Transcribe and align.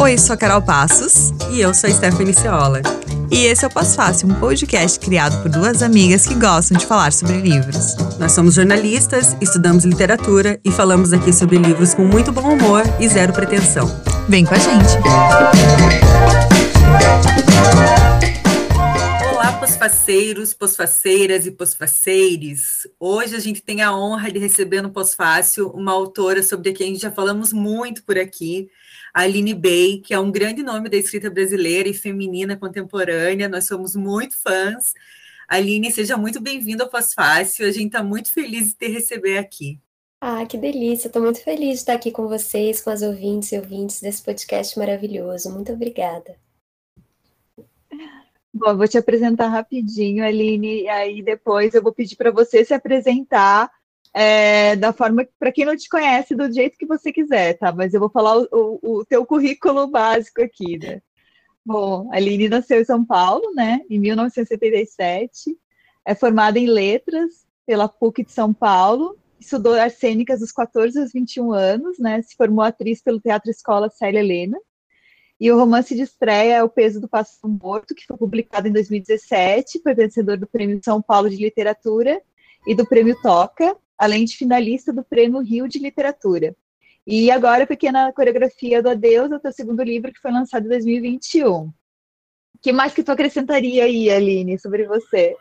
Oi, 0.00 0.16
sou 0.16 0.34
a 0.34 0.36
Carol 0.36 0.62
Passos. 0.62 1.32
E 1.50 1.60
eu 1.60 1.74
sou 1.74 1.90
a 1.90 1.92
Stephanie 1.92 2.32
Ciola. 2.32 2.80
E 3.30 3.44
esse 3.44 3.64
é 3.64 3.68
o 3.68 3.70
Pós 3.70 3.94
Fácil, 3.94 4.28
um 4.28 4.34
podcast 4.34 4.98
criado 4.98 5.42
por 5.42 5.50
duas 5.50 5.82
amigas 5.82 6.26
que 6.26 6.34
gostam 6.34 6.78
de 6.78 6.86
falar 6.86 7.12
sobre 7.12 7.40
livros. 7.40 7.94
Nós 8.18 8.32
somos 8.32 8.54
jornalistas, 8.54 9.36
estudamos 9.40 9.84
literatura 9.84 10.58
e 10.64 10.70
falamos 10.70 11.12
aqui 11.12 11.32
sobre 11.32 11.58
livros 11.58 11.92
com 11.94 12.04
muito 12.04 12.32
bom 12.32 12.54
humor 12.54 12.82
e 12.98 13.06
zero 13.08 13.32
pretensão. 13.32 13.86
Vem 14.28 14.46
com 14.46 14.54
a 14.54 14.58
gente! 14.58 14.98
Posfaceiros, 19.68 20.54
posfaceiras 20.54 21.46
e 21.46 21.50
posfaceires. 21.50 22.88
Hoje 22.98 23.36
a 23.36 23.38
gente 23.38 23.60
tem 23.60 23.82
a 23.82 23.94
honra 23.94 24.32
de 24.32 24.38
receber 24.38 24.80
no 24.80 24.90
Pós-Fácil 24.90 25.68
uma 25.68 25.92
autora 25.92 26.42
sobre 26.42 26.72
quem 26.72 26.94
já 26.94 27.10
falamos 27.10 27.52
muito 27.52 28.02
por 28.02 28.18
aqui, 28.18 28.70
Aline 29.12 29.52
Bey, 29.52 30.00
que 30.00 30.14
é 30.14 30.18
um 30.18 30.32
grande 30.32 30.62
nome 30.62 30.88
da 30.88 30.96
escrita 30.96 31.28
brasileira 31.28 31.86
e 31.86 31.92
feminina 31.92 32.56
contemporânea. 32.56 33.46
Nós 33.46 33.66
somos 33.66 33.94
muito 33.94 34.40
fãs. 34.42 34.94
Aline, 35.46 35.92
seja 35.92 36.16
muito 36.16 36.40
bem-vinda 36.40 36.84
ao 36.84 36.90
Pós-Fácil. 36.90 37.66
A 37.66 37.70
gente 37.70 37.88
está 37.88 38.02
muito 38.02 38.32
feliz 38.32 38.68
de 38.68 38.74
te 38.74 38.88
receber 38.88 39.36
aqui. 39.36 39.78
Ah, 40.18 40.46
que 40.46 40.56
delícia! 40.56 41.08
Estou 41.08 41.20
muito 41.20 41.44
feliz 41.44 41.74
de 41.74 41.74
estar 41.74 41.92
aqui 41.92 42.10
com 42.10 42.26
vocês, 42.26 42.80
com 42.80 42.88
as 42.88 43.02
ouvintes 43.02 43.52
e 43.52 43.58
ouvintes 43.58 44.00
desse 44.00 44.22
podcast 44.22 44.78
maravilhoso. 44.78 45.52
Muito 45.52 45.70
obrigada. 45.74 46.47
Bom, 48.58 48.76
vou 48.76 48.88
te 48.88 48.98
apresentar 48.98 49.46
rapidinho, 49.46 50.24
Aline, 50.24 50.82
e 50.82 50.88
aí 50.88 51.22
depois 51.22 51.74
eu 51.74 51.82
vou 51.82 51.92
pedir 51.92 52.16
para 52.16 52.32
você 52.32 52.64
se 52.64 52.74
apresentar 52.74 53.70
é, 54.12 54.74
da 54.74 54.92
forma, 54.92 55.24
para 55.38 55.52
quem 55.52 55.64
não 55.64 55.76
te 55.76 55.88
conhece, 55.88 56.34
do 56.34 56.52
jeito 56.52 56.76
que 56.76 56.84
você 56.84 57.12
quiser, 57.12 57.56
tá? 57.56 57.70
Mas 57.70 57.94
eu 57.94 58.00
vou 58.00 58.10
falar 58.10 58.36
o, 58.36 58.48
o, 58.82 58.98
o 58.98 59.04
teu 59.04 59.24
currículo 59.24 59.86
básico 59.86 60.42
aqui, 60.42 60.76
né? 60.76 61.00
Bom, 61.64 62.10
Aline 62.12 62.48
nasceu 62.48 62.80
em 62.80 62.84
São 62.84 63.04
Paulo, 63.04 63.54
né, 63.54 63.80
em 63.88 64.00
1977, 64.00 65.56
é 66.04 66.14
formada 66.16 66.58
em 66.58 66.66
letras 66.66 67.46
pela 67.64 67.88
PUC 67.88 68.24
de 68.24 68.32
São 68.32 68.52
Paulo, 68.52 69.16
estudou 69.38 69.74
arcênicas 69.74 70.40
dos 70.40 70.50
14 70.50 70.98
aos 70.98 71.12
21 71.12 71.52
anos, 71.52 71.98
né, 71.98 72.22
se 72.22 72.34
formou 72.34 72.64
atriz 72.64 73.00
pelo 73.02 73.20
Teatro 73.20 73.50
Escola 73.50 73.88
Célia 73.88 74.18
Helena, 74.18 74.58
e 75.40 75.52
o 75.52 75.56
romance 75.56 75.94
de 75.94 76.02
estreia 76.02 76.56
é 76.56 76.62
O 76.62 76.68
Peso 76.68 77.00
do 77.00 77.08
Passo 77.08 77.46
Morto, 77.46 77.94
que 77.94 78.06
foi 78.06 78.16
publicado 78.16 78.66
em 78.66 78.72
2017, 78.72 79.80
foi 79.82 79.94
vencedor 79.94 80.36
do 80.36 80.46
Prêmio 80.46 80.80
São 80.84 81.00
Paulo 81.00 81.30
de 81.30 81.36
Literatura 81.36 82.20
e 82.66 82.74
do 82.74 82.84
Prêmio 82.84 83.16
Toca, 83.22 83.76
além 83.96 84.24
de 84.24 84.36
finalista 84.36 84.92
do 84.92 85.04
Prêmio 85.04 85.40
Rio 85.40 85.68
de 85.68 85.78
Literatura. 85.78 86.56
E 87.06 87.30
agora, 87.30 87.66
Pequena 87.66 88.12
Coreografia 88.12 88.82
do 88.82 88.90
Adeus, 88.90 89.30
é 89.30 89.36
o 89.36 89.40
teu 89.40 89.52
segundo 89.52 89.82
livro, 89.82 90.12
que 90.12 90.20
foi 90.20 90.32
lançado 90.32 90.66
em 90.66 90.68
2021. 90.68 91.66
O 91.66 91.72
que 92.60 92.72
mais 92.72 92.92
que 92.92 93.04
tu 93.04 93.12
acrescentaria 93.12 93.84
aí, 93.84 94.10
Aline, 94.10 94.58
sobre 94.58 94.86
você? 94.86 95.36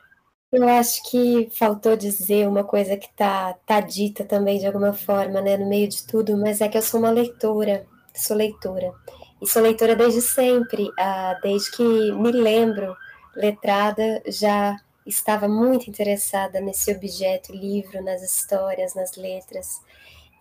Eu 0.52 0.66
acho 0.68 1.10
que 1.10 1.50
faltou 1.52 1.98
dizer 1.98 2.48
uma 2.48 2.64
coisa 2.64 2.96
que 2.96 3.08
está 3.08 3.54
tá 3.66 3.82
dita 3.82 4.24
também 4.24 4.60
de 4.60 4.66
alguma 4.68 4.94
forma, 4.94 5.42
né, 5.42 5.58
no 5.58 5.68
meio 5.68 5.90
de 5.90 6.06
tudo, 6.06 6.38
mas 6.38 6.62
é 6.62 6.70
que 6.70 6.78
eu 6.78 6.82
sou 6.82 7.00
uma 7.00 7.10
leitora, 7.10 7.86
sou 8.16 8.38
leitora. 8.38 8.94
E 9.42 9.48
sou 9.48 9.62
leitora 9.62 9.96
desde 9.96 10.22
sempre, 10.22 10.90
ah, 10.98 11.38
desde 11.42 11.72
que 11.72 11.84
me 11.84 12.32
lembro, 12.32 12.96
letrada, 13.36 14.22
já 14.28 14.76
estava 15.06 15.48
muito 15.48 15.90
interessada 15.90 16.60
nesse 16.60 16.92
objeto, 16.92 17.54
livro, 17.54 18.04
nas 18.04 18.22
histórias, 18.22 18.96
nas 18.96 19.16
letras. 19.16 19.82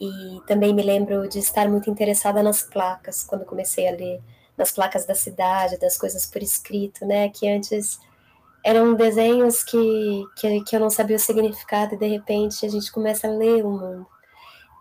E 0.00 0.40
também 0.46 0.74
me 0.74 0.82
lembro 0.82 1.28
de 1.28 1.38
estar 1.38 1.68
muito 1.68 1.90
interessada 1.90 2.42
nas 2.42 2.62
placas, 2.62 3.22
quando 3.22 3.44
comecei 3.44 3.86
a 3.88 3.92
ler, 3.92 4.20
nas 4.56 4.72
placas 4.72 5.06
da 5.06 5.14
cidade, 5.14 5.78
das 5.78 5.96
coisas 5.96 6.26
por 6.26 6.42
escrito, 6.42 7.04
né? 7.06 7.28
Que 7.28 7.48
antes 7.48 8.00
eram 8.64 8.94
desenhos 8.94 9.62
que, 9.62 10.24
que, 10.36 10.60
que 10.64 10.74
eu 10.76 10.80
não 10.80 10.90
sabia 10.90 11.16
o 11.16 11.20
significado 11.20 11.94
e 11.94 11.98
de 11.98 12.06
repente 12.08 12.66
a 12.66 12.68
gente 12.68 12.90
começa 12.90 13.28
a 13.28 13.30
ler 13.30 13.64
o 13.64 13.70
mundo. 13.70 14.06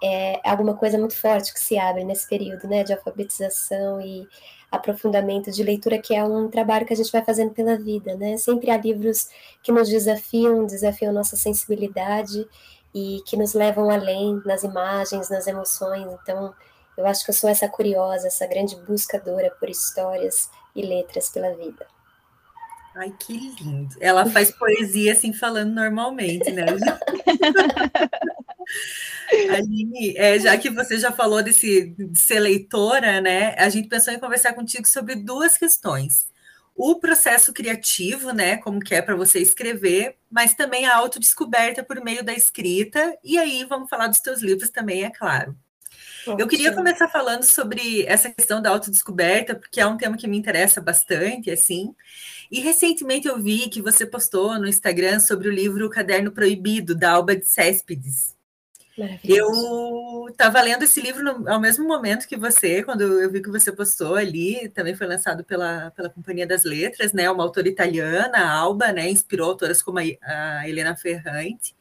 É 0.05 0.39
alguma 0.43 0.75
coisa 0.75 0.97
muito 0.97 1.15
forte 1.15 1.53
que 1.53 1.59
se 1.59 1.77
abre 1.77 2.03
nesse 2.03 2.27
período, 2.29 2.67
né? 2.67 2.83
De 2.83 2.93
alfabetização 2.93 3.99
e 3.99 4.27
aprofundamento 4.71 5.51
de 5.51 5.63
leitura, 5.63 5.97
que 5.97 6.13
é 6.13 6.23
um 6.23 6.49
trabalho 6.49 6.85
que 6.85 6.93
a 6.93 6.95
gente 6.95 7.11
vai 7.11 7.23
fazendo 7.23 7.51
pela 7.51 7.77
vida, 7.77 8.15
né? 8.15 8.37
Sempre 8.37 8.69
há 8.69 8.77
livros 8.77 9.29
que 9.63 9.71
nos 9.71 9.89
desafiam, 9.89 10.65
desafiam 10.65 11.13
nossa 11.13 11.35
sensibilidade 11.35 12.47
e 12.93 13.21
que 13.25 13.35
nos 13.35 13.53
levam 13.53 13.89
além 13.89 14.41
nas 14.45 14.63
imagens, 14.63 15.29
nas 15.29 15.47
emoções. 15.47 16.05
Então, 16.21 16.53
eu 16.97 17.05
acho 17.05 17.25
que 17.25 17.31
eu 17.31 17.35
sou 17.35 17.49
essa 17.49 17.67
curiosa, 17.67 18.27
essa 18.27 18.45
grande 18.45 18.75
buscadora 18.75 19.51
por 19.59 19.69
histórias 19.69 20.49
e 20.75 20.81
letras 20.81 21.29
pela 21.29 21.53
vida. 21.55 21.85
Ai, 22.95 23.13
que 23.19 23.33
lindo. 23.33 23.93
Ela 23.99 24.25
faz 24.27 24.51
poesia 24.51 25.11
assim, 25.11 25.33
falando 25.33 25.73
normalmente, 25.73 26.49
né? 26.51 26.65
Aline, 29.49 30.15
é, 30.17 30.39
já 30.39 30.57
que 30.57 30.69
você 30.69 30.99
já 30.99 31.11
falou 31.11 31.41
desse, 31.41 31.95
de 31.97 32.17
ser 32.17 32.39
leitora, 32.39 33.21
né? 33.21 33.55
A 33.57 33.69
gente 33.69 33.87
pensou 33.87 34.13
em 34.13 34.19
conversar 34.19 34.53
contigo 34.53 34.87
sobre 34.87 35.15
duas 35.15 35.57
questões. 35.57 36.27
O 36.75 36.99
processo 36.99 37.53
criativo, 37.53 38.31
né? 38.31 38.57
Como 38.57 38.79
que 38.79 38.93
é 38.93 39.01
para 39.01 39.15
você 39.15 39.39
escrever, 39.39 40.17
mas 40.29 40.53
também 40.53 40.85
a 40.85 40.95
autodescoberta 40.95 41.83
por 41.83 42.03
meio 42.03 42.23
da 42.23 42.33
escrita. 42.33 43.17
E 43.23 43.37
aí 43.37 43.63
vamos 43.65 43.89
falar 43.89 44.07
dos 44.07 44.19
teus 44.19 44.41
livros 44.41 44.69
também, 44.69 45.03
é 45.03 45.09
claro. 45.09 45.55
Eu 46.37 46.47
queria 46.47 46.73
começar 46.73 47.07
falando 47.07 47.43
sobre 47.43 48.03
essa 48.07 48.31
questão 48.31 48.59
da 48.59 48.71
autodescoberta, 48.71 49.53
porque 49.53 49.79
é 49.79 49.85
um 49.85 49.95
tema 49.95 50.17
que 50.17 50.27
me 50.27 50.37
interessa 50.37 50.81
bastante, 50.81 51.51
assim. 51.51 51.95
E 52.51 52.59
recentemente 52.59 53.27
eu 53.27 53.41
vi 53.41 53.69
que 53.69 53.81
você 53.81 54.05
postou 54.05 54.59
no 54.59 54.67
Instagram 54.67 55.19
sobre 55.19 55.47
o 55.47 55.51
livro 55.51 55.89
Caderno 55.89 56.31
Proibido, 56.31 56.95
da 56.95 57.11
Alba 57.11 57.35
de 57.35 57.45
Céspedes. 57.45 58.34
Eu 59.23 60.27
estava 60.29 60.61
lendo 60.61 60.83
esse 60.83 61.01
livro 61.01 61.23
no, 61.23 61.49
ao 61.49 61.59
mesmo 61.59 61.85
momento 61.85 62.27
que 62.27 62.37
você, 62.37 62.81
quando 62.81 63.01
eu 63.01 63.29
vi 63.29 63.41
que 63.41 63.49
você 63.49 63.71
postou 63.71 64.15
ali, 64.15 64.69
também 64.69 64.95
foi 64.95 65.05
lançado 65.05 65.43
pela, 65.43 65.91
pela 65.91 66.09
Companhia 66.09 66.47
das 66.47 66.63
Letras, 66.63 67.11
né? 67.11 67.29
Uma 67.29 67.43
autora 67.43 67.67
italiana, 67.67 68.49
Alba, 68.49 68.93
né? 68.93 69.09
Inspirou 69.09 69.49
autoras 69.49 69.81
como 69.81 69.99
a, 69.99 70.03
a 70.23 70.69
Helena 70.69 70.95
Ferrante. 70.95 71.75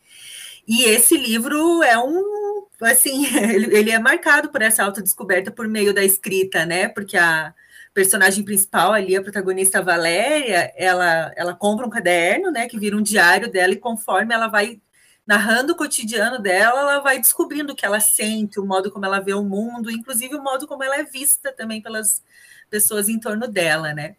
E 0.67 0.85
esse 0.85 1.17
livro 1.17 1.83
é 1.83 1.97
um, 1.99 2.67
assim, 2.83 3.27
ele, 3.37 3.77
ele 3.77 3.91
é 3.91 3.99
marcado 3.99 4.51
por 4.51 4.63
essa 4.63 4.83
autodescoberta 4.83 5.51
por 5.51 5.69
meio 5.69 5.95
da 5.95 6.03
escrita, 6.03 6.67
né? 6.67 6.89
Porque 6.89 7.17
a 7.17 7.55
personagem 7.93 8.45
principal 8.45 8.93
ali, 8.93 9.15
a 9.15 9.23
protagonista 9.23 9.81
Valéria, 9.81 10.73
ela, 10.77 11.33
ela 11.37 11.55
compra 11.55 11.87
um 11.87 11.91
caderno, 11.91 12.51
né? 12.51 12.69
Que 12.69 12.79
vira 12.79 12.97
um 12.97 13.03
diário 13.03 13.51
dela 13.51 13.73
e 13.73 13.79
conforme 13.79 14.35
ela 14.35 14.49
vai 14.49 14.81
narrando 15.27 15.73
o 15.73 15.77
cotidiano 15.77 16.39
dela, 16.39 16.81
ela 16.81 17.01
vai 17.01 17.19
descobrindo 17.19 17.73
o 17.73 17.77
que 17.77 17.87
ela 17.87 18.01
sente, 18.01 18.61
o 18.61 18.67
modo 18.67 18.91
como 18.91 19.07
ela 19.07 19.21
vê 19.21 19.33
o 19.33 19.43
mundo, 19.43 19.91
inclusive 19.91 20.35
o 20.35 20.43
modo 20.43 20.67
como 20.67 20.83
ela 20.83 20.97
é 20.97 21.05
vista 21.05 21.53
também 21.53 21.81
pelas 21.81 22.23
pessoas 22.69 23.09
em 23.09 23.19
torno 23.19 23.49
dela, 23.49 23.95
né? 23.95 24.17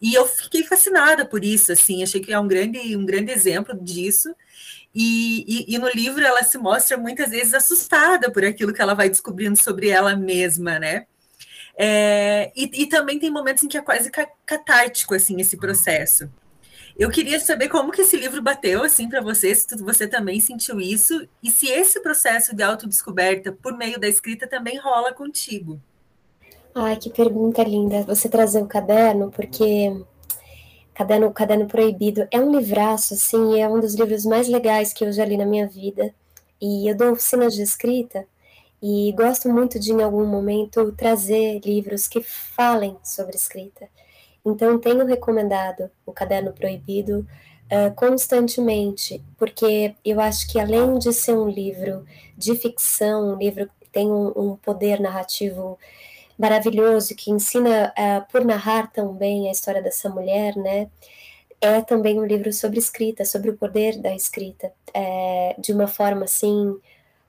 E 0.00 0.14
eu 0.14 0.26
fiquei 0.26 0.64
fascinada 0.64 1.26
por 1.26 1.44
isso, 1.44 1.72
assim, 1.72 2.02
achei 2.02 2.20
que 2.22 2.32
é 2.32 2.38
um 2.38 2.48
grande, 2.48 2.96
um 2.96 3.04
grande 3.04 3.30
exemplo 3.30 3.78
disso. 3.78 4.34
E, 4.94 5.44
e, 5.46 5.74
e, 5.74 5.78
no 5.78 5.88
livro 5.88 6.24
ela 6.24 6.42
se 6.42 6.58
mostra 6.58 6.96
muitas 6.96 7.30
vezes 7.30 7.54
assustada 7.54 8.30
por 8.30 8.44
aquilo 8.44 8.72
que 8.72 8.82
ela 8.82 8.94
vai 8.94 9.08
descobrindo 9.08 9.56
sobre 9.56 9.88
ela 9.88 10.16
mesma, 10.16 10.78
né? 10.78 11.06
É, 11.76 12.50
e, 12.56 12.82
e, 12.82 12.86
também 12.86 13.18
tem 13.18 13.30
momentos 13.30 13.62
em 13.62 13.68
que 13.68 13.78
é 13.78 13.82
quase 13.82 14.10
catártico 14.44 15.14
assim 15.14 15.40
esse 15.40 15.56
processo. 15.56 16.30
Eu 16.98 17.10
queria 17.10 17.40
saber 17.40 17.68
como 17.68 17.92
que 17.92 18.02
esse 18.02 18.16
livro 18.16 18.42
bateu 18.42 18.82
assim 18.82 19.08
para 19.08 19.20
você, 19.20 19.54
se 19.54 19.76
você 19.76 20.06
também 20.06 20.40
sentiu 20.40 20.80
isso 20.80 21.26
e 21.42 21.50
se 21.50 21.68
esse 21.68 22.00
processo 22.00 22.54
de 22.54 22.62
autodescoberta 22.62 23.52
por 23.52 23.76
meio 23.76 23.98
da 23.98 24.08
escrita 24.08 24.46
também 24.46 24.78
rola 24.78 25.12
contigo. 25.12 25.80
Ai, 26.74 26.96
que 26.96 27.10
pergunta 27.10 27.62
linda. 27.62 28.02
Você 28.02 28.28
trazer 28.28 28.62
o 28.62 28.66
caderno, 28.66 29.30
porque 29.30 29.92
Caderno, 30.94 31.32
Caderno 31.32 31.66
Proibido 31.66 32.28
é 32.30 32.38
um 32.38 32.54
livraço, 32.54 33.14
assim, 33.14 33.60
é 33.60 33.68
um 33.68 33.80
dos 33.80 33.94
livros 33.94 34.24
mais 34.24 34.46
legais 34.48 34.92
que 34.92 35.04
eu 35.04 35.12
já 35.12 35.24
li 35.24 35.36
na 35.36 35.46
minha 35.46 35.66
vida. 35.66 36.14
E 36.60 36.90
eu 36.90 36.94
dou 36.94 37.12
oficinas 37.12 37.54
de 37.54 37.62
escrita 37.62 38.26
e 38.82 39.12
gosto 39.16 39.48
muito 39.48 39.78
de, 39.80 39.92
em 39.92 40.02
algum 40.02 40.26
momento, 40.26 40.92
trazer 40.92 41.60
livros 41.64 42.06
que 42.06 42.22
falem 42.22 42.96
sobre 43.02 43.34
escrita. 43.34 43.88
Então, 44.44 44.78
tenho 44.78 45.04
recomendado 45.04 45.90
o 46.06 46.12
Caderno 46.12 46.52
Proibido 46.52 47.26
uh, 47.70 47.94
constantemente, 47.94 49.22
porque 49.38 49.94
eu 50.04 50.20
acho 50.20 50.48
que, 50.50 50.58
além 50.58 50.98
de 50.98 51.12
ser 51.12 51.34
um 51.34 51.48
livro 51.48 52.04
de 52.36 52.54
ficção, 52.54 53.34
um 53.34 53.36
livro 53.36 53.68
que 53.80 53.88
tem 53.90 54.10
um, 54.10 54.32
um 54.36 54.56
poder 54.56 55.00
narrativo 55.00 55.78
maravilhoso, 56.38 57.14
que 57.14 57.30
ensina 57.30 57.92
uh, 57.96 58.32
por 58.32 58.44
narrar 58.44 58.90
tão 58.90 59.12
bem 59.12 59.48
a 59.48 59.52
história 59.52 59.82
dessa 59.82 60.08
mulher, 60.08 60.56
né? 60.56 60.88
É 61.60 61.82
também 61.82 62.18
um 62.18 62.24
livro 62.24 62.50
sobre 62.52 62.78
escrita, 62.78 63.26
sobre 63.26 63.50
o 63.50 63.56
poder 63.56 63.98
da 63.98 64.14
escrita, 64.14 64.72
é, 64.94 65.54
de 65.58 65.74
uma 65.74 65.86
forma 65.86 66.24
assim 66.24 66.74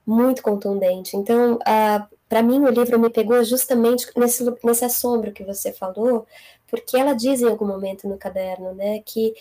muito 0.06 0.42
contundente. 0.42 1.18
Então, 1.18 1.56
uh, 1.56 2.18
para 2.30 2.42
mim, 2.42 2.64
o 2.64 2.70
livro 2.70 2.98
me 2.98 3.10
pegou 3.10 3.44
justamente 3.44 4.08
nesse, 4.16 4.46
nesse 4.64 4.86
assombro 4.86 5.34
que 5.34 5.44
você 5.44 5.74
falou, 5.74 6.26
porque 6.72 6.98
ela 6.98 7.14
diz 7.14 7.42
em 7.42 7.48
algum 7.48 7.68
momento 7.68 8.08
no 8.08 8.18
caderno, 8.18 8.74
né, 8.74 9.04
que 9.06 9.36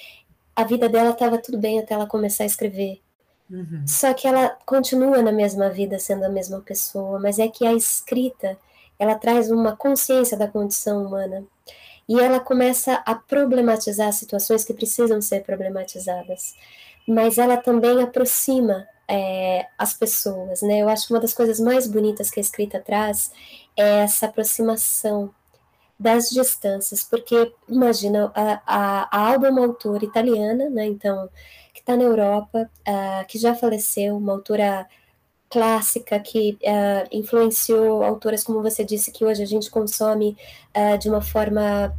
a 0.55 0.65
vida 0.65 0.89
dela 0.89 1.11
estava 1.11 1.39
tudo 1.39 1.57
bem 1.57 1.79
até 1.79 1.95
ela 1.95 2.07
começar 2.07 2.43
a 2.43 2.47
escrever. 2.47 3.01
Uhum. 3.49 3.85
Só 3.87 4.13
que 4.13 4.27
ela 4.29 4.57
continua 4.67 5.23
na 5.23 5.33
mesma 5.33 5.71
vida 5.71 5.99
sendo 5.99 6.25
a 6.25 6.29
mesma 6.29 6.61
pessoa, 6.61 7.19
mas 7.19 7.39
é 7.39 7.49
que 7.49 7.65
a 7.67 7.73
escrita 7.73 8.59
ela 8.99 9.15
traz 9.15 9.51
uma 9.51 9.75
consciência 9.75 10.37
da 10.37 10.47
condição 10.47 11.07
humana 11.07 11.45
e 12.09 12.21
ela 12.21 12.41
começa 12.41 12.95
a 13.07 13.15
problematizar 13.15 14.13
situações 14.13 14.65
que 14.65 14.75
precisam 14.75 15.23
ser 15.23 15.43
problematizadas, 15.43 16.55
mas 17.07 17.39
ela 17.39 17.57
também 17.57 18.03
aproxima 18.03 18.87
é, 19.09 19.67
as 19.79 19.95
pessoas, 19.95 20.63
né? 20.63 20.83
Eu 20.83 20.89
acho 20.89 21.07
que 21.07 21.13
uma 21.13 21.21
das 21.21 21.33
coisas 21.33 21.59
mais 21.59 21.89
bonitas 21.89 22.31
que 22.31 22.39
a 22.39 22.43
escrita 22.43 22.79
traz 22.79 23.33
é 23.77 24.03
essa 24.03 24.27
aproximação 24.27 25.35
das 26.01 26.31
distâncias, 26.31 27.05
porque 27.05 27.53
imagina 27.69 28.33
a, 28.35 28.63
a, 28.67 29.31
Alba 29.33 29.49
é 29.49 29.51
uma 29.51 29.67
autora 29.67 30.03
italiana, 30.03 30.71
né? 30.71 30.87
Então 30.87 31.29
que 31.75 31.81
está 31.81 31.95
na 31.95 32.05
Europa, 32.05 32.71
uh, 32.89 33.27
que 33.29 33.39
já 33.39 33.55
faleceu, 33.55 34.17
uma 34.17 34.33
autora 34.33 34.89
clássica 35.51 36.19
que 36.19 36.59
uh, 36.63 37.09
influenciou 37.13 38.03
autoras 38.03 38.43
como 38.43 38.63
você 38.63 38.83
disse 38.83 39.13
que 39.13 39.25
hoje 39.25 39.43
a 39.43 39.47
gente 39.47 39.71
consome 39.71 40.37
uh, 40.75 40.97
de 40.97 41.09
uma 41.11 41.21
forma 41.21 41.95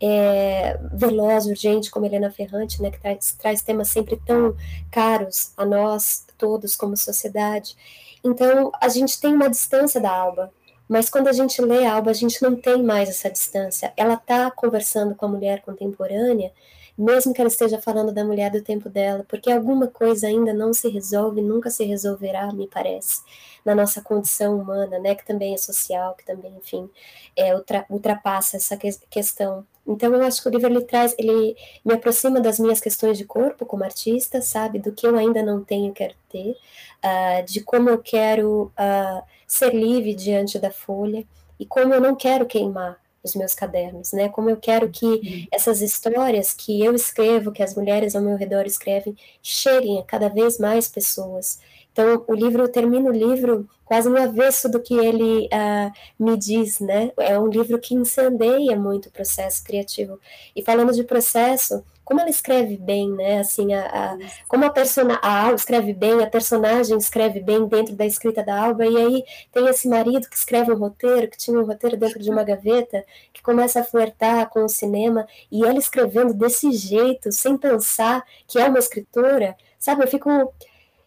é, 0.00 0.78
veloz, 0.92 1.46
urgente, 1.46 1.90
como 1.90 2.04
Helena 2.04 2.30
Ferrante, 2.30 2.82
né, 2.82 2.90
que 2.90 3.00
traz, 3.00 3.32
traz 3.38 3.62
temas 3.62 3.88
sempre 3.88 4.20
tão 4.26 4.54
caros 4.90 5.52
a 5.56 5.64
nós 5.64 6.26
todos 6.36 6.76
como 6.76 6.96
sociedade. 6.96 7.76
Então, 8.22 8.72
a 8.80 8.88
gente 8.88 9.18
tem 9.20 9.32
uma 9.32 9.48
distância 9.48 10.00
da 10.00 10.10
Alba, 10.10 10.52
mas 10.88 11.08
quando 11.08 11.28
a 11.28 11.32
gente 11.32 11.60
lê 11.62 11.84
a 11.86 11.94
Alba, 11.94 12.10
a 12.10 12.14
gente 12.14 12.42
não 12.42 12.56
tem 12.56 12.82
mais 12.82 13.08
essa 13.08 13.30
distância. 13.30 13.92
Ela 13.96 14.14
está 14.14 14.50
conversando 14.50 15.14
com 15.14 15.26
a 15.26 15.28
mulher 15.28 15.62
contemporânea, 15.62 16.52
mesmo 16.96 17.34
que 17.34 17.40
ela 17.40 17.48
esteja 17.48 17.80
falando 17.80 18.12
da 18.12 18.24
mulher 18.24 18.50
do 18.50 18.62
tempo 18.62 18.88
dela, 18.88 19.24
porque 19.28 19.50
alguma 19.50 19.88
coisa 19.88 20.28
ainda 20.28 20.52
não 20.52 20.72
se 20.72 20.88
resolve, 20.88 21.42
nunca 21.42 21.70
se 21.70 21.84
resolverá, 21.84 22.52
me 22.52 22.68
parece, 22.68 23.22
na 23.64 23.74
nossa 23.74 24.00
condição 24.00 24.60
humana, 24.60 24.98
né, 24.98 25.14
que 25.14 25.26
também 25.26 25.54
é 25.54 25.56
social, 25.56 26.14
que 26.14 26.24
também, 26.24 26.54
enfim, 26.56 26.88
é, 27.36 27.54
ultra, 27.54 27.84
ultrapassa 27.90 28.56
essa 28.56 28.76
que, 28.76 28.90
questão. 29.10 29.66
Então, 29.86 30.14
eu 30.14 30.22
acho 30.22 30.42
que 30.42 30.48
o 30.48 30.50
livro 30.50 30.68
ele 30.68 30.80
traz, 30.82 31.14
ele 31.18 31.56
me 31.84 31.94
aproxima 31.94 32.40
das 32.40 32.58
minhas 32.58 32.80
questões 32.80 33.18
de 33.18 33.24
corpo 33.24 33.66
como 33.66 33.84
artista, 33.84 34.40
sabe, 34.40 34.78
do 34.78 34.92
que 34.92 35.06
eu 35.06 35.16
ainda 35.16 35.42
não 35.42 35.62
tenho 35.62 35.92
quero 35.92 36.14
ter, 36.28 36.56
uh, 37.04 37.44
de 37.46 37.60
como 37.60 37.90
eu 37.90 37.98
quero 37.98 38.72
uh, 38.78 39.22
ser 39.46 39.74
livre 39.74 40.14
diante 40.14 40.58
da 40.58 40.70
folha 40.70 41.24
e 41.60 41.66
como 41.66 41.92
eu 41.92 42.00
não 42.00 42.16
quero 42.16 42.46
queimar 42.46 42.98
os 43.22 43.34
meus 43.34 43.54
cadernos, 43.54 44.12
né? 44.12 44.28
Como 44.28 44.50
eu 44.50 44.56
quero 44.56 44.90
que 44.90 45.06
uhum. 45.06 45.46
essas 45.50 45.80
histórias 45.80 46.52
que 46.52 46.84
eu 46.84 46.94
escrevo, 46.94 47.52
que 47.52 47.62
as 47.62 47.74
mulheres 47.74 48.14
ao 48.14 48.22
meu 48.22 48.36
redor 48.36 48.66
escrevem, 48.66 49.16
cheguem 49.42 49.98
a 49.98 50.02
cada 50.02 50.28
vez 50.28 50.58
mais 50.58 50.88
pessoas. 50.88 51.58
Então, 51.90 52.22
o 52.26 52.34
livro, 52.34 52.62
eu 52.62 52.68
termino 52.68 53.08
o 53.08 53.12
livro 53.12 53.68
quase 53.84 54.08
no 54.08 54.20
avesso 54.20 54.68
do 54.68 54.80
que 54.80 54.94
ele 54.94 55.46
uh, 55.46 55.92
me 56.18 56.36
diz, 56.36 56.80
né? 56.80 57.12
É 57.18 57.38
um 57.38 57.48
livro 57.48 57.78
que 57.78 57.94
incendeia 57.94 58.76
muito 58.76 59.06
o 59.06 59.12
processo 59.12 59.62
criativo. 59.62 60.18
E 60.54 60.62
falando 60.62 60.92
de 60.92 61.04
processo, 61.04 61.84
como 62.04 62.20
ela 62.20 62.28
escreve 62.28 62.76
bem, 62.76 63.10
né? 63.10 63.40
Assim, 63.40 63.72
a, 63.72 63.86
a 63.86 64.18
como 64.46 64.64
a 64.64 64.70
persona, 64.70 65.18
a 65.22 65.42
Alba 65.42 65.54
escreve 65.54 65.92
bem, 65.92 66.22
a 66.22 66.26
personagem 66.26 66.96
escreve 66.98 67.40
bem 67.40 67.66
dentro 67.66 67.94
da 67.96 68.04
escrita 68.04 68.42
da 68.42 68.62
Alba, 68.62 68.84
e 68.86 68.96
aí 68.96 69.24
tem 69.52 69.66
esse 69.66 69.88
marido 69.88 70.28
que 70.28 70.36
escreve 70.36 70.72
um 70.72 70.76
roteiro, 70.76 71.28
que 71.28 71.38
tinha 71.38 71.58
um 71.58 71.64
roteiro 71.64 71.96
dentro 71.96 72.18
de 72.18 72.30
uma 72.30 72.44
gaveta, 72.44 73.04
que 73.32 73.42
começa 73.42 73.80
a 73.80 73.84
flertar 73.84 74.48
com 74.50 74.64
o 74.64 74.68
cinema, 74.68 75.26
e 75.50 75.64
ela 75.64 75.78
escrevendo 75.78 76.34
desse 76.34 76.70
jeito, 76.72 77.32
sem 77.32 77.56
pensar 77.56 78.22
que 78.46 78.58
é 78.58 78.68
uma 78.68 78.78
escritora, 78.78 79.56
sabe? 79.78 80.02
Eu 80.02 80.08
fico 80.08 80.28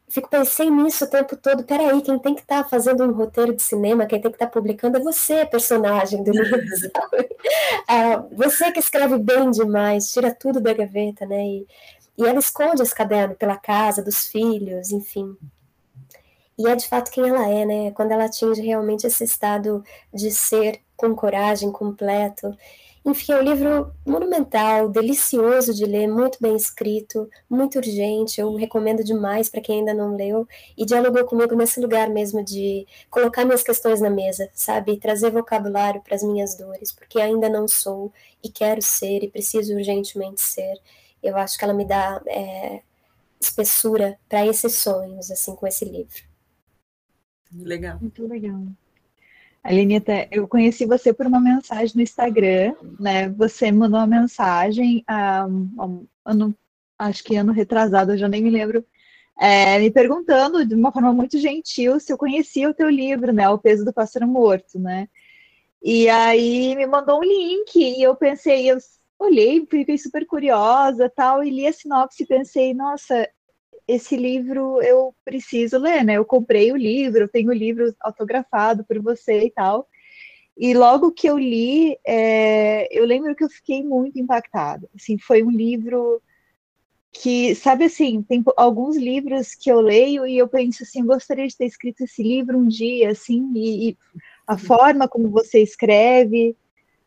fico 0.10 0.30
pensei 0.30 0.70
nisso 0.70 1.06
o 1.06 1.10
tempo 1.10 1.36
todo. 1.36 1.64
Peraí, 1.64 2.02
quem 2.02 2.18
tem 2.20 2.34
que 2.34 2.42
estar 2.42 2.64
tá 2.64 2.70
fazendo 2.70 3.04
um 3.04 3.12
roteiro 3.12 3.56
de 3.56 3.62
cinema, 3.62 4.06
quem 4.06 4.22
tem 4.22 4.32
que 4.32 4.36
estar 4.36 4.48
tá 4.48 4.52
publicando 4.52 4.98
é 4.98 5.02
você, 5.02 5.46
personagem 5.46 6.24
do 6.24 6.32
livro. 6.32 6.60
ah, 7.88 8.24
você 8.32 8.72
que 8.72 8.80
escreve 8.80 9.18
bem 9.18 9.52
demais, 9.52 10.12
tira 10.12 10.34
tudo 10.34 10.60
da 10.62 10.74
gaveta, 10.74 11.26
né? 11.26 11.44
E, 11.46 11.68
e 12.18 12.26
ela 12.26 12.40
esconde 12.40 12.82
esse 12.82 12.96
caderno 12.96 13.36
pela 13.36 13.58
casa 13.58 14.02
dos 14.02 14.28
filhos, 14.28 14.92
enfim. 14.92 15.36
E 16.58 16.68
é 16.68 16.76
de 16.76 16.88
fato 16.88 17.12
quem 17.12 17.28
ela 17.28 17.48
é, 17.48 17.66
né? 17.66 17.92
Quando 17.92 18.12
ela 18.12 18.26
atinge 18.26 18.62
realmente 18.62 19.06
esse 19.06 19.24
estado 19.24 19.84
de 20.14 20.32
ser 20.32 20.82
com 20.96 21.16
coragem 21.16 21.72
completo. 21.72 22.58
Enfim, 23.08 23.32
é 23.32 23.38
um 23.38 23.42
livro 23.42 23.96
monumental, 24.06 24.90
delicioso 24.90 25.74
de 25.74 25.86
ler, 25.86 26.08
muito 26.08 26.40
bem 26.42 26.58
escrito, 26.58 27.30
muito 27.50 27.78
urgente. 27.78 28.42
Eu 28.42 28.54
recomendo 28.56 29.02
demais 29.02 29.48
para 29.48 29.62
quem 29.62 29.80
ainda 29.80 29.94
não 29.94 30.14
leu. 30.14 30.46
E 30.78 30.86
dialogou 30.86 31.24
comigo 31.24 31.56
nesse 31.56 31.80
lugar 31.80 32.10
mesmo 32.10 32.44
de 32.44 32.86
colocar 33.10 33.46
minhas 33.46 33.64
questões 33.64 34.02
na 34.02 34.10
mesa, 34.10 34.50
sabe? 34.54 35.00
Trazer 35.00 35.32
vocabulário 35.32 36.02
para 36.02 36.16
as 36.16 36.22
minhas 36.22 36.56
dores, 36.56 36.92
porque 36.92 37.18
ainda 37.18 37.48
não 37.48 37.66
sou 37.66 38.12
e 38.44 38.50
quero 38.50 38.82
ser 38.82 39.24
e 39.24 39.30
preciso 39.30 39.74
urgentemente 39.74 40.42
ser. 40.42 40.78
Eu 41.24 41.38
acho 41.38 41.58
que 41.58 41.64
ela 41.64 41.74
me 41.74 41.86
dá 41.86 42.22
é, 42.28 42.82
espessura 43.40 44.20
para 44.28 44.46
esses 44.46 44.76
sonhos, 44.76 45.32
assim, 45.32 45.56
com 45.56 45.66
esse 45.66 45.86
livro. 45.86 46.24
Legal. 47.54 48.00
Muito 48.02 48.28
legal. 48.28 48.62
Aline, 49.64 49.98
até, 49.98 50.30
eu 50.32 50.48
conheci 50.48 50.86
você 50.86 51.14
por 51.14 51.26
uma 51.26 51.40
mensagem 51.40 51.96
no 51.96 52.02
Instagram, 52.02 52.74
né? 53.00 53.30
Você 53.30 53.72
mandou 53.72 54.00
uma 54.00 54.08
mensagem, 54.08 55.04
um, 55.48 55.84
um, 55.84 56.08
ano, 56.26 56.56
acho 56.98 57.24
que 57.24 57.36
ano 57.36 57.52
retrasado, 57.52 58.14
eu 58.14 58.18
já 58.18 58.28
nem 58.28 58.42
me 58.42 58.50
lembro, 58.50 58.86
é, 59.40 59.78
me 59.80 59.92
perguntando 59.92 60.66
de 60.66 60.74
uma 60.74 60.92
forma 60.92 61.14
muito 61.14 61.38
gentil 61.38 62.00
se 62.00 62.12
eu 62.12 62.18
conhecia 62.18 62.70
o 62.70 62.74
teu 62.74 62.90
livro, 62.90 63.34
né? 63.34 63.48
O 63.50 63.58
Peso 63.58 63.84
do 63.86 63.94
Pássaro 63.94 64.28
Morto, 64.28 64.80
né? 64.80 65.08
E 65.82 66.10
aí 66.10 66.76
me 66.76 66.88
mandou 66.88 67.20
um 67.20 67.24
link 67.24 67.76
e 67.76 68.02
eu 68.02 68.16
pensei, 68.16 68.70
eu 68.72 68.78
olhei, 69.20 69.66
fiquei 69.66 69.98
super 69.98 70.26
curiosa, 70.26 71.10
tal, 71.10 71.44
e 71.44 71.50
li 71.50 71.68
a 71.68 71.74
sinopse 71.74 72.24
e 72.24 72.28
pensei, 72.28 72.74
nossa, 72.74 73.30
esse 73.88 74.18
livro 74.18 74.82
eu 74.82 75.16
preciso 75.24 75.78
ler, 75.78 76.04
né? 76.04 76.14
Eu 76.14 76.26
comprei 76.26 76.72
o 76.72 76.76
livro, 76.76 77.28
tenho 77.28 77.50
o 77.50 77.54
livro 77.54 77.96
autografado 78.02 78.84
por 78.84 79.00
você 79.02 79.46
e 79.46 79.52
tal. 79.52 79.88
E 80.58 80.74
logo 80.74 81.12
que 81.12 81.28
eu 81.28 81.38
li, 81.38 81.98
é, 82.06 82.88
eu 82.92 83.06
lembro 83.06 83.36
que 83.36 83.44
eu 83.44 83.50
fiquei 83.50 83.84
muito 83.84 84.20
impactada. 84.20 84.90
Assim, 84.96 85.18
foi 85.18 85.44
um 85.44 85.52
livro 85.52 86.22
que, 87.12 87.56
sabe 87.56 87.86
assim, 87.86 88.22
tem 88.22 88.44
alguns 88.58 88.98
livros 88.98 89.56
que 89.56 89.72
eu 89.72 89.80
leio 89.80 90.26
e 90.26 90.38
eu 90.38 90.48
penso 90.48 90.84
assim, 90.84 91.06
gostaria 91.06 91.48
de 91.48 91.56
ter 91.56 91.66
escrito 91.66 92.04
esse 92.04 92.22
livro 92.22 92.58
um 92.58 92.68
dia, 92.68 93.12
assim, 93.12 93.52
e, 93.56 93.90
e 93.90 93.98
a 94.46 94.58
forma 94.58 95.08
como 95.08 95.30
você 95.30 95.62
escreve, 95.62 96.56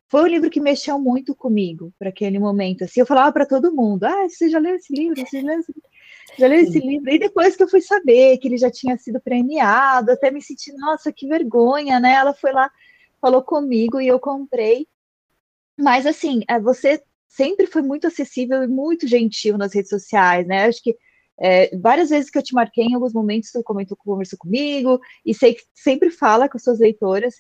foi 0.09 0.23
um 0.23 0.27
livro 0.27 0.51
que 0.51 0.61
mexeu 0.61 0.99
muito 0.99 1.35
comigo 1.35 1.93
para 1.99 2.09
aquele 2.09 2.39
momento. 2.39 2.85
Assim, 2.85 3.01
eu 3.01 3.07
falava 3.07 3.33
para 3.33 3.47
todo 3.47 3.75
mundo: 3.75 4.05
Ah, 4.05 4.29
você 4.29 4.49
já 4.49 4.59
leu 4.59 4.75
esse 4.75 4.93
livro? 4.93 5.25
Você 5.25 5.41
já 5.41 5.47
leu 5.47 5.61
esse 5.61 5.73
livro? 5.73 5.90
Já 6.39 6.49
li 6.49 6.57
esse 6.57 6.79
livro. 6.79 7.11
E 7.11 7.19
depois 7.19 7.57
que 7.57 7.63
eu 7.63 7.69
fui 7.69 7.81
saber 7.81 8.39
que 8.39 8.49
ele 8.49 8.57
já 8.57 8.71
tinha 8.71 8.97
sido 8.97 9.21
premiado, 9.21 10.13
até 10.13 10.31
me 10.31 10.43
senti, 10.43 10.73
nossa, 10.77 11.13
que 11.13 11.27
vergonha, 11.27 12.01
né? 12.01 12.15
Ela 12.15 12.35
foi 12.35 12.53
lá, 12.53 12.71
falou 13.21 13.43
comigo 13.43 14.01
e 14.01 14.09
eu 14.09 14.19
comprei. 14.19 14.87
Mas, 15.79 16.07
assim, 16.07 16.43
é, 16.49 16.59
você 16.61 17.03
sempre 17.29 17.67
foi 17.67 17.83
muito 17.83 18.07
acessível 18.07 18.63
e 18.63 18.69
muito 18.69 19.07
gentil 19.07 19.57
nas 19.57 19.75
redes 19.75 19.91
sociais, 19.91 20.47
né? 20.47 20.67
Acho 20.67 20.83
que 20.83 20.97
é, 21.39 21.75
várias 21.79 22.11
vezes 22.11 22.31
que 22.31 22.37
eu 22.37 22.43
te 22.43 22.55
marquei, 22.55 22.85
em 22.85 22.95
alguns 22.95 23.15
momentos, 23.15 23.51
tu 23.51 23.63
comentou, 23.63 23.97
conversou 23.97 24.39
comigo, 24.39 25.01
e 25.25 25.35
sei 25.35 25.55
que 25.55 25.63
sempre 25.75 26.11
fala 26.11 26.49
com 26.49 26.59
as 26.59 26.63
suas 26.63 26.79
leitoras. 26.79 27.35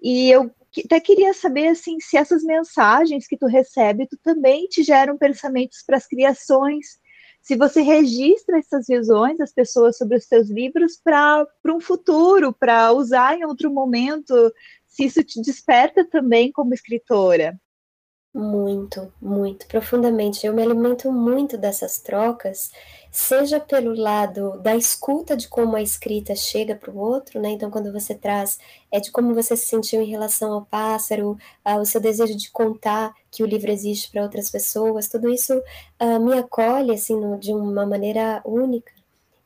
E 0.00 0.30
eu 0.30 0.50
até 0.84 0.98
queria 1.00 1.34
saber, 1.34 1.68
assim, 1.68 2.00
se 2.00 2.16
essas 2.16 2.42
mensagens 2.42 3.26
que 3.26 3.36
tu 3.36 3.46
recebe, 3.46 4.06
tu 4.06 4.16
também 4.22 4.66
te 4.66 4.82
geram 4.82 5.18
pensamentos 5.18 5.82
para 5.86 5.98
as 5.98 6.06
criações 6.06 7.01
se 7.42 7.56
você 7.56 7.82
registra 7.82 8.58
essas 8.58 8.86
visões 8.86 9.36
das 9.36 9.52
pessoas 9.52 9.98
sobre 9.98 10.16
os 10.16 10.24
seus 10.24 10.48
livros 10.48 10.96
para 11.02 11.46
um 11.66 11.80
futuro, 11.80 12.52
para 12.52 12.92
usar 12.92 13.36
em 13.36 13.44
outro 13.44 13.68
momento, 13.68 14.32
se 14.86 15.04
isso 15.04 15.24
te 15.24 15.42
desperta 15.42 16.08
também 16.08 16.52
como 16.52 16.72
escritora. 16.72 17.60
Muito, 18.34 19.12
muito, 19.20 19.66
profundamente. 19.66 20.46
Eu 20.46 20.54
me 20.54 20.62
alimento 20.62 21.12
muito 21.12 21.58
dessas 21.58 21.98
trocas, 21.98 22.70
seja 23.10 23.60
pelo 23.60 23.94
lado 23.94 24.58
da 24.62 24.74
escuta 24.74 25.36
de 25.36 25.46
como 25.48 25.76
a 25.76 25.82
escrita 25.82 26.34
chega 26.34 26.74
para 26.74 26.90
o 26.90 26.96
outro, 26.96 27.38
né? 27.38 27.50
Então, 27.50 27.70
quando 27.70 27.92
você 27.92 28.14
traz, 28.14 28.58
é 28.90 28.98
de 29.00 29.10
como 29.10 29.34
você 29.34 29.54
se 29.54 29.66
sentiu 29.66 30.00
em 30.00 30.08
relação 30.10 30.50
ao 30.54 30.64
pássaro, 30.64 31.36
uh, 31.66 31.78
o 31.78 31.84
seu 31.84 32.00
desejo 32.00 32.34
de 32.34 32.50
contar 32.50 33.14
que 33.30 33.42
o 33.42 33.46
livro 33.46 33.70
existe 33.70 34.10
para 34.10 34.22
outras 34.22 34.48
pessoas, 34.50 35.08
tudo 35.08 35.28
isso 35.28 35.54
uh, 36.00 36.18
me 36.24 36.32
acolhe, 36.38 36.92
assim, 36.92 37.14
no, 37.14 37.38
de 37.38 37.52
uma 37.52 37.84
maneira 37.84 38.40
única. 38.46 38.92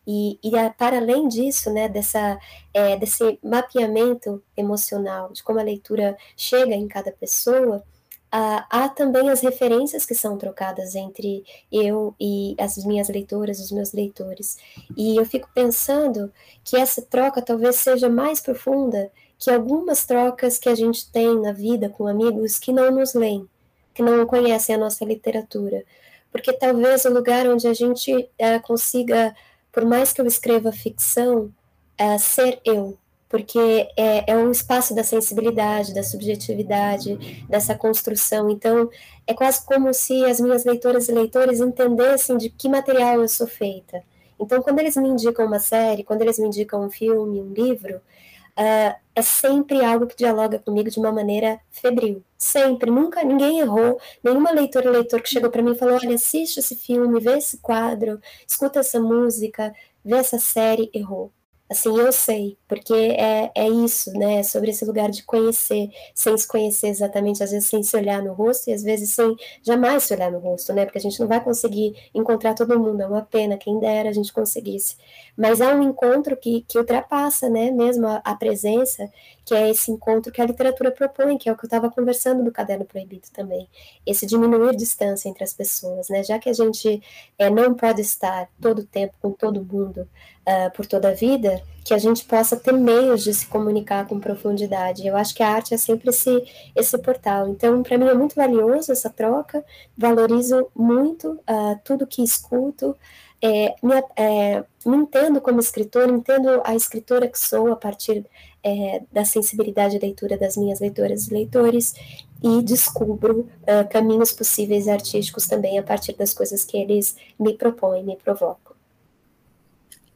E, 0.06 0.38
e 0.42 0.56
a, 0.56 0.70
para 0.70 0.98
além 0.98 1.26
disso, 1.26 1.70
né, 1.72 1.88
dessa, 1.88 2.38
é, 2.72 2.96
desse 2.96 3.38
mapeamento 3.42 4.40
emocional, 4.56 5.32
de 5.32 5.42
como 5.42 5.58
a 5.58 5.62
leitura 5.64 6.16
chega 6.36 6.74
em 6.74 6.86
cada 6.86 7.10
pessoa, 7.10 7.82
ah, 8.30 8.66
há 8.70 8.88
também 8.88 9.30
as 9.30 9.40
referências 9.40 10.04
que 10.04 10.14
são 10.14 10.36
trocadas 10.36 10.94
entre 10.94 11.44
eu 11.70 12.14
e 12.20 12.54
as 12.58 12.76
minhas 12.84 13.08
leitoras, 13.08 13.60
os 13.60 13.70
meus 13.70 13.92
leitores. 13.92 14.58
E 14.96 15.16
eu 15.16 15.24
fico 15.24 15.48
pensando 15.54 16.32
que 16.64 16.76
essa 16.76 17.02
troca 17.02 17.40
talvez 17.40 17.76
seja 17.76 18.08
mais 18.08 18.40
profunda 18.40 19.10
que 19.38 19.50
algumas 19.50 20.04
trocas 20.04 20.58
que 20.58 20.68
a 20.68 20.74
gente 20.74 21.10
tem 21.10 21.40
na 21.40 21.52
vida 21.52 21.88
com 21.88 22.06
amigos 22.06 22.58
que 22.58 22.72
não 22.72 22.90
nos 22.90 23.14
leem, 23.14 23.48
que 23.94 24.02
não 24.02 24.26
conhecem 24.26 24.74
a 24.74 24.78
nossa 24.78 25.04
literatura. 25.04 25.84
Porque 26.32 26.52
talvez 26.52 27.04
o 27.04 27.12
lugar 27.12 27.46
onde 27.46 27.66
a 27.68 27.74
gente 27.74 28.28
eh, 28.38 28.58
consiga, 28.58 29.34
por 29.72 29.84
mais 29.84 30.12
que 30.12 30.20
eu 30.20 30.26
escreva 30.26 30.72
ficção, 30.72 31.52
eh, 31.98 32.18
ser 32.18 32.60
eu, 32.64 32.98
porque 33.28 33.88
é, 33.96 34.32
é 34.32 34.36
um 34.36 34.50
espaço 34.50 34.94
da 34.94 35.02
sensibilidade, 35.02 35.94
da 35.94 36.02
subjetividade, 36.02 37.44
dessa 37.48 37.74
construção. 37.74 38.48
Então, 38.48 38.88
é 39.26 39.34
quase 39.34 39.64
como 39.64 39.92
se 39.92 40.24
as 40.24 40.40
minhas 40.40 40.64
leitoras 40.64 41.08
e 41.08 41.12
leitores 41.12 41.60
entendessem 41.60 42.36
de 42.36 42.50
que 42.50 42.68
material 42.68 43.20
eu 43.20 43.28
sou 43.28 43.46
feita. 43.46 44.02
Então, 44.38 44.62
quando 44.62 44.78
eles 44.78 44.96
me 44.96 45.08
indicam 45.08 45.46
uma 45.46 45.58
série, 45.58 46.04
quando 46.04 46.22
eles 46.22 46.38
me 46.38 46.46
indicam 46.46 46.84
um 46.84 46.90
filme, 46.90 47.40
um 47.40 47.52
livro, 47.52 47.96
uh, 47.96 48.94
é 49.14 49.22
sempre 49.22 49.84
algo 49.84 50.06
que 50.06 50.16
dialoga 50.16 50.58
comigo 50.58 50.90
de 50.90 50.98
uma 50.98 51.10
maneira 51.10 51.58
febril. 51.70 52.22
Sempre, 52.36 52.90
nunca, 52.90 53.24
ninguém 53.24 53.60
errou. 53.60 53.98
Nenhuma 54.22 54.50
leitora 54.52 54.88
ou 54.88 54.92
leitor 54.92 55.20
que 55.22 55.28
chegou 55.28 55.50
para 55.50 55.62
mim 55.62 55.72
e 55.72 55.78
falou: 55.78 55.96
olha, 55.96 56.14
assiste 56.14 56.58
esse 56.58 56.76
filme, 56.76 57.20
vê 57.20 57.38
esse 57.38 57.58
quadro, 57.58 58.20
escuta 58.46 58.80
essa 58.80 59.00
música, 59.00 59.74
vê 60.04 60.16
essa 60.16 60.38
série, 60.38 60.90
errou. 60.92 61.32
Assim, 61.68 61.98
eu 61.98 62.12
sei, 62.12 62.56
porque 62.68 62.94
é, 62.94 63.50
é 63.52 63.68
isso, 63.68 64.12
né? 64.12 64.36
É 64.38 64.42
sobre 64.44 64.70
esse 64.70 64.84
lugar 64.84 65.10
de 65.10 65.24
conhecer, 65.24 65.90
sem 66.14 66.38
se 66.38 66.46
conhecer 66.46 66.86
exatamente, 66.88 67.42
às 67.42 67.50
vezes 67.50 67.68
sem 67.68 67.82
se 67.82 67.96
olhar 67.96 68.22
no 68.22 68.32
rosto 68.34 68.70
e 68.70 68.72
às 68.72 68.84
vezes 68.84 69.10
sem 69.10 69.34
jamais 69.64 70.04
se 70.04 70.14
olhar 70.14 70.30
no 70.30 70.38
rosto, 70.38 70.72
né? 70.72 70.84
Porque 70.84 70.98
a 70.98 71.00
gente 71.00 71.18
não 71.18 71.26
vai 71.26 71.42
conseguir 71.42 71.96
encontrar 72.14 72.54
todo 72.54 72.78
mundo, 72.78 73.00
é 73.00 73.06
uma 73.06 73.22
pena, 73.22 73.56
quem 73.58 73.80
dera 73.80 74.08
a 74.10 74.12
gente 74.12 74.32
conseguisse. 74.32 74.96
Mas 75.36 75.60
há 75.60 75.74
um 75.74 75.82
encontro 75.82 76.36
que, 76.36 76.62
que 76.68 76.78
ultrapassa, 76.78 77.48
né? 77.48 77.72
Mesmo 77.72 78.06
a, 78.06 78.22
a 78.24 78.36
presença, 78.36 79.10
que 79.46 79.54
é 79.54 79.70
esse 79.70 79.92
encontro 79.92 80.32
que 80.32 80.42
a 80.42 80.44
literatura 80.44 80.90
propõe, 80.90 81.38
que 81.38 81.48
é 81.48 81.52
o 81.52 81.56
que 81.56 81.64
eu 81.64 81.68
estava 81.68 81.88
conversando 81.88 82.42
do 82.42 82.50
Caderno 82.50 82.84
Proibido 82.84 83.28
também. 83.32 83.68
Esse 84.04 84.26
diminuir 84.26 84.74
distância 84.74 85.28
entre 85.28 85.44
as 85.44 85.54
pessoas, 85.54 86.08
né? 86.08 86.24
Já 86.24 86.36
que 86.36 86.48
a 86.48 86.52
gente 86.52 87.00
é, 87.38 87.48
não 87.48 87.72
pode 87.72 88.00
estar 88.00 88.48
todo 88.60 88.80
o 88.80 88.84
tempo 88.84 89.14
com 89.22 89.30
todo 89.30 89.64
mundo, 89.64 90.08
uh, 90.46 90.70
por 90.74 90.84
toda 90.84 91.10
a 91.10 91.14
vida, 91.14 91.62
que 91.84 91.94
a 91.94 91.98
gente 91.98 92.24
possa 92.24 92.56
ter 92.56 92.72
meios 92.72 93.22
de 93.22 93.32
se 93.32 93.46
comunicar 93.46 94.08
com 94.08 94.18
profundidade. 94.18 95.06
Eu 95.06 95.16
acho 95.16 95.32
que 95.32 95.44
a 95.44 95.48
arte 95.48 95.74
é 95.74 95.76
sempre 95.76 96.10
esse, 96.10 96.44
esse 96.74 96.98
portal. 96.98 97.48
Então, 97.48 97.84
para 97.84 97.96
mim 97.96 98.06
é 98.06 98.14
muito 98.14 98.34
valioso 98.34 98.90
essa 98.90 99.08
troca, 99.08 99.64
valorizo 99.96 100.68
muito 100.74 101.34
uh, 101.48 101.78
tudo 101.84 102.04
que 102.04 102.20
escuto, 102.20 102.96
é, 103.40 103.74
me, 103.82 104.02
é, 104.16 104.64
me, 104.84 104.96
entendo 104.96 105.40
como 105.40 105.60
escritora, 105.60 106.10
entendo 106.10 106.62
a 106.64 106.74
escritora 106.74 107.28
que 107.28 107.38
sou 107.38 107.70
a 107.70 107.76
partir 107.76 108.24
é, 108.66 109.02
da 109.12 109.24
sensibilidade 109.24 109.94
de 109.94 110.04
leitura 110.04 110.36
das 110.36 110.56
minhas 110.56 110.80
leitoras 110.80 111.28
e 111.28 111.32
leitores, 111.32 111.94
e 112.42 112.62
descubro 112.62 113.48
uh, 113.62 113.88
caminhos 113.88 114.32
possíveis 114.32 114.88
artísticos 114.88 115.46
também 115.46 115.78
a 115.78 115.82
partir 115.84 116.14
das 116.14 116.34
coisas 116.34 116.64
que 116.64 116.76
eles 116.76 117.16
me 117.38 117.56
propõem, 117.56 118.04
me 118.04 118.16
provocam. 118.16 118.74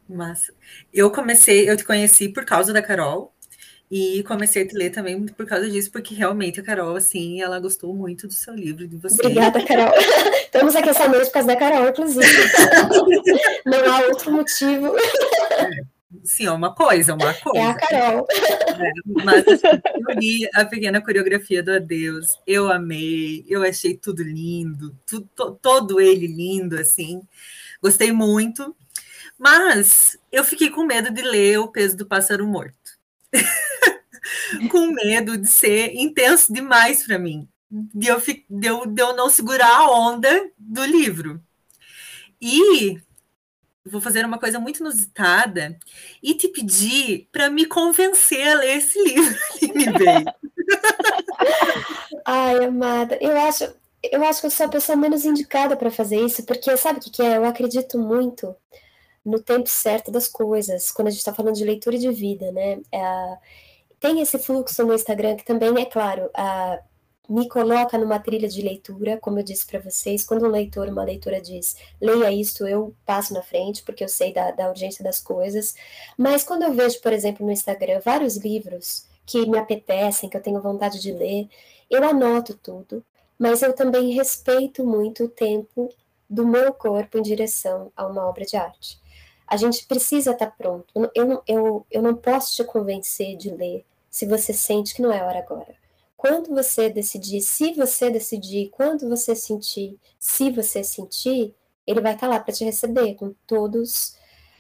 Mas 0.09 0.51
eu 0.93 1.11
comecei, 1.13 1.71
eu 1.71 1.77
te 1.77 1.85
conheci 1.85 2.29
por 2.29 2.45
causa 2.45 2.73
da 2.73 2.83
Carol 2.83 3.33
e 3.89 4.25
comecei 4.25 4.65
a 4.65 4.67
te 4.67 4.75
ler 4.77 4.91
também 4.91 5.27
por 5.27 5.47
causa 5.47 5.71
disso, 5.71 5.93
porque 5.93 6.13
realmente 6.13 6.59
a 6.59 6.63
Carol, 6.65 6.97
assim, 6.97 7.41
ela 7.41 7.61
gostou 7.61 7.95
muito 7.95 8.27
do 8.27 8.33
seu 8.33 8.55
livro, 8.55 8.87
de 8.87 8.97
você. 8.97 9.21
Obrigada, 9.21 9.65
Carol. 9.65 9.95
Estamos 10.45 10.75
aqui 10.75 10.89
essa 10.89 11.09
noite 11.09 11.27
por 11.27 11.35
causa 11.35 11.49
da 11.49 11.57
Carol, 11.57 11.89
inclusive. 11.89 12.27
Não 13.65 13.93
há 13.93 14.01
outro 14.07 14.33
motivo. 14.33 14.93
Sim, 16.25 16.47
é 16.47 16.51
uma 16.51 16.75
coisa, 16.75 17.15
uma 17.15 17.33
coisa. 17.35 17.59
É 17.59 17.71
a 17.71 17.75
Carol. 17.75 18.27
É, 18.31 18.93
mas 19.25 19.47
assim, 19.47 19.81
eu 19.95 20.19
li 20.19 20.49
a 20.55 20.65
pequena 20.65 21.01
coreografia 21.01 21.63
do 21.63 21.73
Adeus, 21.73 22.39
eu 22.47 22.71
amei, 22.71 23.45
eu 23.49 23.63
achei 23.63 23.97
tudo 23.97 24.23
lindo, 24.23 24.97
tudo, 25.07 25.59
todo 25.63 26.01
ele 26.01 26.27
lindo, 26.27 26.77
assim. 26.77 27.21
Gostei 27.81 28.13
muito. 28.13 28.75
Mas 29.39 30.19
eu 30.31 30.45
fiquei 30.45 30.69
com 30.69 30.85
medo 30.85 31.11
de 31.11 31.23
ler 31.23 31.59
O 31.59 31.69
Peso 31.69 31.97
do 31.97 32.07
Pássaro 32.07 32.47
Morto. 32.47 32.99
com 34.71 34.89
medo 34.89 35.37
de 35.39 35.47
ser 35.47 35.95
intenso 35.95 36.53
demais 36.53 37.07
para 37.07 37.19
mim, 37.19 37.49
de 37.71 38.09
eu, 38.09 38.21
de, 38.21 38.67
eu, 38.67 38.87
de 38.87 39.01
eu 39.01 39.15
não 39.15 39.31
segurar 39.31 39.75
a 39.75 39.91
onda 39.91 40.51
do 40.59 40.85
livro. 40.85 41.41
E 42.41 43.01
vou 43.85 44.01
fazer 44.01 44.25
uma 44.25 44.39
coisa 44.39 44.59
muito 44.59 44.81
inusitada 44.81 45.79
e 46.23 46.35
te 46.35 46.49
pedir 46.49 47.29
para 47.33 47.49
me 47.49 47.65
convencer 47.67 48.47
a 48.49 48.55
ler 48.55 48.77
esse 48.79 49.03
livro 49.03 49.39
me 49.75 49.85
veio. 49.85 50.25
Ai, 52.25 52.65
amada, 52.65 53.19
eu 53.21 53.37
acho, 53.37 53.73
eu 54.03 54.23
acho 54.25 54.41
que 54.41 54.47
eu 54.47 54.51
sou 54.51 54.67
a 54.67 54.71
pessoa 54.71 54.97
menos 54.97 55.25
indicada 55.25 55.77
para 55.77 55.91
fazer 55.91 56.21
isso, 56.21 56.45
porque 56.45 56.77
sabe 56.77 56.99
o 56.99 57.03
que, 57.03 57.11
que 57.11 57.23
é? 57.23 57.37
Eu 57.37 57.45
acredito 57.45 57.99
muito 57.99 58.55
no 59.25 59.41
tempo 59.41 59.69
certo 59.69 60.11
das 60.11 60.29
coisas, 60.29 60.91
quando 60.91 61.09
a 61.09 61.11
gente 61.11 61.21
está 61.21 61.35
falando 61.35 61.57
de 61.57 61.65
leitura 61.65 61.99
de 61.99 62.11
vida, 62.11 62.51
né? 62.53 62.81
É, 62.93 63.39
tem 63.99 64.21
esse 64.21 64.39
fluxo 64.39 64.85
no 64.85 64.95
Instagram 64.95 65.37
que 65.37 65.45
também, 65.45 65.81
é 65.81 65.85
claro, 65.85 66.31
me 67.31 67.49
coloca 67.49 67.97
numa 67.97 68.19
trilha 68.19 68.49
de 68.49 68.61
leitura, 68.61 69.17
como 69.17 69.39
eu 69.39 69.45
disse 69.45 69.65
para 69.65 69.79
vocês, 69.79 70.25
quando 70.25 70.47
um 70.47 70.51
leitor, 70.51 70.89
uma 70.89 71.05
leitora 71.05 71.41
diz, 71.41 71.77
leia 72.01 72.33
isso, 72.33 72.67
eu 72.67 72.93
passo 73.07 73.33
na 73.33 73.41
frente, 73.41 73.85
porque 73.85 74.03
eu 74.03 74.09
sei 74.09 74.33
da, 74.33 74.51
da 74.51 74.69
urgência 74.69 75.05
das 75.05 75.21
coisas, 75.21 75.77
mas 76.19 76.43
quando 76.43 76.65
eu 76.65 76.73
vejo, 76.73 77.01
por 77.01 77.13
exemplo, 77.13 77.47
no 77.47 77.53
Instagram, 77.53 78.01
vários 78.05 78.37
livros 78.37 79.07
que 79.25 79.47
me 79.47 79.57
apetecem, 79.57 80.29
que 80.29 80.37
eu 80.37 80.43
tenho 80.43 80.61
vontade 80.61 81.01
de 81.01 81.13
ler, 81.13 81.49
eu 81.89 82.03
anoto 82.03 82.59
tudo, 82.61 83.05
mas 83.39 83.63
eu 83.63 83.73
também 83.75 84.13
respeito 84.13 84.85
muito 84.85 85.25
o 85.25 85.29
tempo 85.29 85.89
do 86.29 86.45
meu 86.45 86.73
corpo 86.75 87.17
em 87.17 87.23
direção 87.23 87.93
a 87.97 88.07
uma 88.07 88.27
obra 88.27 88.45
de 88.45 88.57
arte. 88.57 88.99
A 89.47 89.57
gente 89.57 89.87
precisa 89.87 90.33
estar 90.33 90.47
tá 90.47 90.55
pronto. 90.57 90.87
Eu 91.15 91.43
eu, 91.47 91.87
eu 91.91 92.03
não 92.03 92.15
posso 92.17 92.57
te 92.57 92.65
convencer 92.65 93.37
de 93.37 93.51
ler 93.51 93.85
se 94.11 94.27
você 94.27 94.53
sente 94.53 94.95
que 94.95 95.03
não 95.03 95.13
é 95.13 95.23
hora 95.25 95.39
agora. 95.39 95.80
Quando 96.21 96.51
você 96.51 96.91
decidir, 96.91 97.41
se 97.41 97.73
você 97.73 98.11
decidir, 98.11 98.69
quando 98.69 99.09
você 99.09 99.35
sentir, 99.35 99.99
se 100.19 100.51
você 100.51 100.85
sentir, 100.85 101.55
ele 101.87 102.03
vai 102.03 102.13
estar 102.13 102.27
tá 102.27 102.35
lá 102.35 102.39
para 102.39 102.53
te 102.53 102.63
receber 102.63 103.15
com 103.15 103.35
todos 103.47 104.19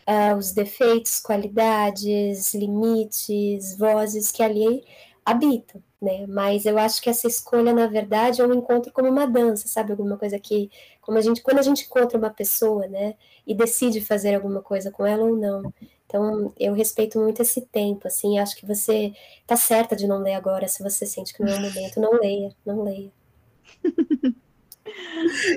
uh, 0.08 0.34
os 0.38 0.52
defeitos, 0.52 1.20
qualidades, 1.20 2.54
limites, 2.54 3.76
vozes 3.76 4.32
que 4.32 4.42
ali 4.42 4.82
habitam, 5.22 5.82
né? 6.00 6.26
Mas 6.26 6.64
eu 6.64 6.78
acho 6.78 7.02
que 7.02 7.10
essa 7.10 7.26
escolha, 7.28 7.74
na 7.74 7.86
verdade, 7.86 8.40
é 8.40 8.46
um 8.46 8.54
encontro 8.54 8.90
como 8.90 9.10
uma 9.10 9.26
dança, 9.26 9.68
sabe? 9.68 9.90
Alguma 9.90 10.16
coisa 10.16 10.38
que, 10.38 10.70
como 11.02 11.18
a 11.18 11.20
gente, 11.20 11.42
quando 11.42 11.58
a 11.58 11.62
gente 11.62 11.84
encontra 11.84 12.16
uma 12.16 12.30
pessoa, 12.30 12.86
né? 12.86 13.16
E 13.46 13.54
decide 13.54 14.00
fazer 14.00 14.34
alguma 14.34 14.62
coisa 14.62 14.90
com 14.90 15.04
ela 15.04 15.24
ou 15.26 15.36
não. 15.36 15.70
Então, 16.10 16.52
eu 16.58 16.74
respeito 16.74 17.20
muito 17.20 17.40
esse 17.40 17.60
tempo, 17.66 18.08
assim, 18.08 18.40
acho 18.40 18.56
que 18.56 18.66
você 18.66 19.12
tá 19.46 19.56
certa 19.56 19.94
de 19.94 20.08
não 20.08 20.18
ler 20.18 20.34
agora, 20.34 20.66
se 20.66 20.82
você 20.82 21.06
sente 21.06 21.32
que 21.32 21.40
não 21.40 21.52
é 21.52 21.56
o 21.56 21.60
momento, 21.62 22.00
não 22.00 22.14
leia, 22.14 22.52
não 22.66 22.82
leia. 22.82 23.12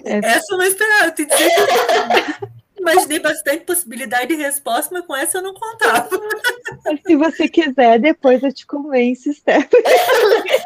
Essa 0.06 0.54
eu 0.54 0.58
não 0.60 0.66
esperava, 0.66 1.06
eu 1.08 1.16
te 1.16 1.26
dizer 1.26 1.50
imaginei 2.84 3.20
bastante 3.20 3.66
possibilidade 3.66 4.36
de 4.36 4.42
resposta, 4.42 4.90
mas 4.94 5.06
com 5.06 5.16
essa 5.16 5.38
eu 5.38 5.42
não 5.42 5.54
contava. 5.54 6.10
Se 7.06 7.16
você 7.16 7.48
quiser, 7.48 8.00
depois 8.00 8.44
eu 8.44 8.54
te 8.54 8.66
convenço, 8.66 9.34
Steph. 9.34 9.70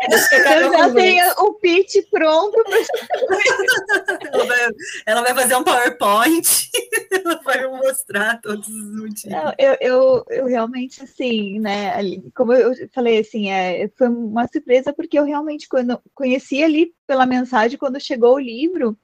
Eu 0.10 0.72
já 0.72 0.94
tenho 0.94 1.26
o 1.40 1.54
pitch 1.56 1.96
pronto. 2.10 2.58
Ela 4.32 4.46
vai, 4.46 4.70
ela 5.06 5.22
vai 5.22 5.34
fazer 5.34 5.56
um 5.56 5.64
PowerPoint, 5.64 6.70
ela 7.12 7.42
vai 7.44 7.68
mostrar 7.68 8.42
todos 8.42 8.68
os 8.68 8.96
motivos. 8.96 9.26
Não, 9.26 9.54
eu, 9.58 9.78
eu, 9.82 10.26
eu 10.30 10.46
realmente, 10.46 11.04
assim, 11.04 11.60
né, 11.60 11.94
como 12.34 12.54
eu 12.54 12.74
falei, 12.94 13.20
assim, 13.20 13.50
é, 13.50 13.90
foi 13.98 14.08
uma 14.08 14.48
surpresa, 14.48 14.94
porque 14.94 15.20
eu 15.20 15.26
realmente, 15.26 15.68
quando 15.68 16.00
conheci 16.16 16.64
ali 16.64 16.94
pela 17.06 17.26
mensagem, 17.26 17.78
quando 17.78 18.00
chegou 18.00 18.36
o 18.36 18.40
livro, 18.40 18.98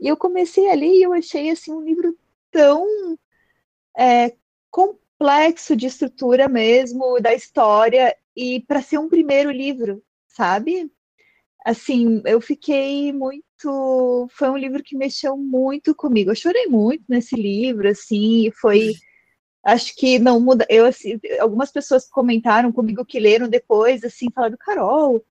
e 0.00 0.08
eu 0.08 0.16
comecei 0.16 0.68
ali 0.70 0.98
e 0.98 1.02
eu 1.02 1.12
achei 1.12 1.50
assim 1.50 1.72
um 1.72 1.82
livro 1.82 2.16
tão 2.50 2.86
é, 3.98 4.34
complexo 4.70 5.76
de 5.76 5.86
estrutura 5.86 6.48
mesmo 6.48 7.20
da 7.20 7.34
história 7.34 8.16
e 8.36 8.60
para 8.60 8.82
ser 8.82 8.98
um 8.98 9.08
primeiro 9.08 9.50
livro, 9.50 10.02
sabe? 10.28 10.90
Assim, 11.64 12.22
eu 12.24 12.40
fiquei 12.40 13.12
muito, 13.12 14.28
foi 14.30 14.48
um 14.50 14.56
livro 14.56 14.82
que 14.82 14.96
mexeu 14.96 15.36
muito 15.36 15.94
comigo. 15.94 16.30
Eu 16.30 16.34
chorei 16.34 16.66
muito 16.66 17.04
nesse 17.08 17.36
livro, 17.36 17.88
assim, 17.88 18.50
foi 18.60 18.94
acho 19.62 19.94
que 19.94 20.18
não 20.18 20.40
muda. 20.40 20.66
Eu, 20.68 20.86
assim, 20.86 21.20
algumas 21.38 21.70
pessoas 21.70 22.08
comentaram 22.08 22.72
comigo 22.72 23.04
que 23.04 23.20
leram 23.20 23.48
depois, 23.48 24.04
assim, 24.04 24.26
falaram, 24.34 24.56
Carol, 24.58 25.24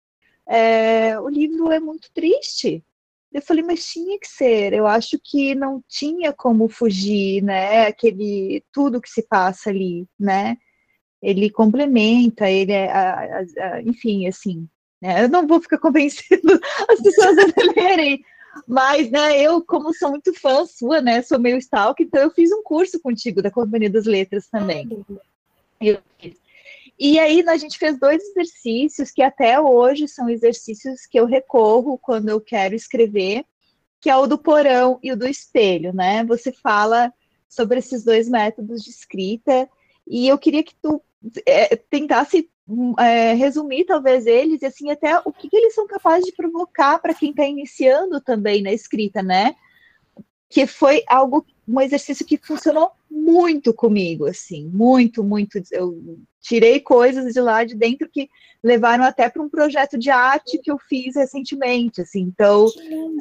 é, 0.47 1.19
o 1.19 1.29
livro 1.29 1.71
é 1.71 1.79
muito 1.79 2.11
triste. 2.13 2.83
Eu 3.31 3.41
falei, 3.41 3.63
mas 3.63 3.85
tinha 3.85 4.19
que 4.19 4.27
ser. 4.27 4.73
Eu 4.73 4.87
acho 4.87 5.19
que 5.23 5.53
não 5.53 5.83
tinha 5.87 6.33
como 6.33 6.67
fugir, 6.67 7.43
né? 7.43 7.87
Aquele 7.87 8.63
tudo 8.73 9.01
que 9.01 9.09
se 9.09 9.21
passa 9.27 9.69
ali, 9.69 10.07
né? 10.19 10.57
Ele 11.21 11.49
complementa, 11.49 12.49
ele 12.49 12.71
é, 12.71 12.91
a, 12.91 13.39
a, 13.39 13.81
enfim, 13.83 14.27
assim. 14.27 14.67
Né? 15.01 15.23
Eu 15.23 15.29
não 15.29 15.45
vou 15.45 15.61
ficar 15.61 15.77
convencendo 15.79 16.59
as 16.89 17.01
pessoas 17.01 17.37
a 17.37 17.79
lerem, 17.79 18.23
mas, 18.67 19.11
né? 19.11 19.39
Eu, 19.39 19.63
como 19.63 19.93
sou 19.93 20.09
muito 20.09 20.33
fã 20.33 20.65
sua, 20.65 20.99
né? 21.01 21.21
Sou 21.21 21.39
meio 21.39 21.57
stalker, 21.57 22.05
então 22.05 22.21
eu 22.21 22.31
fiz 22.31 22.51
um 22.51 22.63
curso 22.63 22.99
contigo 22.99 23.41
da 23.41 23.51
Companhia 23.51 23.89
das 23.89 24.05
Letras 24.05 24.47
também. 24.47 24.89
Eu 25.79 25.99
fiz. 26.17 26.48
E 26.99 27.17
aí 27.17 27.41
a 27.47 27.55
gente 27.55 27.77
fez 27.77 27.97
dois 27.97 28.21
exercícios 28.21 29.09
que 29.09 29.21
até 29.21 29.59
hoje 29.59 30.05
são 30.05 30.29
exercícios 30.29 31.05
que 31.05 31.17
eu 31.17 31.25
recorro 31.25 31.97
quando 31.97 32.27
eu 32.27 32.41
quero 32.41 32.75
escrever, 32.75 33.45
que 34.01 34.09
é 34.09 34.17
o 34.17 34.27
do 34.27 34.37
porão 34.37 34.99
e 35.01 35.11
o 35.11 35.15
do 35.15 35.25
espelho, 35.25 35.93
né? 35.93 36.25
Você 36.25 36.51
fala 36.51 37.13
sobre 37.47 37.79
esses 37.79 38.03
dois 38.03 38.27
métodos 38.27 38.83
de 38.83 38.89
escrita 38.89 39.69
e 40.05 40.27
eu 40.27 40.37
queria 40.37 40.61
que 40.61 40.75
tu 40.75 41.01
é, 41.45 41.75
tentasse 41.75 42.49
é, 42.99 43.33
resumir 43.33 43.85
talvez 43.85 44.27
eles 44.27 44.61
e 44.61 44.65
assim 44.65 44.91
até 44.91 45.19
o 45.23 45.31
que, 45.31 45.49
que 45.49 45.55
eles 45.55 45.73
são 45.73 45.87
capazes 45.87 46.25
de 46.25 46.35
provocar 46.35 46.99
para 46.99 47.13
quem 47.13 47.31
está 47.31 47.45
iniciando 47.45 48.19
também 48.19 48.61
na 48.61 48.73
escrita, 48.73 49.23
né? 49.23 49.55
Que 50.49 50.67
foi 50.67 51.01
algo 51.07 51.45
um 51.69 51.79
exercício 51.79 52.25
que 52.25 52.35
funcionou 52.35 52.91
muito 53.09 53.71
comigo, 53.71 54.25
assim, 54.25 54.65
muito, 54.73 55.23
muito. 55.23 55.61
Eu 55.71 56.17
tirei 56.41 56.79
coisas 56.79 57.31
de 57.31 57.39
lá 57.39 57.63
de 57.63 57.75
dentro 57.75 58.09
que 58.09 58.27
levaram 58.63 59.03
até 59.03 59.29
para 59.29 59.43
um 59.43 59.49
projeto 59.49 59.95
de 59.95 60.09
arte 60.09 60.57
que 60.57 60.71
eu 60.71 60.79
fiz 60.79 61.15
recentemente, 61.15 62.01
assim. 62.01 62.21
Então, 62.21 62.65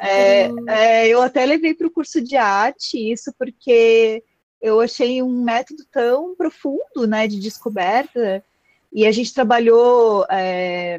é, 0.01 0.49
é, 0.67 1.09
eu 1.09 1.21
até 1.21 1.45
levei 1.45 1.75
para 1.75 1.87
o 1.87 1.91
curso 1.91 2.23
de 2.23 2.37
arte 2.37 3.13
isso 3.13 3.35
porque 3.39 4.25
eu 4.63 4.81
achei 4.81 5.23
um 5.23 5.45
método 5.45 5.85
tão 5.93 6.35
profundo, 6.35 7.07
né, 7.07 7.29
de 7.29 7.39
descoberta. 7.39 8.43
E 8.91 9.07
a 9.07 9.13
gente 9.13 9.35
trabalhou 9.35 10.25
é, 10.31 10.99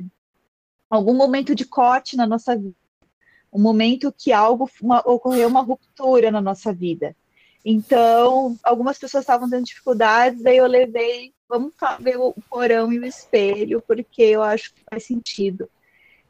algum 0.87 1.15
momento 1.15 1.55
de 1.55 1.65
corte 1.65 2.15
na 2.15 2.27
nossa 2.27 2.55
vida, 2.55 2.75
um 3.51 3.59
momento 3.59 4.13
que 4.15 4.31
algo 4.31 4.69
uma, 4.79 4.99
ocorreu 4.99 5.47
uma 5.47 5.61
ruptura 5.61 6.29
na 6.29 6.39
nossa 6.39 6.71
vida. 6.71 7.15
Então, 7.63 8.57
algumas 8.63 8.97
pessoas 8.97 9.23
estavam 9.23 9.49
tendo 9.49 9.65
dificuldades, 9.65 10.41
daí 10.41 10.57
eu 10.57 10.67
levei, 10.67 11.33
vamos 11.47 11.73
ver 11.99 12.17
o 12.17 12.33
porão 12.49 12.91
e 12.93 12.99
o 12.99 13.05
espelho, 13.05 13.83
porque 13.85 14.21
eu 14.21 14.41
acho 14.41 14.73
que 14.73 14.81
faz 14.89 15.03
sentido. 15.03 15.69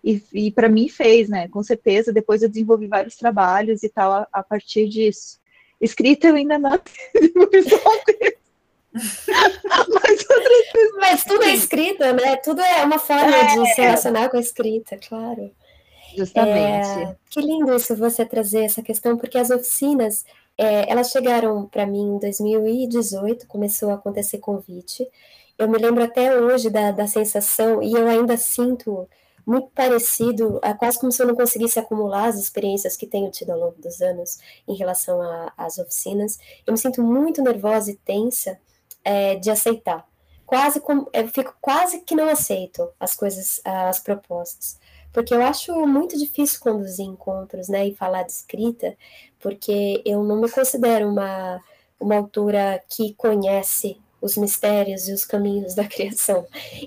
E, 0.04 0.24
e 0.34 0.52
para 0.52 0.70
mim 0.70 0.88
fez, 0.90 1.30
né? 1.30 1.48
Com 1.50 1.62
certeza. 1.62 2.14
Depois 2.14 2.42
eu 2.42 2.50
desenvolvi 2.50 2.88
vários 2.88 3.16
trabalhos 3.16 3.84
e 3.84 3.90
tal 3.90 4.12
a, 4.12 4.28
a 4.32 4.42
partir 4.42 4.88
disso. 4.88 5.40
Escrita 5.80 6.28
eu 6.28 6.36
ainda 6.36 6.58
não 6.58 6.72
Mas, 8.92 10.26
Mas 10.98 11.24
tudo 11.24 11.44
é 11.44 11.54
escrita, 11.54 12.12
né? 12.12 12.38
Tudo 12.38 12.62
é 12.62 12.84
uma 12.84 12.98
forma 12.98 13.36
é, 13.36 13.56
de 13.56 13.74
se 13.74 13.82
relacionar 13.82 14.30
com 14.30 14.38
a 14.38 14.40
escrita, 14.40 14.98
claro. 14.98 15.52
Justamente. 16.18 17.00
É, 17.00 17.16
que 17.30 17.40
lindo 17.40 17.76
isso 17.76 17.96
você 17.96 18.26
trazer 18.26 18.64
essa 18.64 18.82
questão, 18.82 19.16
porque 19.16 19.38
as 19.38 19.52
oficinas 19.52 20.26
é, 20.60 20.92
elas 20.92 21.10
chegaram 21.10 21.66
para 21.68 21.88
mim 21.88 22.16
em 22.16 22.20
2018, 22.20 23.48
começou 23.48 23.92
a 23.92 23.94
acontecer 23.94 24.40
convite. 24.40 25.10
Eu 25.58 25.70
me 25.70 25.78
lembro 25.78 26.04
até 26.04 26.38
hoje 26.38 26.70
da, 26.70 26.92
da 26.92 27.08
sensação, 27.08 27.82
e 27.82 27.94
eu 27.94 28.06
ainda 28.06 28.36
sinto 28.36 29.08
muito 29.46 29.70
parecido, 29.70 30.60
é 30.62 30.74
quase 30.74 31.00
como 31.00 31.14
se 31.14 31.24
eu 31.24 31.28
não 31.28 31.36
conseguisse 31.36 31.80
acumular 31.80 32.26
as 32.28 32.38
experiências 32.38 32.98
que 32.98 33.08
tenho 33.08 33.32
tido 33.32 33.52
ao 33.52 33.60
longo 33.60 33.82
dos 33.82 34.02
anos 34.02 34.38
em 34.68 34.76
relação 34.76 35.22
às 35.56 35.78
oficinas. 35.78 36.38
Eu 36.68 36.74
me 36.74 36.78
sinto 36.78 37.02
muito 37.02 37.42
nervosa 37.42 37.92
e 37.92 37.96
tensa 37.96 38.60
é, 39.02 39.36
de 39.36 39.50
aceitar. 39.50 40.06
Quase 40.46 40.82
como, 40.82 41.10
eu 41.14 41.26
fico 41.30 41.56
quase 41.62 42.02
que 42.02 42.16
não 42.16 42.28
aceito 42.28 42.90
as 43.00 43.16
coisas, 43.16 43.62
as 43.64 44.00
propostas 44.00 44.78
porque 45.12 45.34
eu 45.34 45.42
acho 45.42 45.74
muito 45.86 46.18
difícil 46.18 46.60
conduzir 46.60 47.06
encontros, 47.06 47.68
né, 47.68 47.88
e 47.88 47.96
falar 47.96 48.24
de 48.24 48.32
escrita, 48.32 48.96
porque 49.40 50.02
eu 50.06 50.24
não 50.24 50.40
me 50.42 50.50
considero 50.50 51.08
uma, 51.08 51.62
uma 52.00 52.16
autora 52.16 52.82
que 52.88 53.14
conhece 53.16 53.98
os 54.22 54.36
mistérios 54.38 55.08
e 55.08 55.14
os 55.14 55.26
caminhos 55.26 55.74
da 55.74 55.86
criação. 55.88 56.46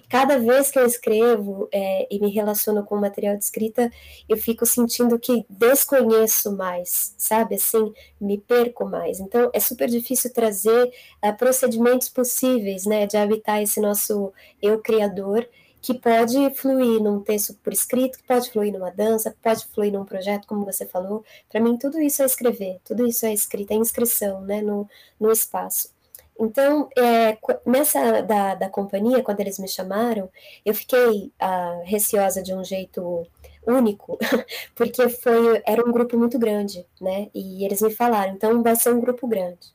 Cada 0.09 0.39
vez 0.39 0.71
que 0.71 0.79
eu 0.79 0.87
escrevo 0.87 1.69
é, 1.73 2.07
e 2.11 2.21
me 2.21 2.31
relaciono 2.31 2.85
com 2.85 2.97
o 2.97 3.01
material 3.01 3.37
de 3.37 3.45
escrita, 3.45 3.91
eu 4.29 4.37
fico 4.37 4.67
sentindo 4.67 5.19
que 5.19 5.45
desconheço 5.49 6.57
mais, 6.57 7.15
sabe? 7.17 7.55
Assim, 7.57 7.93
me 8.21 8.39
perco 8.39 8.85
mais. 8.85 9.21
Então, 9.21 9.51
é 9.53 9.61
super 9.61 9.89
difícil 9.89 10.33
trazer 10.33 10.93
uh, 11.25 11.37
procedimentos 11.37 12.09
possíveis, 12.09 12.85
né, 12.85 13.07
de 13.07 13.17
habitar 13.17 13.63
esse 13.63 13.81
nosso 13.81 14.33
eu 14.61 14.79
criador 14.81 15.49
que 15.83 15.95
pode 15.95 16.55
fluir 16.55 17.03
num 17.03 17.21
texto 17.21 17.55
por 17.55 17.73
escrito, 17.73 18.19
que 18.19 18.25
pode 18.25 18.49
fluir 18.51 18.73
numa 18.73 18.91
dança, 18.91 19.35
pode 19.43 19.67
fluir 19.67 19.93
num 19.93 20.05
projeto, 20.05 20.47
como 20.47 20.65
você 20.65 20.87
falou. 20.87 21.25
Para 21.51 21.61
mim, 21.61 21.77
tudo 21.77 22.01
isso 22.01 22.23
é 22.23 22.25
escrever, 22.25 22.81
tudo 22.85 23.05
isso 23.05 23.27
é 23.27 23.33
escrita, 23.35 23.75
é 23.75 23.77
inscrição 23.77 24.41
né, 24.43 24.63
no, 24.63 24.89
no 25.19 25.33
espaço. 25.33 25.93
Então, 26.39 26.89
é, 26.97 27.37
nessa 27.67 28.23
da, 28.23 28.55
da 28.55 28.71
companhia, 28.71 29.23
quando 29.23 29.41
eles 29.41 29.59
me 29.59 29.69
chamaram, 29.69 30.31
eu 30.65 30.73
fiquei 30.75 31.33
ah, 31.39 31.83
receosa 31.85 32.43
de 32.43 32.55
um 32.55 32.65
jeito 32.65 33.27
único, 33.67 34.19
porque 34.75 35.09
foi 35.09 35.63
era 35.67 35.85
um 35.87 35.93
grupo 35.93 36.17
muito 36.17 36.39
grande, 36.39 36.87
né? 37.01 37.29
E 37.35 37.65
eles 37.65 37.83
me 37.83 37.91
falaram, 37.91 38.35
então 38.35 38.63
vai 38.63 38.77
ser 38.77 38.95
um 38.95 39.01
grupo 39.01 39.27
grande. 39.27 39.73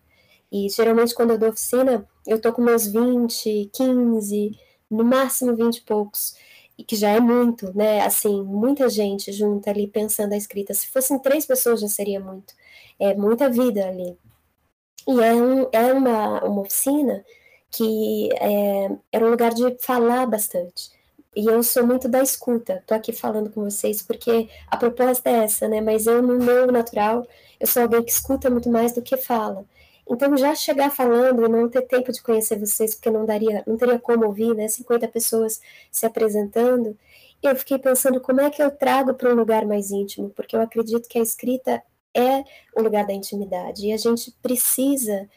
E 0.52 0.70
geralmente 0.70 1.14
quando 1.14 1.32
eu 1.32 1.38
dou 1.38 1.50
oficina, 1.50 2.08
eu 2.26 2.40
tô 2.40 2.54
com 2.54 2.62
meus 2.62 2.88
20, 2.88 3.70
15, 3.74 4.58
no 4.90 5.04
máximo 5.04 5.56
vinte 5.56 5.78
e 5.78 5.82
poucos, 5.82 6.36
e 6.78 6.84
que 6.84 6.96
já 6.96 7.10
é 7.10 7.20
muito, 7.20 7.76
né? 7.76 8.02
Assim, 8.02 8.44
muita 8.44 8.88
gente 8.90 9.32
junta 9.32 9.72
ali 9.72 9.88
pensando 9.88 10.34
a 10.34 10.38
escrita. 10.38 10.74
Se 10.74 10.88
fossem 10.88 11.20
três 11.20 11.46
pessoas 11.46 11.82
já 11.82 11.88
seria 11.88 12.20
muito. 12.20 12.54
É 13.00 13.16
muita 13.16 13.50
vida 13.50 13.88
ali. 13.88 14.18
E 15.08 15.22
é, 15.22 15.34
um, 15.34 15.68
é 15.72 15.94
uma, 15.94 16.44
uma 16.44 16.62
oficina 16.62 17.24
que 17.72 18.30
é, 18.36 18.90
era 19.12 19.26
um 19.26 19.30
lugar 19.32 19.54
de 19.54 19.78
falar 19.80 20.26
bastante. 20.28 20.92
E 21.36 21.46
eu 21.46 21.62
sou 21.64 21.86
muito 21.86 22.08
da 22.08 22.22
escuta. 22.22 22.84
Tô 22.88 22.94
aqui 22.94 23.14
falando 23.14 23.50
com 23.52 23.64
vocês 23.64 24.02
porque 24.02 24.50
a 24.68 24.78
proposta 24.78 25.30
é 25.30 25.44
essa, 25.44 25.68
né? 25.68 25.82
Mas 25.82 26.08
eu, 26.08 26.22
no 26.22 26.38
meu 26.38 26.72
natural, 26.72 27.28
eu 27.60 27.68
sou 27.68 27.84
alguém 27.84 28.04
que 28.04 28.12
escuta 28.12 28.50
muito 28.50 28.70
mais 28.70 28.94
do 28.94 29.02
que 29.02 29.18
fala. 29.18 29.66
Então, 30.10 30.38
já 30.38 30.56
chegar 30.56 30.90
falando 30.90 31.46
e 31.46 31.50
não 31.50 31.70
ter 31.70 31.82
tempo 31.84 32.12
de 32.12 32.22
conhecer 32.22 32.58
vocês, 32.58 32.96
porque 32.96 33.10
não 33.10 33.26
daria, 33.26 33.64
não 33.68 33.78
teria 33.78 34.00
como 34.00 34.26
ouvir, 34.26 34.54
né? 34.56 34.68
50 34.68 35.08
pessoas 35.10 35.62
se 35.92 36.06
apresentando. 36.06 36.98
Eu 37.42 37.56
fiquei 37.56 37.78
pensando 37.78 38.20
como 38.22 38.42
é 38.42 38.50
que 38.50 38.62
eu 38.64 38.72
trago 38.72 39.14
para 39.14 39.32
um 39.32 39.36
lugar 39.36 39.66
mais 39.66 39.92
íntimo, 39.92 40.30
porque 40.32 40.56
eu 40.56 40.62
acredito 40.62 41.08
que 41.08 41.20
a 41.20 41.22
escrita 41.22 41.84
é 42.16 42.44
o 42.76 42.82
lugar 42.82 43.06
da 43.06 43.14
intimidade 43.14 43.86
e 43.86 43.94
a 43.94 43.98
gente 43.98 44.32
precisa 44.42 45.30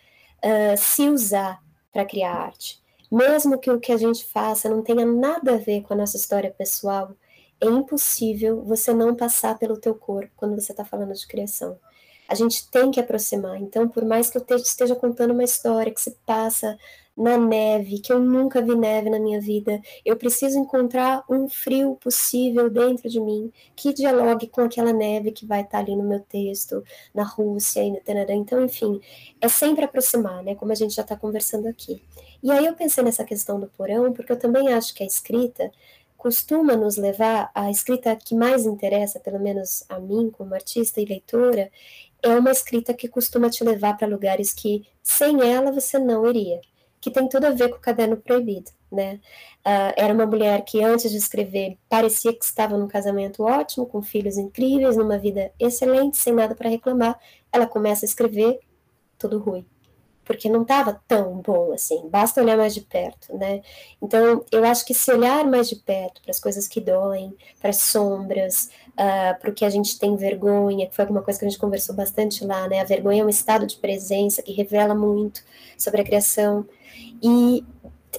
uh, 0.44 0.76
se 0.76 1.08
usar 1.08 1.60
para 1.92 2.04
criar 2.06 2.32
arte. 2.32 2.80
Mesmo 3.10 3.58
que 3.58 3.70
o 3.70 3.80
que 3.80 3.92
a 3.92 3.96
gente 3.96 4.24
faça 4.24 4.68
não 4.68 4.82
tenha 4.82 5.04
nada 5.04 5.54
a 5.54 5.58
ver 5.58 5.82
com 5.82 5.92
a 5.92 5.96
nossa 5.96 6.16
história 6.16 6.50
pessoal, 6.50 7.12
é 7.60 7.66
impossível 7.66 8.62
você 8.64 8.94
não 8.94 9.14
passar 9.14 9.58
pelo 9.58 9.76
teu 9.76 9.94
corpo 9.94 10.30
quando 10.36 10.58
você 10.58 10.72
está 10.72 10.84
falando 10.84 11.12
de 11.12 11.26
criação 11.26 11.78
a 12.30 12.34
gente 12.36 12.70
tem 12.70 12.92
que 12.92 13.00
aproximar. 13.00 13.60
Então, 13.60 13.88
por 13.88 14.04
mais 14.04 14.30
que 14.30 14.38
eu 14.38 14.56
esteja 14.56 14.94
contando 14.94 15.32
uma 15.32 15.42
história 15.42 15.92
que 15.92 16.00
se 16.00 16.12
passa 16.24 16.78
na 17.16 17.36
neve, 17.36 17.98
que 17.98 18.12
eu 18.12 18.20
nunca 18.20 18.62
vi 18.62 18.76
neve 18.76 19.10
na 19.10 19.18
minha 19.18 19.40
vida, 19.40 19.80
eu 20.04 20.16
preciso 20.16 20.56
encontrar 20.56 21.24
um 21.28 21.48
frio 21.48 21.96
possível 21.96 22.70
dentro 22.70 23.10
de 23.10 23.20
mim 23.20 23.52
que 23.74 23.92
dialogue 23.92 24.46
com 24.46 24.60
aquela 24.60 24.92
neve 24.92 25.32
que 25.32 25.44
vai 25.44 25.62
estar 25.62 25.80
ali 25.80 25.96
no 25.96 26.04
meu 26.04 26.20
texto, 26.20 26.84
na 27.12 27.24
Rússia 27.24 27.82
e 27.82 27.90
no 27.90 28.00
Canadá. 28.00 28.32
Então, 28.32 28.64
enfim, 28.64 29.00
é 29.40 29.48
sempre 29.48 29.84
aproximar, 29.84 30.44
né? 30.44 30.54
Como 30.54 30.70
a 30.70 30.76
gente 30.76 30.94
já 30.94 31.02
está 31.02 31.16
conversando 31.16 31.66
aqui. 31.66 32.00
E 32.40 32.52
aí 32.52 32.64
eu 32.64 32.74
pensei 32.74 33.02
nessa 33.02 33.24
questão 33.24 33.58
do 33.58 33.66
porão, 33.66 34.12
porque 34.12 34.30
eu 34.30 34.38
também 34.38 34.72
acho 34.72 34.94
que 34.94 35.02
a 35.02 35.06
escrita 35.06 35.70
costuma 36.20 36.76
nos 36.76 36.96
levar, 36.98 37.50
a 37.54 37.70
escrita 37.70 38.14
que 38.14 38.34
mais 38.34 38.66
interessa, 38.66 39.18
pelo 39.18 39.40
menos 39.40 39.82
a 39.88 39.98
mim 39.98 40.30
como 40.30 40.54
artista 40.54 41.00
e 41.00 41.06
leitora, 41.06 41.72
é 42.22 42.28
uma 42.30 42.50
escrita 42.50 42.94
que 42.94 43.08
costuma 43.08 43.50
te 43.50 43.64
levar 43.64 43.96
para 43.96 44.08
lugares 44.08 44.52
que 44.52 44.86
sem 45.02 45.42
ela 45.42 45.72
você 45.72 45.98
não 45.98 46.26
iria, 46.26 46.60
que 47.00 47.10
tem 47.10 47.28
tudo 47.28 47.46
a 47.46 47.50
ver 47.50 47.68
com 47.70 47.76
o 47.76 47.80
caderno 47.80 48.16
proibido, 48.16 48.70
né? 48.90 49.20
Uh, 49.60 49.92
era 49.96 50.12
uma 50.12 50.26
mulher 50.26 50.62
que 50.64 50.82
antes 50.82 51.10
de 51.10 51.16
escrever 51.16 51.78
parecia 51.88 52.32
que 52.32 52.44
estava 52.44 52.76
num 52.76 52.88
casamento 52.88 53.42
ótimo, 53.42 53.86
com 53.86 54.02
filhos 54.02 54.36
incríveis, 54.38 54.96
numa 54.96 55.18
vida 55.18 55.52
excelente, 55.58 56.16
sem 56.16 56.32
nada 56.32 56.54
para 56.54 56.68
reclamar. 56.68 57.18
Ela 57.52 57.66
começa 57.66 58.04
a 58.04 58.08
escrever, 58.08 58.58
tudo 59.18 59.38
ruim. 59.38 59.66
Porque 60.30 60.48
não 60.48 60.62
estava 60.62 61.02
tão 61.08 61.38
bom 61.38 61.72
assim, 61.72 62.08
basta 62.08 62.40
olhar 62.40 62.56
mais 62.56 62.72
de 62.72 62.82
perto, 62.82 63.36
né? 63.36 63.62
Então, 64.00 64.44
eu 64.52 64.64
acho 64.64 64.86
que 64.86 64.94
se 64.94 65.10
olhar 65.10 65.44
mais 65.44 65.68
de 65.68 65.74
perto 65.74 66.22
para 66.22 66.30
as 66.30 66.38
coisas 66.38 66.68
que 66.68 66.80
doem, 66.80 67.36
para 67.60 67.70
as 67.70 67.78
sombras, 67.78 68.70
uh, 68.90 69.36
para 69.40 69.50
o 69.50 69.52
que 69.52 69.64
a 69.64 69.70
gente 69.70 69.98
tem 69.98 70.14
vergonha, 70.14 70.86
que 70.86 70.94
foi 70.94 71.02
alguma 71.02 71.20
coisa 71.20 71.36
que 71.36 71.44
a 71.44 71.48
gente 71.48 71.58
conversou 71.58 71.96
bastante 71.96 72.44
lá, 72.44 72.68
né? 72.68 72.78
A 72.78 72.84
vergonha 72.84 73.22
é 73.22 73.24
um 73.24 73.28
estado 73.28 73.66
de 73.66 73.74
presença 73.74 74.40
que 74.40 74.52
revela 74.52 74.94
muito 74.94 75.42
sobre 75.76 76.00
a 76.00 76.04
criação, 76.04 76.64
e 77.20 77.64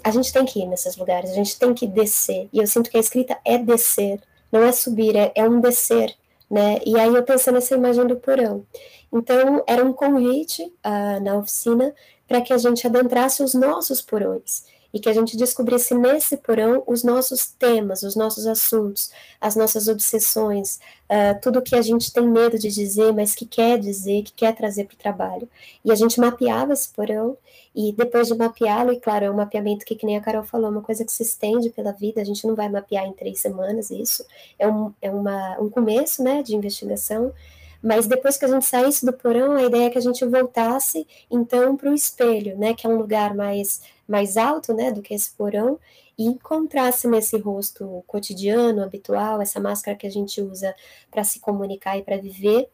a 0.03 0.11
gente 0.11 0.33
tem 0.33 0.43
que 0.43 0.59
ir 0.59 0.65
nesses 0.65 0.97
lugares, 0.97 1.31
a 1.31 1.35
gente 1.35 1.57
tem 1.57 1.73
que 1.73 1.87
descer, 1.87 2.49
e 2.51 2.59
eu 2.59 2.67
sinto 2.67 2.89
que 2.89 2.97
a 2.97 2.99
escrita 2.99 3.39
é 3.45 3.57
descer, 3.57 4.19
não 4.51 4.61
é 4.61 4.73
subir, 4.73 5.15
é, 5.15 5.31
é 5.33 5.47
um 5.47 5.61
descer, 5.61 6.13
né? 6.51 6.79
E 6.85 6.99
aí 6.99 7.15
eu 7.15 7.23
pensei 7.23 7.53
nessa 7.53 7.73
imagem 7.73 8.05
do 8.05 8.17
porão. 8.17 8.65
Então, 9.11 9.63
era 9.65 9.83
um 9.83 9.93
convite 9.93 10.61
uh, 10.63 11.23
na 11.23 11.37
oficina 11.37 11.95
para 12.27 12.41
que 12.41 12.51
a 12.53 12.57
gente 12.57 12.85
adentrasse 12.85 13.41
os 13.41 13.53
nossos 13.53 14.01
porões 14.01 14.65
e 14.93 14.99
que 14.99 15.09
a 15.09 15.13
gente 15.13 15.37
descobrisse 15.37 15.93
nesse 15.93 16.37
porão 16.37 16.83
os 16.85 17.03
nossos 17.03 17.47
temas, 17.47 18.03
os 18.03 18.15
nossos 18.15 18.45
assuntos, 18.45 19.11
as 19.39 19.55
nossas 19.55 19.87
obsessões, 19.87 20.79
uh, 21.09 21.39
tudo 21.41 21.61
que 21.61 21.75
a 21.75 21.81
gente 21.81 22.11
tem 22.11 22.27
medo 22.27 22.59
de 22.59 22.69
dizer, 22.69 23.13
mas 23.13 23.33
que 23.33 23.45
quer 23.45 23.79
dizer, 23.79 24.23
que 24.23 24.33
quer 24.33 24.55
trazer 24.55 24.85
para 24.85 24.95
o 24.95 24.97
trabalho. 24.97 25.49
E 25.83 25.91
a 25.91 25.95
gente 25.95 26.19
mapeava 26.19 26.73
esse 26.73 26.89
porão, 26.89 27.37
e 27.73 27.93
depois 27.93 28.27
de 28.27 28.35
mapeá-lo, 28.35 28.91
e 28.91 28.99
claro, 28.99 29.25
é 29.25 29.31
um 29.31 29.35
mapeamento 29.35 29.85
que, 29.85 29.95
que 29.95 30.05
nem 30.05 30.17
a 30.17 30.21
Carol 30.21 30.43
falou, 30.43 30.67
é 30.67 30.71
uma 30.71 30.81
coisa 30.81 31.05
que 31.05 31.11
se 31.11 31.23
estende 31.23 31.69
pela 31.69 31.93
vida, 31.93 32.21
a 32.21 32.25
gente 32.25 32.45
não 32.45 32.53
vai 32.53 32.67
mapear 32.67 33.05
em 33.05 33.13
três 33.13 33.39
semanas 33.39 33.89
isso, 33.89 34.25
é 34.59 34.67
um, 34.67 34.91
é 35.01 35.09
uma, 35.09 35.57
um 35.59 35.69
começo 35.69 36.21
né, 36.21 36.43
de 36.43 36.53
investigação, 36.53 37.33
mas 37.81 38.05
depois 38.05 38.37
que 38.37 38.45
a 38.45 38.47
gente 38.47 38.65
saísse 38.65 39.05
do 39.05 39.13
porão, 39.13 39.53
a 39.53 39.63
ideia 39.63 39.87
é 39.87 39.89
que 39.89 39.97
a 39.97 40.01
gente 40.01 40.23
voltasse 40.25 41.07
então 41.31 41.75
para 41.75 41.89
o 41.89 41.95
espelho, 41.95 42.57
né, 42.57 42.73
que 42.73 42.85
é 42.85 42.89
um 42.89 42.97
lugar 42.97 43.33
mais 43.33 43.81
mais 44.11 44.35
alto, 44.35 44.73
né, 44.73 44.91
do 44.91 45.01
que 45.01 45.13
esse 45.13 45.31
porão, 45.31 45.79
e 46.17 46.25
encontrasse 46.25 47.07
nesse 47.07 47.37
rosto 47.37 48.03
cotidiano, 48.05 48.83
habitual, 48.83 49.41
essa 49.41 49.59
máscara 49.59 49.97
que 49.97 50.05
a 50.05 50.11
gente 50.11 50.41
usa 50.41 50.75
para 51.09 51.23
se 51.23 51.39
comunicar 51.39 51.97
e 51.97 52.03
para 52.03 52.17
viver, 52.17 52.69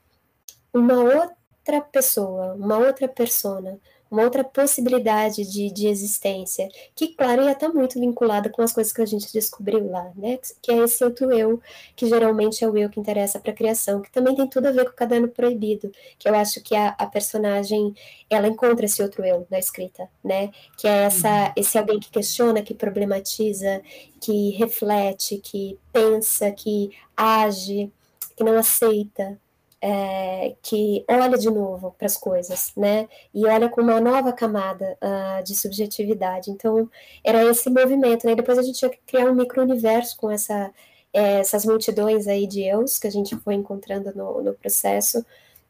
uma 0.74 0.96
outra 0.96 1.80
pessoa, 1.80 2.56
uma 2.56 2.78
outra 2.80 3.08
persona, 3.08 3.80
uma 4.10 4.24
outra 4.24 4.44
possibilidade 4.44 5.44
de, 5.44 5.72
de 5.72 5.88
existência, 5.88 6.68
que, 6.96 7.10
claro, 7.10 7.44
ia 7.44 7.52
estar 7.52 7.70
muito 7.70 8.00
vinculada 8.00 8.50
com 8.50 8.62
as 8.62 8.72
coisas 8.72 8.94
que 8.94 9.02
a 9.02 9.06
gente 9.06 9.32
descobriu 9.32 9.90
lá, 9.90 10.12
né? 10.16 10.40
Que 10.62 10.72
é 10.72 10.78
esse 10.78 11.04
outro 11.04 11.32
eu, 11.32 11.62
que 11.96 12.08
geralmente 12.08 12.64
é 12.64 12.70
o 12.70 12.78
eu 12.78 12.90
que 12.90 13.00
interessa 13.00 13.40
para 13.40 13.52
a 13.52 13.56
criação, 13.56 14.02
que 14.02 14.12
também 14.12 14.36
tem 14.36 14.48
tudo 14.48 14.68
a 14.68 14.72
ver 14.72 14.86
com 14.86 14.92
o 14.92 14.96
caderno 14.96 15.28
proibido, 15.28 15.92
que 16.18 16.28
eu 16.28 16.36
acho 16.36 16.62
que 16.62 16.76
a, 16.76 16.90
a 16.90 17.06
personagem, 17.06 17.94
ela 18.30 18.48
encontra 18.48 18.86
esse 18.86 19.02
outro 19.02 19.24
eu 19.26 19.46
na 19.50 19.60
escrita, 19.60 20.10
né? 20.24 20.52
Que 20.78 20.88
é 20.88 21.04
essa, 21.04 21.46
uhum. 21.46 21.54
esse 21.56 21.78
alguém 21.78 22.00
que 22.00 22.10
questiona, 22.10 22.62
que 22.62 22.74
problematiza, 22.74 23.82
que 24.20 24.52
reflete, 24.52 25.38
que 25.38 25.78
pensa, 25.92 26.52
que 26.52 26.92
age, 27.16 27.92
que 28.36 28.44
não 28.44 28.58
aceita, 28.58 29.40
é, 29.82 30.56
que 30.62 31.06
olha 31.10 31.38
de 31.38 31.50
novo 31.50 31.94
para 31.98 32.08
as 32.08 32.18
coisas, 32.18 32.72
né? 32.76 33.08
E 33.34 33.46
olha 33.46 33.70
com 33.70 33.82
uma 33.82 34.02
nova 34.02 34.34
camada 34.34 34.98
uh, 35.02 35.44
de 35.44 35.56
subjetividade. 35.56 36.50
Então, 36.52 36.90
era 37.24 37.44
esse 37.46 37.70
movimento, 37.70 38.26
né? 38.26 38.36
Depois 38.36 38.58
a 38.58 38.64
gente 38.64 38.88
que 38.90 39.00
criar 39.06 39.30
um 39.30 39.36
micro-universo 39.36 40.18
com 40.18 40.32
essa, 40.32 40.72
é, 41.14 41.40
essas 41.40 41.66
multidões 41.66 42.28
aí 42.28 42.48
de 42.48 42.62
eus 42.62 42.98
que 42.98 43.08
a 43.08 43.12
gente 43.12 43.36
foi 43.38 43.56
encontrando 43.56 44.12
no, 44.16 44.42
no 44.42 44.54
processo, 44.54 45.24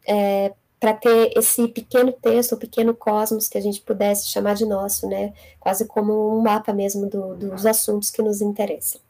é, 0.07 0.53
para 0.79 0.93
ter 0.93 1.33
esse 1.35 1.67
pequeno 1.67 2.11
texto, 2.13 2.53
o 2.53 2.57
pequeno 2.57 2.93
cosmos 2.95 3.47
que 3.47 3.57
a 3.57 3.61
gente 3.61 3.81
pudesse 3.81 4.27
chamar 4.29 4.55
de 4.55 4.65
nosso, 4.65 5.07
né? 5.07 5.33
Quase 5.59 5.85
como 5.85 6.37
um 6.37 6.41
mapa 6.41 6.73
mesmo 6.73 7.09
do, 7.09 7.35
dos 7.35 7.65
assuntos 7.65 8.11
que 8.11 8.21
nos 8.21 8.41
interessam. 8.41 9.01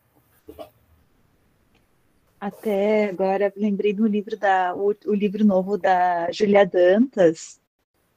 Até 2.39 3.09
agora 3.09 3.51
lembrei 3.55 3.93
do 3.93 4.05
livro 4.05 4.37
da 4.37 4.75
o, 4.75 4.95
o 5.05 5.13
livro 5.13 5.43
novo 5.43 5.77
da 5.77 6.31
Julia 6.31 6.65
Dantas. 6.65 7.59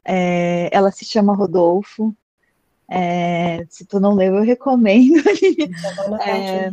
É, 0.04 0.68
ela 0.72 0.90
se 0.90 1.04
chama 1.04 1.34
Rodolfo. 1.34 2.14
É, 2.88 3.64
se 3.68 3.84
tu 3.86 3.98
não 3.98 4.14
leu, 4.14 4.34
eu 4.34 4.42
recomendo. 4.42 5.22
é, 6.26 6.72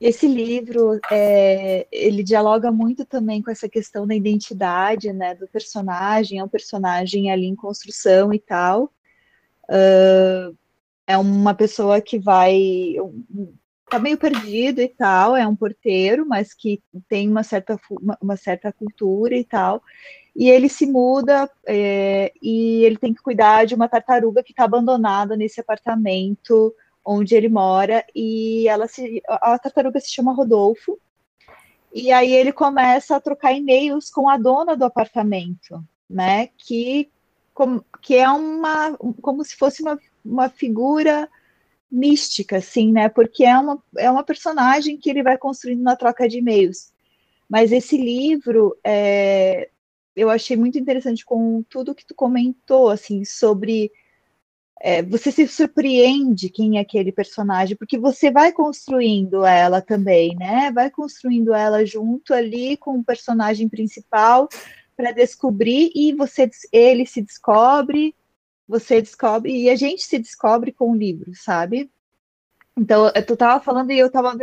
esse 0.00 0.28
livro 0.28 1.00
é, 1.10 1.86
ele 1.90 2.22
dialoga 2.22 2.70
muito 2.70 3.04
também 3.04 3.42
com 3.42 3.50
essa 3.50 3.68
questão 3.68 4.06
da 4.06 4.14
identidade, 4.14 5.12
né, 5.12 5.34
do 5.34 5.48
personagem. 5.48 6.38
É 6.38 6.44
um 6.44 6.48
personagem 6.48 7.30
ali 7.30 7.46
em 7.46 7.56
construção 7.56 8.32
e 8.32 8.38
tal. 8.38 8.92
Uh, 9.64 10.54
é 11.06 11.16
uma 11.16 11.54
pessoa 11.54 12.00
que 12.00 12.18
vai 12.18 12.94
tá 13.90 13.98
meio 13.98 14.16
perdido 14.16 14.80
e 14.80 14.88
tal, 14.88 15.36
é 15.36 15.46
um 15.46 15.56
porteiro, 15.56 16.26
mas 16.26 16.54
que 16.54 16.82
tem 17.08 17.28
uma 17.28 17.42
certa, 17.42 17.78
uma, 18.20 18.36
certa 18.36 18.72
cultura 18.72 19.36
e 19.36 19.44
tal. 19.44 19.82
E 20.34 20.50
ele 20.50 20.68
se 20.68 20.86
muda 20.86 21.48
é, 21.66 22.32
e 22.42 22.84
ele 22.84 22.96
tem 22.96 23.14
que 23.14 23.22
cuidar 23.22 23.66
de 23.66 23.74
uma 23.74 23.88
tartaruga 23.88 24.42
que 24.42 24.52
está 24.52 24.64
abandonada 24.64 25.36
nesse 25.36 25.60
apartamento 25.60 26.74
onde 27.04 27.34
ele 27.34 27.48
mora. 27.48 28.04
E 28.14 28.66
ela 28.66 28.88
se, 28.88 29.22
a 29.28 29.58
tartaruga 29.58 30.00
se 30.00 30.12
chama 30.12 30.34
Rodolfo. 30.34 30.98
E 31.92 32.10
aí 32.10 32.32
ele 32.32 32.52
começa 32.52 33.14
a 33.14 33.20
trocar 33.20 33.52
e-mails 33.52 34.10
com 34.10 34.28
a 34.28 34.36
dona 34.36 34.76
do 34.76 34.84
apartamento, 34.84 35.84
né? 36.10 36.48
Que, 36.58 37.08
com, 37.52 37.80
que 38.02 38.16
é 38.16 38.28
uma 38.28 38.96
como 39.22 39.44
se 39.44 39.54
fosse 39.54 39.80
uma, 39.82 39.96
uma 40.24 40.48
figura 40.48 41.28
mística, 41.90 42.56
assim, 42.58 42.92
né? 42.92 43.08
Porque 43.08 43.44
é 43.44 43.56
uma, 43.56 43.82
é 43.98 44.10
uma 44.10 44.24
personagem 44.24 44.96
que 44.96 45.08
ele 45.08 45.22
vai 45.22 45.38
construindo 45.38 45.82
na 45.82 45.96
troca 45.96 46.28
de 46.28 46.38
e-mails. 46.38 46.92
Mas 47.48 47.72
esse 47.72 47.96
livro, 47.96 48.76
é, 48.82 49.68
eu 50.16 50.30
achei 50.30 50.56
muito 50.56 50.78
interessante 50.78 51.24
com 51.24 51.62
tudo 51.68 51.94
que 51.94 52.06
tu 52.06 52.14
comentou, 52.14 52.88
assim, 52.88 53.24
sobre 53.24 53.92
é, 54.80 55.02
você 55.02 55.30
se 55.32 55.46
surpreende 55.46 56.50
quem 56.50 56.78
é 56.78 56.80
aquele 56.80 57.12
personagem, 57.12 57.76
porque 57.76 57.98
você 57.98 58.30
vai 58.30 58.52
construindo 58.52 59.44
ela 59.44 59.80
também, 59.80 60.34
né? 60.36 60.70
Vai 60.72 60.90
construindo 60.90 61.54
ela 61.54 61.86
junto 61.86 62.34
ali 62.34 62.76
com 62.76 62.98
o 62.98 63.04
personagem 63.04 63.68
principal 63.68 64.48
para 64.96 65.12
descobrir 65.12 65.90
e 65.94 66.12
você 66.12 66.50
ele 66.72 67.06
se 67.06 67.22
descobre 67.22 68.14
você 68.66 69.00
descobre, 69.00 69.52
e 69.52 69.70
a 69.70 69.76
gente 69.76 70.02
se 70.02 70.18
descobre 70.18 70.72
com 70.72 70.90
o 70.90 70.96
livro, 70.96 71.32
sabe? 71.34 71.90
Então, 72.76 73.10
tu 73.26 73.34
estava 73.34 73.62
falando 73.62 73.92
e 73.92 73.98
eu 73.98 74.08
estava 74.08 74.36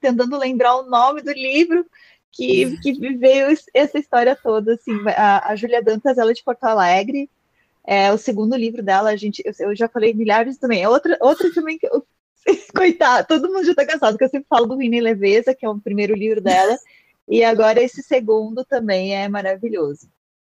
tentando 0.00 0.38
lembrar 0.38 0.76
o 0.76 0.88
nome 0.88 1.20
do 1.20 1.32
livro 1.32 1.84
que, 2.30 2.76
que 2.78 2.92
veio 3.16 3.46
essa 3.72 3.98
história 3.98 4.34
toda, 4.34 4.74
assim, 4.74 4.92
a, 5.08 5.50
a 5.50 5.56
Júlia 5.56 5.82
Dantas, 5.82 6.18
ela 6.18 6.30
é 6.30 6.34
de 6.34 6.42
Porto 6.42 6.64
Alegre, 6.64 7.30
é 7.86 8.10
o 8.12 8.18
segundo 8.18 8.56
livro 8.56 8.82
dela, 8.82 9.10
a 9.10 9.16
gente, 9.16 9.42
eu, 9.44 9.52
eu 9.68 9.76
já 9.76 9.88
falei 9.88 10.14
milhares 10.14 10.56
também, 10.58 10.82
é 10.82 10.88
outra, 10.88 11.16
outra 11.20 11.52
também 11.52 11.78
que 11.78 11.86
eu, 11.86 12.04
coitado, 12.74 13.28
todo 13.28 13.52
mundo 13.52 13.64
já 13.64 13.72
está 13.72 13.86
cansado, 13.86 14.12
porque 14.12 14.24
eu 14.24 14.30
sempre 14.30 14.48
falo 14.48 14.66
do 14.66 14.76
Rina 14.76 14.96
e 14.96 15.00
Leveza, 15.00 15.54
que 15.54 15.64
é 15.64 15.68
o 15.68 15.78
primeiro 15.78 16.14
livro 16.14 16.40
dela, 16.40 16.76
e 17.28 17.44
agora 17.44 17.82
esse 17.82 18.02
segundo 18.02 18.64
também 18.64 19.14
é 19.14 19.28
maravilhoso. 19.28 20.08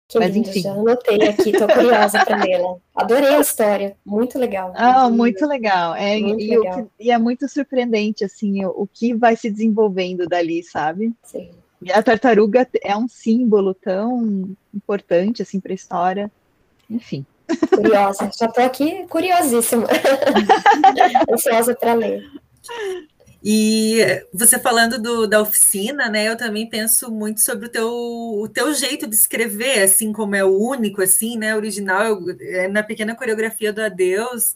Que 0.07 0.19
Mas 0.19 0.33
lindo, 0.33 0.49
enfim. 0.49 0.61
já 0.61 0.71
anotei 0.71 1.21
aqui, 1.27 1.51
tô 1.51 1.67
curiosa 1.67 2.23
para 2.23 2.37
lê-la. 2.41 2.77
Adorei 2.95 3.35
a 3.35 3.41
história, 3.41 3.97
muito 4.05 4.39
legal. 4.39 4.71
Ah, 4.73 5.09
muito 5.09 5.45
legal. 5.45 5.95
É, 5.95 6.17
muito 6.17 6.41
e, 6.41 6.57
legal. 6.57 6.85
Que, 6.97 7.05
e, 7.05 7.11
é 7.11 7.17
muito 7.17 7.49
surpreendente, 7.49 8.23
assim, 8.23 8.63
o, 8.63 8.69
o, 8.69 8.87
que 8.87 9.13
vai 9.13 9.35
se 9.35 9.51
desenvolvendo 9.51 10.25
dali, 10.25 10.63
sabe? 10.63 11.13
Sim. 11.23 11.49
E 11.81 11.91
a 11.91 12.01
tartaruga 12.01 12.65
é 12.81 12.95
um 12.95 13.07
símbolo 13.07 13.73
tão 13.73 14.55
importante, 14.73 15.41
assim, 15.41 15.59
para 15.59 15.73
a 15.73 15.75
história. 15.75 16.31
Enfim. 16.89 17.25
Curiosa, 17.69 18.31
já 18.37 18.47
tô 18.47 18.61
aqui 18.61 19.05
curiosíssima. 19.07 19.87
Ansiosa 21.29 21.75
para 21.75 21.93
ler. 21.93 22.23
E 23.43 24.25
você 24.33 24.57
falando 24.59 24.99
do, 25.01 25.27
da 25.27 25.41
oficina, 25.41 26.09
né? 26.09 26.27
Eu 26.27 26.35
também 26.35 26.67
penso 26.67 27.11
muito 27.11 27.41
sobre 27.41 27.67
o 27.67 27.69
teu, 27.69 27.87
o 27.87 28.49
teu 28.49 28.73
jeito 28.73 29.07
de 29.07 29.15
escrever, 29.15 29.83
assim 29.83 30.11
como 30.11 30.35
é 30.35 30.43
o 30.43 30.57
único, 30.57 31.01
assim, 31.01 31.37
né? 31.37 31.55
Original, 31.55 32.19
é, 32.39 32.67
na 32.67 32.83
pequena 32.83 33.15
coreografia 33.15 33.71
do 33.71 33.81
Adeus, 33.81 34.53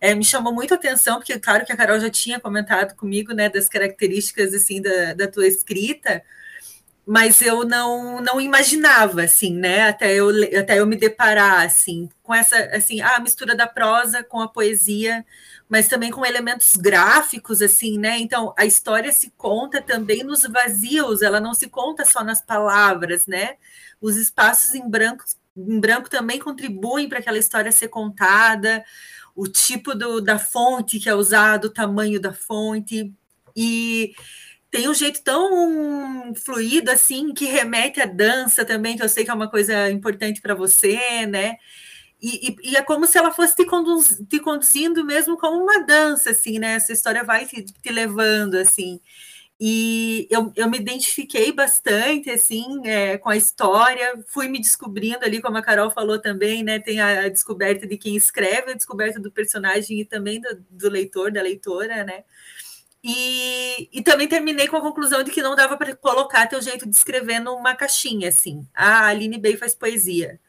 é, 0.00 0.14
me 0.14 0.24
chamou 0.24 0.52
muito 0.52 0.74
a 0.74 0.76
atenção, 0.76 1.18
porque 1.18 1.38
claro 1.38 1.64
que 1.64 1.72
a 1.72 1.76
Carol 1.76 2.00
já 2.00 2.10
tinha 2.10 2.40
comentado 2.40 2.96
comigo, 2.96 3.32
né, 3.32 3.48
das 3.48 3.68
características 3.68 4.52
assim 4.52 4.82
da, 4.82 5.14
da 5.14 5.28
tua 5.28 5.46
escrita, 5.46 6.22
mas 7.06 7.42
eu 7.42 7.64
não 7.64 8.20
não 8.20 8.40
imaginava 8.40 9.22
assim, 9.22 9.54
né? 9.54 9.88
Até 9.88 10.14
eu 10.14 10.28
até 10.58 10.78
eu 10.78 10.86
me 10.86 10.96
deparar 10.96 11.66
assim 11.66 12.08
com 12.22 12.34
essa 12.34 12.56
assim, 12.74 13.00
a 13.00 13.18
mistura 13.20 13.54
da 13.56 13.66
prosa 13.66 14.22
com 14.22 14.40
a 14.40 14.48
poesia 14.48 15.24
mas 15.72 15.88
também 15.88 16.10
com 16.10 16.26
elementos 16.26 16.76
gráficos, 16.76 17.62
assim, 17.62 17.96
né? 17.98 18.18
Então, 18.18 18.52
a 18.58 18.66
história 18.66 19.10
se 19.10 19.30
conta 19.38 19.80
também 19.80 20.22
nos 20.22 20.42
vazios, 20.42 21.22
ela 21.22 21.40
não 21.40 21.54
se 21.54 21.66
conta 21.70 22.04
só 22.04 22.22
nas 22.22 22.42
palavras, 22.42 23.26
né? 23.26 23.54
Os 23.98 24.16
espaços 24.16 24.74
em 24.74 24.86
branco 24.86 25.24
em 25.56 25.80
branco 25.80 26.10
também 26.10 26.38
contribuem 26.38 27.08
para 27.08 27.20
aquela 27.20 27.38
história 27.38 27.72
ser 27.72 27.88
contada, 27.88 28.84
o 29.34 29.48
tipo 29.48 29.94
do, 29.94 30.20
da 30.20 30.38
fonte 30.38 31.00
que 31.00 31.08
é 31.08 31.14
usado, 31.14 31.66
o 31.66 31.72
tamanho 31.72 32.20
da 32.20 32.34
fonte, 32.34 33.10
e 33.56 34.14
tem 34.72 34.88
um 34.88 34.94
jeito 34.94 35.22
tão 35.22 36.34
fluido 36.34 36.90
assim 36.90 37.34
que 37.34 37.44
remete 37.44 38.00
à 38.00 38.06
dança 38.06 38.64
também, 38.64 38.96
que 38.96 39.02
eu 39.02 39.08
sei 39.08 39.22
que 39.22 39.30
é 39.30 39.34
uma 39.34 39.50
coisa 39.50 39.90
importante 39.90 40.40
para 40.40 40.54
você, 40.54 41.26
né? 41.26 41.56
E, 42.20 42.48
e, 42.48 42.70
e, 42.72 42.76
é 42.76 42.82
como 42.82 43.06
se 43.06 43.18
ela 43.18 43.30
fosse 43.32 43.54
te, 43.54 43.66
conduz, 43.66 44.18
te, 44.30 44.40
conduzindo 44.40 45.04
mesmo 45.04 45.36
como 45.36 45.62
uma 45.62 45.84
dança, 45.84 46.30
assim, 46.30 46.58
né? 46.58 46.74
Essa 46.74 46.92
história 46.92 47.22
vai 47.22 47.44
te, 47.46 47.62
te 47.64 47.92
levando, 47.92 48.54
assim. 48.54 48.98
E 49.60 50.26
eu, 50.30 50.52
eu 50.56 50.70
me 50.70 50.78
identifiquei 50.78 51.52
bastante, 51.52 52.30
assim, 52.30 52.64
é, 52.86 53.18
com 53.18 53.28
a 53.28 53.36
história, 53.36 54.24
fui 54.28 54.48
me 54.48 54.58
descobrindo 54.58 55.24
ali, 55.24 55.42
como 55.42 55.58
a 55.58 55.62
Carol 55.62 55.90
falou 55.90 56.18
também, 56.18 56.62
né? 56.62 56.78
Tem 56.78 57.00
a, 57.00 57.26
a 57.26 57.28
descoberta 57.28 57.86
de 57.86 57.98
quem 57.98 58.16
escreve, 58.16 58.72
a 58.72 58.74
descoberta 58.74 59.20
do 59.20 59.30
personagem 59.30 60.00
e 60.00 60.04
também 60.04 60.40
do, 60.40 60.64
do 60.70 60.88
leitor, 60.88 61.30
da 61.30 61.42
leitora, 61.42 62.04
né? 62.04 62.24
E, 63.04 63.88
e, 63.92 64.02
também 64.02 64.28
terminei 64.28 64.68
com 64.68 64.76
a 64.76 64.80
conclusão 64.80 65.24
de 65.24 65.30
que 65.32 65.42
não 65.42 65.56
dava 65.56 65.76
para 65.76 65.94
colocar 65.96 66.46
teu 66.46 66.62
jeito 66.62 66.88
de 66.88 66.94
escrever 66.96 67.40
numa 67.40 67.74
caixinha, 67.74 68.28
assim. 68.28 68.66
Ah, 68.74 69.00
a 69.00 69.06
Aline 69.08 69.38
Bey 69.38 69.56
faz 69.56 69.74
poesia 69.74 70.40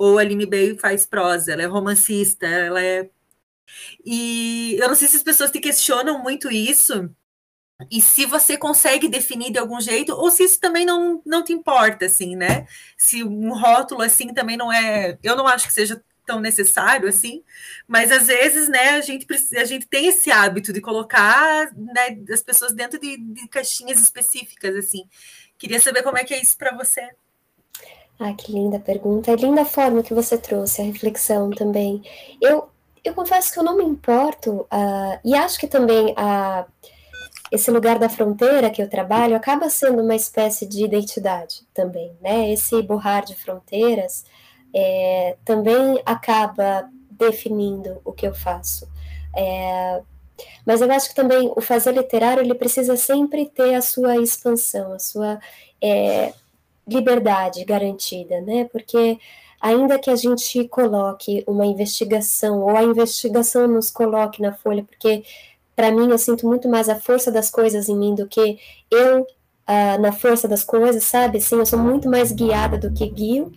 ou 0.00 0.18
a 0.18 0.22
Aline 0.22 0.46
Bey 0.46 0.78
faz 0.78 1.06
prosa, 1.06 1.52
ela 1.52 1.62
é 1.62 1.66
romancista, 1.66 2.46
ela 2.46 2.82
é. 2.82 3.10
E 4.04 4.76
eu 4.80 4.88
não 4.88 4.94
sei 4.94 5.08
se 5.08 5.16
as 5.16 5.22
pessoas 5.22 5.50
te 5.50 5.60
questionam 5.60 6.22
muito 6.22 6.50
isso, 6.50 7.14
e 7.90 8.00
se 8.00 8.26
você 8.26 8.56
consegue 8.58 9.08
definir 9.08 9.52
de 9.52 9.58
algum 9.58 9.80
jeito, 9.80 10.12
ou 10.14 10.30
se 10.30 10.44
isso 10.44 10.60
também 10.60 10.86
não, 10.86 11.22
não 11.26 11.44
te 11.44 11.52
importa, 11.52 12.06
assim, 12.06 12.36
né? 12.36 12.66
Se 12.96 13.22
um 13.24 13.52
rótulo 13.54 14.02
assim 14.02 14.32
também 14.34 14.56
não 14.56 14.72
é. 14.72 15.18
Eu 15.22 15.36
não 15.36 15.46
acho 15.46 15.66
que 15.66 15.72
seja 15.72 16.02
tão 16.30 16.38
necessário 16.38 17.08
assim, 17.08 17.42
mas 17.88 18.12
às 18.12 18.28
vezes, 18.28 18.68
né, 18.68 18.90
a 18.90 19.00
gente, 19.00 19.26
a 19.56 19.64
gente 19.64 19.88
tem 19.88 20.06
esse 20.06 20.30
hábito 20.30 20.72
de 20.72 20.80
colocar 20.80 21.68
né, 21.74 22.22
as 22.32 22.40
pessoas 22.40 22.72
dentro 22.72 23.00
de, 23.00 23.16
de 23.16 23.48
caixinhas 23.48 24.00
específicas, 24.00 24.76
assim. 24.76 25.02
Queria 25.58 25.80
saber 25.80 26.04
como 26.04 26.16
é 26.16 26.22
que 26.22 26.32
é 26.32 26.40
isso 26.40 26.56
para 26.56 26.76
você. 26.76 27.00
Ah, 28.16 28.32
que 28.32 28.52
linda 28.52 28.78
pergunta. 28.78 29.32
É 29.32 29.34
linda 29.34 29.62
a 29.62 29.64
forma 29.64 30.04
que 30.04 30.14
você 30.14 30.38
trouxe, 30.38 30.80
a 30.80 30.84
reflexão 30.84 31.50
também. 31.50 32.00
Eu, 32.40 32.68
eu 33.02 33.12
confesso 33.12 33.52
que 33.52 33.58
eu 33.58 33.64
não 33.64 33.76
me 33.76 33.84
importo, 33.84 34.60
uh, 34.72 35.18
e 35.24 35.34
acho 35.34 35.58
que 35.58 35.66
também 35.66 36.12
uh, 36.12 36.64
esse 37.50 37.72
lugar 37.72 37.98
da 37.98 38.08
fronteira 38.08 38.70
que 38.70 38.80
eu 38.80 38.88
trabalho 38.88 39.34
acaba 39.34 39.68
sendo 39.68 40.00
uma 40.00 40.14
espécie 40.14 40.64
de 40.64 40.84
identidade 40.84 41.66
também, 41.74 42.16
né? 42.20 42.52
Esse 42.52 42.80
borrar 42.82 43.24
de 43.24 43.34
fronteiras 43.34 44.24
é, 44.74 45.36
também 45.44 46.00
acaba 46.04 46.88
definindo 47.10 48.00
o 48.04 48.12
que 48.12 48.26
eu 48.26 48.34
faço. 48.34 48.88
É, 49.36 50.02
mas 50.64 50.80
eu 50.80 50.90
acho 50.90 51.10
que 51.10 51.14
também 51.14 51.52
o 51.54 51.60
fazer 51.60 51.92
literário 51.92 52.42
ele 52.42 52.54
precisa 52.54 52.96
sempre 52.96 53.46
ter 53.46 53.74
a 53.74 53.82
sua 53.82 54.16
expansão, 54.16 54.92
a 54.92 54.98
sua 54.98 55.38
é, 55.80 56.32
liberdade 56.86 57.64
garantida, 57.64 58.40
né? 58.40 58.68
Porque 58.72 59.18
ainda 59.60 59.98
que 59.98 60.10
a 60.10 60.16
gente 60.16 60.66
coloque 60.68 61.44
uma 61.46 61.66
investigação 61.66 62.60
ou 62.62 62.76
a 62.76 62.82
investigação 62.82 63.68
nos 63.68 63.90
coloque 63.90 64.40
na 64.40 64.52
folha, 64.52 64.82
porque 64.84 65.22
para 65.76 65.90
mim 65.90 66.10
eu 66.10 66.18
sinto 66.18 66.46
muito 66.46 66.68
mais 66.68 66.88
a 66.88 66.98
força 66.98 67.30
das 67.30 67.50
coisas 67.50 67.88
em 67.88 67.96
mim 67.96 68.14
do 68.14 68.26
que 68.26 68.58
eu 68.90 69.22
uh, 69.22 70.00
na 70.00 70.12
força 70.12 70.48
das 70.48 70.64
coisas, 70.64 71.04
sabe? 71.04 71.40
Sim, 71.40 71.56
eu 71.56 71.66
sou 71.66 71.78
muito 71.78 72.08
mais 72.08 72.32
guiada 72.32 72.76
do 72.76 72.92
que 72.92 73.06
guio. 73.08 73.52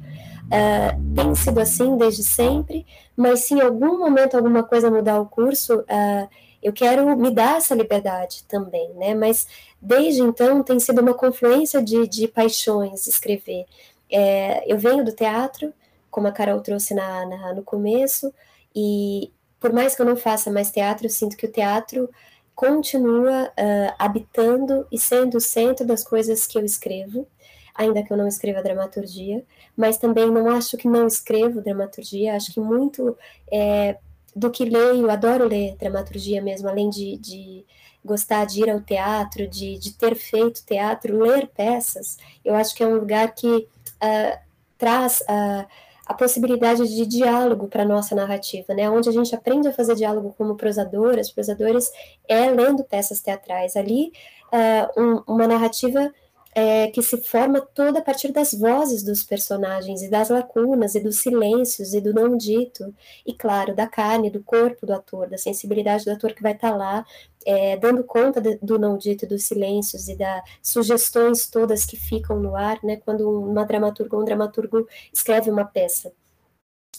Uh, 0.54 1.16
tem 1.16 1.34
sido 1.34 1.60
assim 1.60 1.98
desde 1.98 2.24
sempre, 2.24 2.86
mas 3.18 3.40
se 3.40 3.56
em 3.56 3.62
algum 3.62 3.98
momento 3.98 4.38
alguma 4.38 4.62
coisa 4.62 4.92
mudar 4.92 5.20
o 5.20 5.26
curso, 5.26 5.80
uh, 5.80 6.30
eu 6.62 6.72
quero 6.72 7.18
me 7.18 7.32
dar 7.32 7.58
essa 7.58 7.74
liberdade 7.74 8.44
também, 8.48 8.94
né? 8.94 9.16
Mas 9.16 9.48
desde 9.82 10.22
então 10.22 10.62
tem 10.62 10.80
sido 10.80 11.02
uma 11.02 11.16
confluência 11.16 11.82
de, 11.82 12.08
de 12.08 12.28
paixões 12.28 13.08
escrever. 13.08 13.66
É, 14.12 14.72
eu 14.72 14.78
venho 14.78 15.04
do 15.04 15.12
teatro, 15.12 15.74
como 16.12 16.28
a 16.28 16.32
Carol 16.32 16.62
trouxe 16.62 16.94
na, 16.94 17.26
na, 17.26 17.54
no 17.56 17.64
começo, 17.64 18.32
e 18.76 19.32
por 19.60 19.74
mais 19.74 19.96
que 19.96 20.04
eu 20.04 20.06
não 20.06 20.16
faça 20.16 20.52
mais 20.52 20.70
teatro, 20.70 21.08
eu 21.08 21.10
sinto 21.10 21.36
que 21.36 21.48
o 21.48 21.52
teatro 21.52 22.08
continua 22.54 23.46
uh, 23.48 23.96
habitando 23.98 24.86
e 24.92 25.00
sendo 25.00 25.38
o 25.38 25.42
centro 25.42 25.86
das 25.86 26.04
coisas 26.04 26.46
que 26.46 26.60
eu 26.60 26.64
escrevo, 26.64 27.28
ainda 27.74 28.04
que 28.04 28.12
eu 28.12 28.18
não 28.18 28.28
escreva 28.28 28.62
dramaturgia, 28.62 29.44
mas 29.76 29.98
também 29.98 30.30
não 30.30 30.50
acho 30.50 30.78
que 30.78 30.88
não 30.88 31.08
escrevo 31.08 31.62
dramaturgia, 31.62 32.36
acho 32.36 32.54
que 32.54 32.60
muito 32.60 33.18
é, 33.52 33.98
do 34.36 34.52
que 34.52 34.66
leio, 34.66 35.10
adoro 35.10 35.48
ler 35.48 35.76
dramaturgia 35.78 36.42
mesmo, 36.42 36.68
além 36.68 36.90
de, 36.90 37.18
de 37.18 37.66
gostar 38.04 38.46
de 38.46 38.62
ir 38.62 38.70
ao 38.70 38.82
teatro, 38.82 39.48
de, 39.48 39.78
de 39.78 39.94
ter 39.94 40.16
feito 40.16 40.66
teatro, 40.66 41.18
ler 41.20 41.48
peças, 41.48 42.18
eu 42.44 42.56
acho 42.56 42.76
que 42.76 42.84
é 42.84 42.88
um 42.88 42.96
lugar 42.96 43.34
que 43.34 43.48
uh, 43.48 44.40
traz 44.78 45.22
uh, 45.22 45.66
a 46.06 46.14
possibilidade 46.14 46.86
de 46.88 47.06
diálogo 47.06 47.68
para 47.68 47.84
a 47.84 47.86
nossa 47.86 48.14
narrativa, 48.14 48.74
né? 48.74 48.90
Onde 48.90 49.08
a 49.08 49.12
gente 49.12 49.34
aprende 49.34 49.70
a 49.70 49.74
fazer 49.74 49.96
diálogo 49.96 50.36
como 50.38 50.56
prosadoras, 50.56 51.32
prosadores, 51.32 51.90
é 52.28 52.50
lendo 52.50 52.84
peças 52.84 53.22
teatrais. 53.22 53.78
Ali, 53.78 54.12
uh, 54.52 55.02
um, 55.02 55.24
uma 55.26 55.48
narrativa 55.48 56.12
é, 56.56 56.88
que 56.88 57.02
se 57.02 57.18
forma 57.18 57.62
toda 57.62 58.00
a 58.00 58.02
partir 58.02 58.32
das 58.32 58.54
vozes 58.54 59.04
dos 59.04 59.24
personagens 59.24 60.02
e 60.02 60.10
das 60.10 60.30
lacunas 60.30 60.96
e 60.96 61.00
dos 61.00 61.18
silêncios 61.18 61.94
e 61.94 62.02
do 62.02 62.14
não 62.14 62.38
dito 62.38 62.94
e 63.26 63.34
claro 63.34 63.76
da 63.76 63.88
carne, 63.88 64.30
do 64.30 64.44
corpo 64.44 64.86
do 64.86 64.94
ator, 64.94 65.30
da 65.30 65.38
sensibilidade 65.38 66.06
do 66.06 66.12
ator 66.12 66.34
que 66.34 66.44
vai 66.44 66.54
estar 66.54 66.72
tá 66.72 66.76
lá 66.78 67.06
é, 67.46 67.78
dando 67.78 68.04
conta 68.04 68.42
de, 68.42 68.58
do 68.62 68.80
não 68.80 68.98
dito 68.98 69.28
dos 69.28 69.44
silêncios 69.44 70.08
e 70.08 70.16
das 70.16 70.44
sugestões 70.62 71.48
todas 71.50 71.86
que 71.86 71.98
ficam 71.98 72.40
no 72.40 72.56
ar, 72.56 72.80
né? 72.84 72.98
Quando 72.98 73.30
uma 73.30 73.66
dramaturga 73.66 74.16
ou 74.16 74.22
um 74.22 74.26
dramaturgo 74.26 74.88
escreve 75.14 75.50
uma 75.50 75.66
peça. 75.66 76.12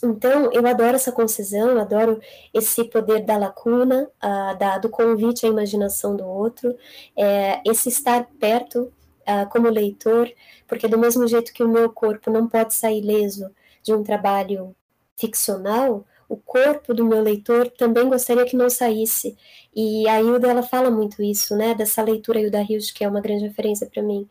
Então, 0.02 0.52
eu 0.52 0.66
adoro 0.66 0.96
essa 0.96 1.12
concisão, 1.12 1.78
adoro 1.78 2.20
esse 2.52 2.84
poder 2.84 3.24
da 3.24 3.36
lacuna, 3.36 4.10
uh, 4.22 4.58
da, 4.58 4.78
do 4.78 4.88
convite 4.90 5.46
à 5.46 5.48
imaginação 5.48 6.16
do 6.16 6.26
outro, 6.26 6.76
é, 7.16 7.62
esse 7.64 7.88
estar 7.88 8.28
perto 8.38 8.92
uh, 9.28 9.48
como 9.50 9.68
leitor, 9.68 10.30
porque 10.66 10.88
do 10.88 10.98
mesmo 10.98 11.26
jeito 11.26 11.52
que 11.52 11.62
o 11.62 11.68
meu 11.68 11.90
corpo 11.90 12.30
não 12.30 12.48
pode 12.48 12.74
sair 12.74 13.00
leso 13.00 13.50
de 13.82 13.92
um 13.92 14.02
trabalho 14.02 14.74
ficcional, 15.16 16.04
o 16.28 16.36
corpo 16.36 16.94
do 16.94 17.04
meu 17.04 17.20
leitor 17.22 17.70
também 17.70 18.08
gostaria 18.08 18.44
que 18.44 18.56
não 18.56 18.70
saísse. 18.70 19.36
E 19.74 20.08
a 20.08 20.20
Hilda 20.20 20.48
ela 20.48 20.62
fala 20.62 20.90
muito 20.90 21.22
isso, 21.22 21.56
né? 21.56 21.74
Dessa 21.74 22.02
leitura 22.02 22.40
Hilda 22.40 22.62
Rios, 22.62 22.90
que 22.90 23.04
é 23.04 23.08
uma 23.08 23.20
grande 23.20 23.46
referência 23.46 23.86
para 23.86 24.02
mim, 24.02 24.28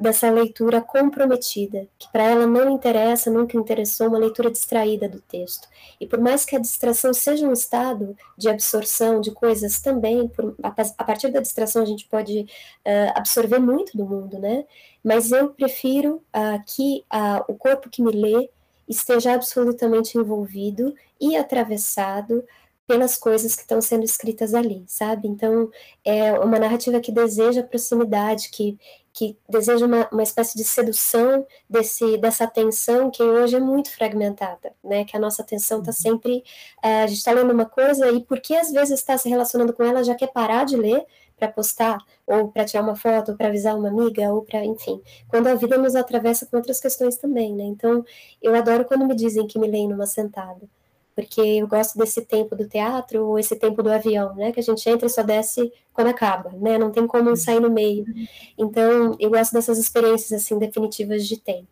dessa 0.00 0.30
leitura 0.30 0.80
comprometida, 0.80 1.86
que 1.98 2.10
para 2.10 2.24
ela 2.24 2.46
não 2.46 2.70
interessa, 2.70 3.30
nunca 3.30 3.56
interessou, 3.56 4.08
uma 4.08 4.18
leitura 4.18 4.50
distraída 4.50 5.06
do 5.06 5.20
texto. 5.20 5.68
E 6.00 6.06
por 6.06 6.18
mais 6.18 6.46
que 6.46 6.56
a 6.56 6.58
distração 6.58 7.12
seja 7.12 7.46
um 7.46 7.52
estado 7.52 8.16
de 8.36 8.48
absorção 8.48 9.20
de 9.20 9.30
coisas 9.30 9.80
também, 9.80 10.26
por, 10.26 10.56
a, 10.62 10.68
a, 10.68 11.04
partir 11.04 11.30
da 11.30 11.40
distração 11.40 11.82
a 11.82 11.84
gente 11.84 12.08
pode 12.08 12.40
uh, 12.40 13.12
absorver 13.14 13.58
muito 13.58 13.96
do 13.96 14.06
mundo, 14.06 14.38
né? 14.38 14.64
Mas 15.04 15.30
eu 15.30 15.50
prefiro 15.50 16.22
uh, 16.34 16.62
que 16.66 17.04
uh, 17.12 17.44
o 17.46 17.54
corpo 17.54 17.90
que 17.90 18.02
me 18.02 18.10
lê 18.10 18.48
esteja 18.88 19.34
absolutamente 19.34 20.16
envolvido 20.16 20.94
e 21.20 21.36
atravessado 21.36 22.42
pelas 22.90 23.16
coisas 23.16 23.54
que 23.54 23.62
estão 23.62 23.80
sendo 23.80 24.02
escritas 24.02 24.52
ali, 24.52 24.82
sabe? 24.88 25.28
Então, 25.28 25.70
é 26.04 26.32
uma 26.40 26.58
narrativa 26.58 26.98
que 26.98 27.12
deseja 27.12 27.62
proximidade, 27.62 28.50
que, 28.50 28.76
que 29.12 29.36
deseja 29.48 29.86
uma, 29.86 30.08
uma 30.12 30.22
espécie 30.22 30.56
de 30.56 30.64
sedução 30.64 31.46
desse, 31.68 32.16
dessa 32.18 32.44
atenção 32.44 33.10
que 33.10 33.22
hoje 33.22 33.56
é 33.56 33.60
muito 33.60 33.90
fragmentada, 33.90 34.72
né? 34.82 35.04
Que 35.04 35.16
a 35.16 35.20
nossa 35.20 35.42
atenção 35.42 35.80
está 35.80 35.90
uhum. 35.90 35.96
sempre. 35.96 36.44
Uh, 36.84 37.04
a 37.04 37.06
gente 37.06 37.18
está 37.18 37.32
lendo 37.32 37.52
uma 37.52 37.66
coisa 37.66 38.08
e 38.10 38.24
porque 38.24 38.54
às 38.54 38.70
vezes 38.72 39.00
está 39.00 39.18
se 39.18 39.28
relacionando 39.28 39.72
com 39.72 39.82
ela, 39.82 40.04
já 40.04 40.14
quer 40.14 40.28
parar 40.28 40.64
de 40.64 40.76
ler 40.76 41.04
para 41.36 41.48
postar, 41.48 41.98
ou 42.26 42.48
para 42.48 42.64
tirar 42.66 42.82
uma 42.82 42.94
foto, 42.94 43.30
ou 43.32 43.36
para 43.36 43.48
avisar 43.48 43.76
uma 43.76 43.88
amiga, 43.88 44.32
ou 44.32 44.42
para, 44.42 44.62
enfim, 44.64 45.00
quando 45.26 45.46
a 45.46 45.54
vida 45.54 45.78
nos 45.78 45.96
atravessa 45.96 46.46
com 46.46 46.58
outras 46.58 46.78
questões 46.78 47.16
também, 47.16 47.54
né? 47.54 47.64
Então, 47.64 48.04
eu 48.42 48.54
adoro 48.54 48.84
quando 48.84 49.06
me 49.06 49.14
dizem 49.14 49.46
que 49.46 49.58
me 49.58 49.66
leem 49.66 49.88
numa 49.88 50.06
sentada 50.06 50.68
porque 51.20 51.40
eu 51.40 51.66
gosto 51.66 51.98
desse 51.98 52.22
tempo 52.22 52.56
do 52.56 52.66
teatro 52.66 53.26
ou 53.26 53.38
esse 53.38 53.54
tempo 53.56 53.82
do 53.82 53.90
avião, 53.90 54.34
né? 54.34 54.52
Que 54.52 54.60
a 54.60 54.62
gente 54.62 54.88
entra 54.88 55.06
e 55.06 55.10
só 55.10 55.22
desce 55.22 55.72
quando 55.92 56.08
acaba, 56.08 56.50
né? 56.50 56.78
Não 56.78 56.90
tem 56.90 57.06
como 57.06 57.36
sair 57.36 57.60
no 57.60 57.70
meio. 57.70 58.04
Então, 58.56 59.16
eu 59.20 59.30
gosto 59.30 59.52
dessas 59.52 59.78
experiências 59.78 60.32
assim 60.32 60.58
definitivas 60.58 61.26
de 61.26 61.38
tempo. 61.38 61.68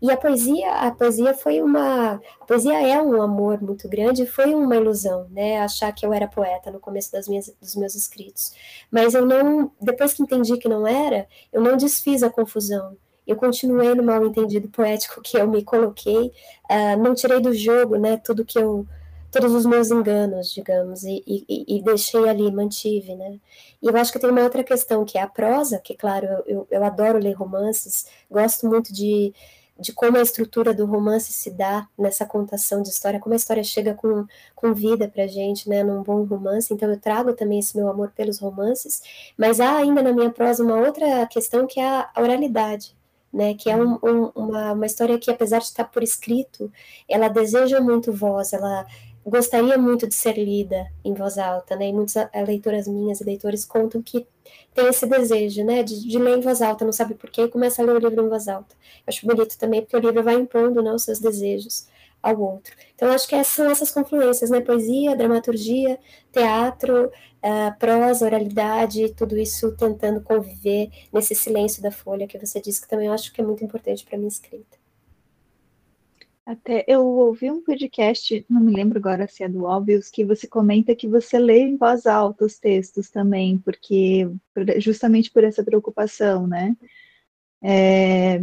E 0.00 0.10
a 0.12 0.16
poesia, 0.16 0.72
a 0.72 0.90
poesia 0.92 1.34
foi 1.34 1.60
uma, 1.60 2.20
a 2.40 2.44
poesia 2.46 2.80
é 2.80 3.02
um 3.02 3.20
amor 3.20 3.60
muito 3.60 3.88
grande, 3.88 4.26
foi 4.26 4.54
uma 4.54 4.76
ilusão, 4.76 5.26
né? 5.30 5.60
Achar 5.60 5.92
que 5.92 6.06
eu 6.06 6.12
era 6.12 6.28
poeta 6.28 6.70
no 6.70 6.78
começo 6.78 7.10
das 7.10 7.26
minhas, 7.26 7.52
dos 7.60 7.74
meus 7.74 7.94
escritos. 7.94 8.52
Mas 8.90 9.14
eu 9.14 9.26
não, 9.26 9.72
depois 9.80 10.14
que 10.14 10.22
entendi 10.22 10.56
que 10.56 10.68
não 10.68 10.86
era, 10.86 11.26
eu 11.52 11.60
não 11.60 11.76
desfiz 11.76 12.22
a 12.22 12.30
confusão 12.30 12.96
eu 13.28 13.36
continuei 13.36 13.94
no 13.94 14.02
mal 14.02 14.24
entendido 14.26 14.68
poético 14.68 15.20
que 15.22 15.36
eu 15.36 15.46
me 15.46 15.62
coloquei, 15.62 16.32
uh, 16.70 16.96
não 17.02 17.14
tirei 17.14 17.40
do 17.40 17.52
jogo, 17.54 17.96
né, 17.96 18.16
tudo 18.16 18.44
que 18.44 18.58
eu, 18.58 18.86
todos 19.30 19.52
os 19.54 19.66
meus 19.66 19.90
enganos, 19.90 20.52
digamos, 20.52 21.04
e, 21.04 21.22
e, 21.26 21.76
e, 21.76 21.82
deixei 21.82 22.28
ali, 22.28 22.50
mantive, 22.50 23.14
né. 23.14 23.38
E 23.82 23.86
eu 23.86 23.96
acho 23.96 24.12
que 24.12 24.18
tem 24.18 24.30
uma 24.30 24.42
outra 24.42 24.64
questão 24.64 25.04
que 25.04 25.18
é 25.18 25.22
a 25.22 25.28
prosa, 25.28 25.78
que 25.78 25.94
claro, 25.94 26.26
eu, 26.46 26.66
eu 26.70 26.82
adoro 26.84 27.18
ler 27.18 27.34
romances, 27.34 28.06
gosto 28.30 28.66
muito 28.66 28.92
de 28.92 29.32
de 29.78 29.92
como 29.92 30.16
a 30.16 30.22
estrutura 30.22 30.74
do 30.74 30.84
romance 30.84 31.32
se 31.32 31.50
dá 31.50 31.86
nessa 31.96 32.26
contação 32.26 32.82
de 32.82 32.88
história, 32.88 33.20
como 33.20 33.32
a 33.32 33.36
história 33.36 33.62
chega 33.62 33.94
com, 33.94 34.26
com 34.54 34.74
vida 34.74 35.08
para 35.08 35.26
gente, 35.26 35.68
né, 35.68 35.84
num 35.84 36.02
bom 36.02 36.24
romance. 36.24 36.72
Então 36.74 36.90
eu 36.90 36.98
trago 36.98 37.32
também 37.32 37.60
esse 37.60 37.76
meu 37.76 37.88
amor 37.88 38.10
pelos 38.14 38.38
romances, 38.40 39.02
mas 39.36 39.60
há 39.60 39.76
ainda 39.76 40.02
na 40.02 40.12
minha 40.12 40.30
prosa 40.30 40.64
uma 40.64 40.76
outra 40.76 41.24
questão 41.26 41.66
que 41.66 41.78
é 41.78 41.86
a 41.86 42.10
oralidade, 42.16 42.96
né, 43.32 43.54
que 43.54 43.70
é 43.70 43.76
um, 43.76 43.98
um, 44.02 44.32
uma, 44.34 44.72
uma 44.72 44.86
história 44.86 45.18
que 45.18 45.30
apesar 45.30 45.58
de 45.58 45.66
estar 45.66 45.84
por 45.84 46.02
escrito, 46.02 46.72
ela 47.08 47.28
deseja 47.28 47.80
muito 47.80 48.12
voz, 48.12 48.52
ela 48.52 48.86
gostaria 49.24 49.76
muito 49.76 50.06
de 50.06 50.14
ser 50.14 50.38
lida 50.38 50.86
em 51.04 51.12
voz 51.14 51.38
alta, 51.38 51.76
né? 51.76 51.88
E 51.88 51.92
muitas 51.92 52.28
leitoras 52.46 52.88
minhas 52.88 53.20
e 53.20 53.24
leitores 53.24 53.64
contam 53.64 54.00
que 54.02 54.26
tem 54.74 54.86
esse 54.86 55.06
desejo, 55.06 55.64
né, 55.64 55.82
de, 55.82 56.08
de, 56.08 56.18
ler 56.18 56.38
em 56.38 56.40
voz 56.40 56.62
alta, 56.62 56.84
não 56.84 56.92
sabe 56.92 57.14
por 57.14 57.28
quê, 57.30 57.42
e 57.42 57.48
começa 57.48 57.82
a 57.82 57.84
ler 57.84 57.96
o 57.96 57.98
livro 57.98 58.24
em 58.24 58.28
voz 58.28 58.48
alta. 58.48 58.74
Eu 58.98 59.04
acho 59.08 59.26
bonito 59.26 59.58
também 59.58 59.82
porque 59.82 59.96
o 59.96 60.00
livro 60.00 60.22
vai 60.22 60.34
impondo, 60.34 60.82
né, 60.82 60.92
os 60.92 61.02
seus 61.02 61.18
desejos 61.18 61.86
ao 62.22 62.40
outro. 62.40 62.74
Então, 62.94 63.10
acho 63.10 63.28
que 63.28 63.42
são 63.44 63.70
essas 63.70 63.90
confluências, 63.90 64.50
né, 64.50 64.60
poesia, 64.60 65.16
dramaturgia, 65.16 65.98
teatro, 66.32 67.06
uh, 67.06 67.78
prosa, 67.78 68.24
oralidade, 68.26 69.14
tudo 69.14 69.36
isso 69.36 69.76
tentando 69.76 70.20
conviver 70.20 70.90
nesse 71.12 71.34
silêncio 71.34 71.82
da 71.82 71.90
folha 71.90 72.26
que 72.26 72.38
você 72.38 72.60
disse 72.60 72.82
que 72.82 72.88
também 72.88 73.08
acho 73.08 73.32
que 73.32 73.40
é 73.40 73.44
muito 73.44 73.64
importante 73.64 74.04
para 74.04 74.18
minha 74.18 74.28
escrita. 74.28 74.78
Até 76.44 76.82
eu 76.88 77.04
ouvi 77.06 77.50
um 77.50 77.62
podcast, 77.62 78.44
não 78.48 78.62
me 78.62 78.74
lembro 78.74 78.98
agora 78.98 79.28
se 79.28 79.44
é 79.44 79.48
do 79.48 79.64
Óbvios, 79.64 80.08
que 80.10 80.24
você 80.24 80.46
comenta 80.46 80.94
que 80.94 81.06
você 81.06 81.38
lê 81.38 81.60
em 81.60 81.76
voz 81.76 82.06
alta 82.06 82.46
os 82.46 82.58
textos 82.58 83.10
também, 83.10 83.58
porque 83.58 84.26
justamente 84.78 85.30
por 85.30 85.44
essa 85.44 85.62
preocupação, 85.62 86.46
né? 86.46 86.74
É, 87.62 88.42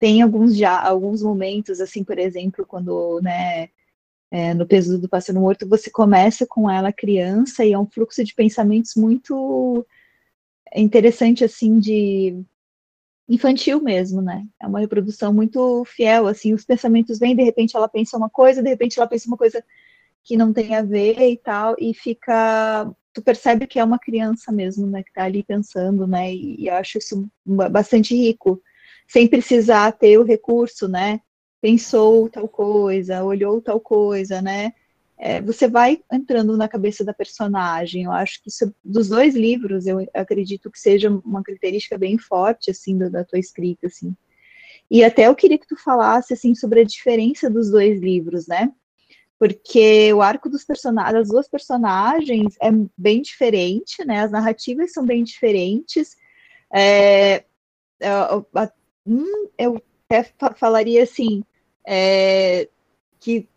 tem 0.00 0.22
alguns 0.22 0.56
já 0.56 0.80
alguns 0.82 1.22
momentos, 1.22 1.80
assim, 1.80 2.02
por 2.02 2.18
exemplo, 2.18 2.66
quando, 2.66 3.20
né, 3.22 3.68
é, 4.30 4.54
no 4.54 4.66
peso 4.66 4.98
do 4.98 5.08
pássaro 5.08 5.40
morto, 5.40 5.68
você 5.68 5.90
começa 5.90 6.46
com 6.46 6.70
ela 6.70 6.92
criança 6.92 7.64
e 7.64 7.72
é 7.72 7.78
um 7.78 7.86
fluxo 7.86 8.24
de 8.24 8.34
pensamentos 8.34 8.94
muito 8.96 9.86
interessante, 10.74 11.44
assim, 11.44 11.78
de 11.78 12.42
infantil 13.28 13.80
mesmo, 13.82 14.22
né? 14.22 14.46
É 14.60 14.66
uma 14.66 14.80
reprodução 14.80 15.32
muito 15.32 15.84
fiel, 15.84 16.26
assim, 16.26 16.54
os 16.54 16.64
pensamentos 16.64 17.18
vêm, 17.18 17.36
de 17.36 17.42
repente 17.44 17.76
ela 17.76 17.88
pensa 17.88 18.16
uma 18.16 18.30
coisa, 18.30 18.62
de 18.62 18.68
repente 18.70 18.98
ela 18.98 19.08
pensa 19.08 19.28
uma 19.28 19.36
coisa 19.36 19.62
que 20.24 20.36
não 20.36 20.52
tem 20.52 20.74
a 20.74 20.82
ver 20.82 21.18
e 21.20 21.36
tal, 21.36 21.76
e 21.78 21.94
fica, 21.94 22.90
tu 23.12 23.22
percebe 23.22 23.66
que 23.66 23.78
é 23.78 23.84
uma 23.84 23.98
criança 23.98 24.52
mesmo, 24.52 24.86
né, 24.86 25.02
que 25.02 25.12
tá 25.12 25.24
ali 25.24 25.42
pensando, 25.42 26.06
né, 26.06 26.32
e, 26.34 26.62
e 26.62 26.68
eu 26.68 26.74
acho 26.74 26.98
isso 26.98 27.28
bastante 27.44 28.14
rico, 28.14 28.62
sem 29.10 29.26
precisar 29.26 29.90
ter 29.92 30.18
o 30.18 30.24
recurso, 30.24 30.86
né, 30.86 31.20
pensou 31.60 32.28
tal 32.30 32.46
coisa, 32.46 33.24
olhou 33.24 33.60
tal 33.60 33.80
coisa, 33.80 34.40
né, 34.40 34.72
é, 35.18 35.42
você 35.42 35.68
vai 35.68 36.00
entrando 36.10 36.56
na 36.56 36.66
cabeça 36.66 37.04
da 37.04 37.12
personagem. 37.12 38.04
Eu 38.04 38.12
acho 38.12 38.42
que 38.42 38.48
isso, 38.48 38.74
dos 38.82 39.10
dois 39.10 39.34
livros, 39.34 39.86
eu 39.86 40.08
acredito 40.14 40.70
que 40.70 40.80
seja 40.80 41.10
uma 41.10 41.42
característica 41.42 41.98
bem 41.98 42.16
forte, 42.16 42.70
assim, 42.70 42.96
da, 42.96 43.10
da 43.10 43.22
tua 43.22 43.38
escrita, 43.38 43.86
assim. 43.86 44.16
E 44.90 45.04
até 45.04 45.26
eu 45.26 45.34
queria 45.34 45.58
que 45.58 45.66
tu 45.66 45.76
falasse, 45.76 46.32
assim, 46.32 46.54
sobre 46.54 46.80
a 46.80 46.84
diferença 46.84 47.50
dos 47.50 47.70
dois 47.70 48.00
livros, 48.00 48.46
né? 48.46 48.72
Porque 49.38 50.10
o 50.14 50.22
arco 50.22 50.48
dos 50.48 50.64
personagens, 50.64 51.12
das 51.12 51.28
duas 51.28 51.48
personagens 51.48 52.56
é 52.60 52.70
bem 52.96 53.20
diferente, 53.20 54.02
né? 54.06 54.22
As 54.22 54.30
narrativas 54.30 54.90
são 54.90 55.04
bem 55.04 55.22
diferentes. 55.22 56.16
É, 56.74 57.44
eu, 59.10 59.52
eu 59.58 59.82
até 60.08 60.24
falaria 60.56 61.02
assim, 61.02 61.44
é, 61.86 62.68
que 63.20 63.48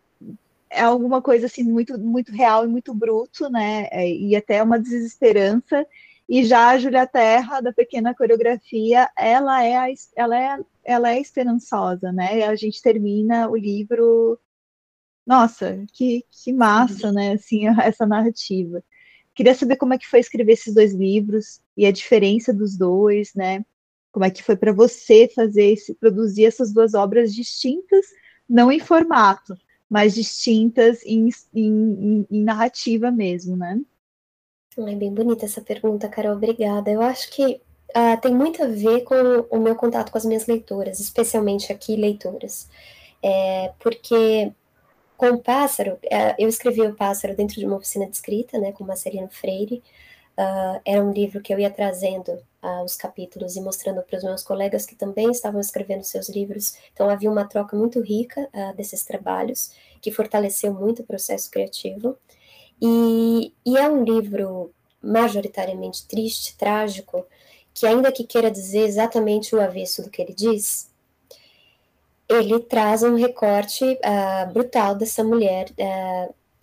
é 0.70 0.82
alguma 0.82 1.22
coisa 1.22 1.46
assim 1.46 1.62
muito 1.64 1.98
muito 1.98 2.32
real 2.32 2.64
e 2.64 2.68
muito 2.68 2.94
bruto, 2.94 3.48
né? 3.50 3.88
É, 3.90 4.08
e 4.10 4.34
até 4.36 4.62
uma 4.62 4.78
desesperança. 4.78 5.86
E 6.28 6.44
já 6.44 6.70
a 6.70 6.78
Julia 6.78 7.06
Terra 7.06 7.60
da 7.60 7.72
pequena 7.72 8.14
coreografia, 8.14 9.08
ela 9.16 9.62
é 9.62 9.76
a, 9.76 9.86
ela 10.16 10.38
é 10.38 10.58
ela 10.84 11.10
é 11.10 11.20
esperançosa, 11.20 12.12
né? 12.12 12.44
A 12.44 12.54
gente 12.56 12.82
termina 12.82 13.48
o 13.48 13.56
livro 13.56 14.38
nossa, 15.26 15.84
que, 15.92 16.24
que 16.30 16.52
massa, 16.52 17.10
né? 17.12 17.32
Assim, 17.32 17.66
essa 17.82 18.06
narrativa. 18.06 18.82
Queria 19.34 19.54
saber 19.54 19.76
como 19.76 19.94
é 19.94 19.98
que 19.98 20.06
foi 20.06 20.20
escrever 20.20 20.52
esses 20.52 20.74
dois 20.74 20.92
livros 20.94 21.60
e 21.76 21.86
a 21.86 21.92
diferença 21.92 22.52
dos 22.52 22.76
dois, 22.76 23.34
né? 23.34 23.64
Como 24.14 24.24
é 24.24 24.30
que 24.30 24.44
foi 24.44 24.54
para 24.54 24.72
você 24.72 25.28
fazer 25.34 25.72
esse, 25.72 25.92
produzir 25.92 26.44
essas 26.44 26.72
duas 26.72 26.94
obras 26.94 27.34
distintas, 27.34 28.06
não 28.48 28.70
em 28.70 28.78
formato, 28.78 29.56
mais 29.90 30.14
distintas 30.14 31.04
em, 31.04 31.30
em, 31.52 32.24
em 32.30 32.44
narrativa 32.44 33.10
mesmo, 33.10 33.56
né? 33.56 33.80
É 34.78 34.94
bem 34.94 35.12
bonita 35.12 35.44
essa 35.44 35.60
pergunta, 35.60 36.08
Carol, 36.08 36.36
obrigada. 36.36 36.92
Eu 36.92 37.02
acho 37.02 37.28
que 37.32 37.60
uh, 37.90 38.20
tem 38.22 38.32
muito 38.32 38.62
a 38.62 38.68
ver 38.68 39.00
com 39.00 39.16
o 39.50 39.58
meu 39.58 39.74
contato 39.74 40.12
com 40.12 40.18
as 40.18 40.24
minhas 40.24 40.46
leitoras, 40.46 41.00
especialmente 41.00 41.72
aqui 41.72 41.96
leitoras. 41.96 42.68
É, 43.20 43.72
porque 43.80 44.52
com 45.16 45.30
o 45.30 45.42
Pássaro, 45.42 45.98
é, 46.04 46.36
eu 46.38 46.48
escrevi 46.48 46.82
o 46.82 46.94
Pássaro 46.94 47.34
dentro 47.34 47.56
de 47.56 47.66
uma 47.66 47.78
oficina 47.78 48.06
de 48.06 48.14
escrita, 48.14 48.58
né, 48.60 48.70
com 48.70 48.84
Marcelino 48.84 49.28
Freire, 49.28 49.82
Uh, 50.36 50.80
era 50.84 51.02
um 51.02 51.12
livro 51.12 51.40
que 51.40 51.54
eu 51.54 51.60
ia 51.60 51.70
trazendo 51.70 52.32
uh, 52.60 52.82
os 52.84 52.96
capítulos 52.96 53.54
e 53.54 53.60
mostrando 53.60 54.02
para 54.02 54.16
os 54.16 54.24
meus 54.24 54.42
colegas 54.42 54.84
que 54.84 54.96
também 54.96 55.30
estavam 55.30 55.60
escrevendo 55.60 56.02
seus 56.02 56.28
livros. 56.28 56.76
Então 56.92 57.08
havia 57.08 57.30
uma 57.30 57.44
troca 57.44 57.76
muito 57.76 58.00
rica 58.00 58.48
uh, 58.52 58.74
desses 58.74 59.04
trabalhos, 59.04 59.70
que 60.00 60.10
fortaleceu 60.10 60.74
muito 60.74 61.02
o 61.02 61.06
processo 61.06 61.48
criativo. 61.50 62.18
E, 62.82 63.52
e, 63.64 63.78
é 63.78 63.88
um 63.88 64.02
livro 64.02 64.72
majoritariamente 65.00 66.04
triste, 66.08 66.56
trágico, 66.56 67.24
que 67.72 67.86
ainda 67.86 68.10
que 68.10 68.24
queira 68.24 68.50
dizer 68.50 68.80
exatamente 68.80 69.54
o 69.54 69.60
avesso 69.60 70.02
do 70.02 70.10
que 70.10 70.20
ele 70.20 70.34
diz, 70.34 70.90
ele 72.28 72.58
traz 72.58 73.02
um 73.04 73.14
recorte 73.14 73.84
brutal 74.52 74.94
dessa 74.94 75.22
mulher 75.22 75.66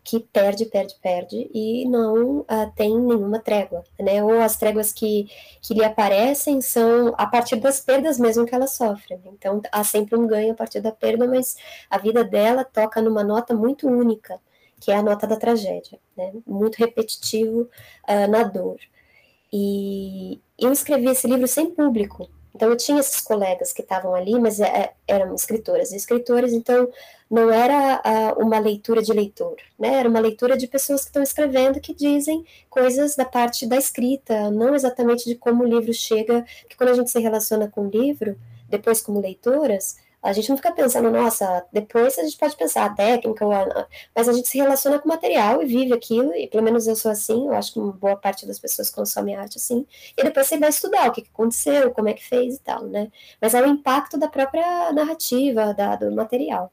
que 0.04 0.20
perde, 0.20 0.66
perde, 0.66 0.96
perde 1.02 1.50
e 1.54 1.86
não 1.88 2.40
uh, 2.40 2.72
tem 2.76 2.98
nenhuma 3.00 3.40
trégua, 3.40 3.84
né? 4.00 4.24
Ou 4.24 4.40
as 4.42 4.58
tréguas 4.58 4.92
que, 4.92 5.30
que 5.62 5.74
lhe 5.74 5.84
aparecem 5.84 6.60
são 6.62 7.14
a 7.18 7.28
partir 7.28 7.58
das 7.58 7.80
perdas 7.80 8.18
mesmo 8.18 8.46
que 8.46 8.56
ela 8.56 8.68
sofre. 8.68 9.16
Né? 9.16 9.32
Então 9.34 9.62
há 9.72 9.84
sempre 9.84 10.18
um 10.18 10.26
ganho 10.26 10.54
a 10.54 10.56
partir 10.56 10.82
da 10.82 10.92
perda, 10.92 11.28
mas 11.28 11.56
a 11.90 11.98
vida 11.98 12.24
dela 12.24 12.64
toca 12.64 13.02
numa 13.02 13.24
nota 13.24 13.54
muito 13.54 13.88
única, 13.88 14.40
que 14.80 14.92
é 14.92 14.96
a 14.96 15.04
nota 15.04 15.28
da 15.28 15.38
tragédia, 15.38 16.00
né? 16.18 16.34
Muito 16.48 16.78
repetitivo 16.78 17.70
uh, 18.10 18.28
na 18.30 18.44
dor. 18.44 18.80
E 19.54 20.42
eu 20.58 20.72
escrevi 20.72 21.08
esse 21.08 21.28
livro 21.28 21.48
sem 21.48 21.70
público, 21.70 22.28
então 22.54 22.70
eu 22.70 22.78
tinha 22.78 23.00
esses 23.00 23.22
colegas 23.22 23.72
que 23.72 23.82
estavam 23.82 24.14
ali, 24.14 24.40
mas 24.40 24.60
é, 24.60 24.68
é, 24.68 24.94
eram 25.08 25.34
escritoras 25.34 25.92
e 25.92 25.96
escritores, 25.96 26.54
então 26.54 26.90
não 27.30 27.50
era 27.50 28.02
uh, 28.06 28.44
uma 28.44 28.60
leitura 28.60 29.02
de 29.02 29.14
leitor, 29.14 29.56
né? 29.80 29.96
Era 29.96 30.10
uma 30.10 30.20
leitura 30.20 30.58
de 30.58 30.68
pessoas 30.68 31.02
que 31.02 31.08
estão 31.08 31.24
escrevendo 31.24 31.80
que 31.80 31.94
dizem 31.94 32.46
coisas 32.70 33.16
da 33.16 33.24
parte 33.24 33.66
da 33.66 33.78
escrita, 33.78 34.52
não 34.52 34.76
exatamente 34.76 35.24
de 35.26 35.36
como 35.36 35.64
o 35.64 35.68
livro 35.68 35.94
chega, 35.94 36.46
porque 36.62 36.76
quando 36.76 36.90
a 36.90 36.94
gente 36.94 37.10
se 37.10 37.20
relaciona 37.20 37.70
com 37.70 37.88
o 37.88 37.90
livro, 37.90 38.38
depois 38.68 39.02
como 39.02 39.22
leitoras, 39.22 39.98
a 40.22 40.34
gente 40.34 40.50
não 40.50 40.58
fica 40.58 40.72
pensando, 40.72 41.10
nossa, 41.10 41.66
depois 41.74 42.18
a 42.20 42.24
gente 42.24 42.38
pode 42.38 42.56
pensar 42.56 42.86
a 42.86 42.94
técnica, 42.94 43.46
mas 44.16 44.30
a 44.30 44.34
gente 44.34 44.48
se 44.48 44.58
relaciona 44.58 45.00
com 45.00 45.06
o 45.06 45.12
material 45.12 45.64
e 45.64 45.66
vive 45.66 45.94
aquilo, 45.94 46.34
e 46.36 46.48
pelo 46.48 46.64
menos 46.64 46.88
eu 46.88 46.96
sou 46.96 47.10
assim, 47.10 47.48
eu 47.48 47.54
acho 47.54 47.74
que 47.74 47.80
uma 47.80 47.92
boa 47.92 48.16
parte 48.16 48.46
das 48.46 48.60
pessoas 48.60 48.90
consome 48.90 49.34
arte 49.36 49.58
assim, 49.58 49.86
e 50.16 50.24
depois 50.24 50.48
você 50.48 50.60
vai 50.60 50.70
estudar 50.70 51.10
o 51.10 51.12
que 51.12 51.26
aconteceu, 51.34 51.92
como 51.92 52.10
é 52.10 52.14
que 52.14 52.24
fez 52.24 52.56
e 52.56 52.60
tal, 52.60 52.84
né? 52.86 53.12
Mas 53.42 53.54
é 53.54 53.62
o 53.62 53.66
impacto 53.66 54.18
da 54.18 54.28
própria 54.28 54.92
narrativa, 54.94 55.74
da, 55.74 55.96
do 55.96 56.12
material. 56.12 56.72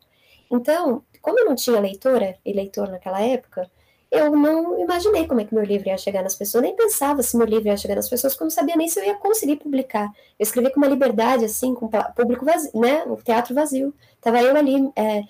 Então, 0.51 1.03
como 1.23 1.39
eu 1.39 1.47
não 1.47 1.55
tinha 1.55 1.81
leitora 1.81 2.39
e 2.45 2.53
leitor 2.53 2.89
naquela 2.89 3.21
época, 3.23 3.71
eu 4.11 4.35
não 4.35 4.81
imaginei 4.81 5.27
como 5.27 5.41
é 5.41 5.45
que 5.45 5.55
meu 5.55 5.65
livro 5.65 5.89
ia 5.89 5.99
chegar 5.99 6.23
nas 6.23 6.35
pessoas, 6.35 6.63
nem 6.63 6.75
pensava 6.75 7.23
se 7.23 7.37
meu 7.37 7.47
livro 7.47 7.69
ia 7.69 7.77
chegar 7.77 7.95
nas 7.95 8.09
pessoas, 8.09 8.33
porque 8.33 8.45
eu 8.45 8.47
não 8.47 8.51
sabia 8.51 8.77
nem 8.77 8.89
se 8.89 8.99
eu 8.99 9.05
ia 9.05 9.15
conseguir 9.15 9.57
publicar. 9.57 10.11
Eu 10.39 10.43
escrevi 10.43 10.71
com 10.71 10.79
uma 10.79 10.89
liberdade, 10.89 11.45
assim, 11.45 11.75
com 11.75 11.89
público 12.17 12.45
vazio, 12.45 12.71
né, 12.75 13.05
o 13.05 13.17
teatro 13.17 13.55
vazio. 13.55 13.95
Tava 14.21 14.41
eu 14.41 14.57
ali 14.57 14.91
é, 14.97 15.25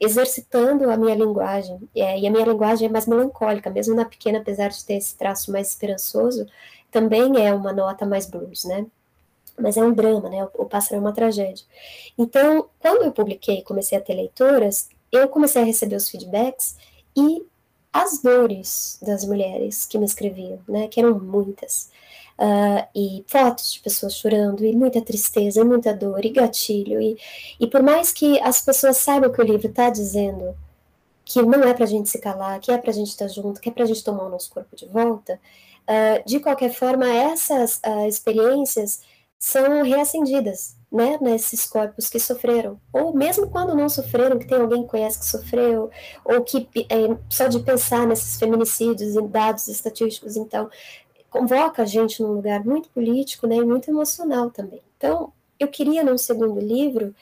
exercitando 0.00 0.88
a 0.90 0.96
minha 0.96 1.14
linguagem, 1.14 1.80
é, 1.96 2.18
e 2.18 2.26
a 2.26 2.30
minha 2.30 2.44
linguagem 2.46 2.88
é 2.88 2.90
mais 2.90 3.06
melancólica, 3.06 3.70
mesmo 3.70 3.94
na 3.94 4.04
pequena, 4.04 4.38
apesar 4.38 4.68
de 4.68 4.84
ter 4.84 4.94
esse 4.94 5.16
traço 5.16 5.50
mais 5.50 5.70
esperançoso, 5.70 6.46
também 6.90 7.44
é 7.44 7.52
uma 7.52 7.72
nota 7.72 8.06
mais 8.06 8.26
blues, 8.26 8.64
né. 8.64 8.86
mas 9.58 9.76
é 9.76 9.84
um 9.84 9.92
drama, 9.92 10.28
né? 10.28 10.44
O, 10.54 10.64
Pássaro 10.66 10.96
é 10.96 11.00
uma 11.00 11.12
tragédia. 11.12 11.64
Então, 12.16 12.68
quando 12.78 13.04
eu 13.04 13.12
publiquei 13.12 13.58
e 13.58 13.64
comecei 13.64 13.96
a 13.98 14.00
ter 14.00 14.14
leitoras, 14.14 14.88
eu 15.10 15.28
comecei 15.28 15.62
a 15.62 15.64
receber 15.64 15.96
os 15.96 16.08
feedbacks 16.08 16.76
e 17.16 17.44
as 17.92 18.20
dores 18.22 18.98
das 19.02 19.24
mulheres 19.24 19.84
que 19.84 19.98
me 19.98 20.06
escreviam, 20.06 20.58
né? 20.68 20.88
Que 20.88 21.00
eram 21.00 21.18
muitas. 21.18 21.90
Uh, 22.38 22.88
e 22.94 23.24
fotos 23.28 23.74
de 23.74 23.80
pessoas 23.80 24.16
chorando, 24.16 24.64
e 24.64 24.74
muita 24.74 25.00
tristeza, 25.02 25.60
e 25.60 25.64
muita 25.64 25.94
dor, 25.94 26.24
e 26.24 26.30
gatilho. 26.30 27.00
E, 27.00 27.18
e 27.60 27.66
por 27.66 27.82
mais 27.82 28.10
que 28.12 28.40
as 28.40 28.60
pessoas 28.60 28.96
saibam 28.96 29.30
que 29.30 29.40
o 29.40 29.44
livro 29.44 29.68
está 29.68 29.90
dizendo 29.90 30.56
que 31.24 31.42
não 31.42 31.62
é 31.62 31.74
para 31.74 31.84
a 31.84 31.88
gente 31.88 32.08
se 32.08 32.18
calar, 32.18 32.58
que 32.60 32.72
é 32.72 32.78
para 32.78 32.90
a 32.90 32.94
gente 32.94 33.08
estar 33.08 33.26
tá 33.26 33.32
junto, 33.32 33.60
que 33.60 33.68
é 33.68 33.72
para 33.72 33.84
a 33.84 33.86
gente 33.86 34.02
tomar 34.02 34.24
o 34.24 34.28
nosso 34.28 34.50
corpo 34.50 34.74
de 34.74 34.86
volta, 34.86 35.38
uh, 35.88 36.26
de 36.26 36.40
qualquer 36.40 36.72
forma, 36.72 37.06
essas 37.08 37.80
uh, 37.86 38.06
experiências 38.08 39.02
são 39.42 39.82
reacendidas, 39.82 40.76
né, 40.90 41.18
nesses 41.20 41.66
corpos 41.66 42.08
que 42.08 42.20
sofreram, 42.20 42.80
ou 42.92 43.12
mesmo 43.12 43.50
quando 43.50 43.74
não 43.74 43.88
sofreram, 43.88 44.38
que 44.38 44.46
tem 44.46 44.56
alguém 44.56 44.84
que 44.84 44.88
conhece 44.88 45.18
que 45.18 45.26
sofreu, 45.26 45.90
ou 46.24 46.44
que 46.44 46.68
é, 46.88 47.16
só 47.28 47.48
de 47.48 47.58
pensar 47.58 48.06
nesses 48.06 48.38
feminicídios 48.38 49.16
e 49.16 49.22
dados 49.22 49.66
estatísticos, 49.66 50.36
então, 50.36 50.70
convoca 51.28 51.82
a 51.82 51.84
gente 51.84 52.22
num 52.22 52.34
lugar 52.34 52.64
muito 52.64 52.88
político, 52.90 53.48
né, 53.48 53.56
e 53.56 53.64
muito 53.64 53.90
emocional 53.90 54.48
também. 54.48 54.80
Então, 54.96 55.32
eu 55.58 55.66
queria, 55.66 56.04
num 56.04 56.16
segundo 56.16 56.60
livro, 56.60 57.12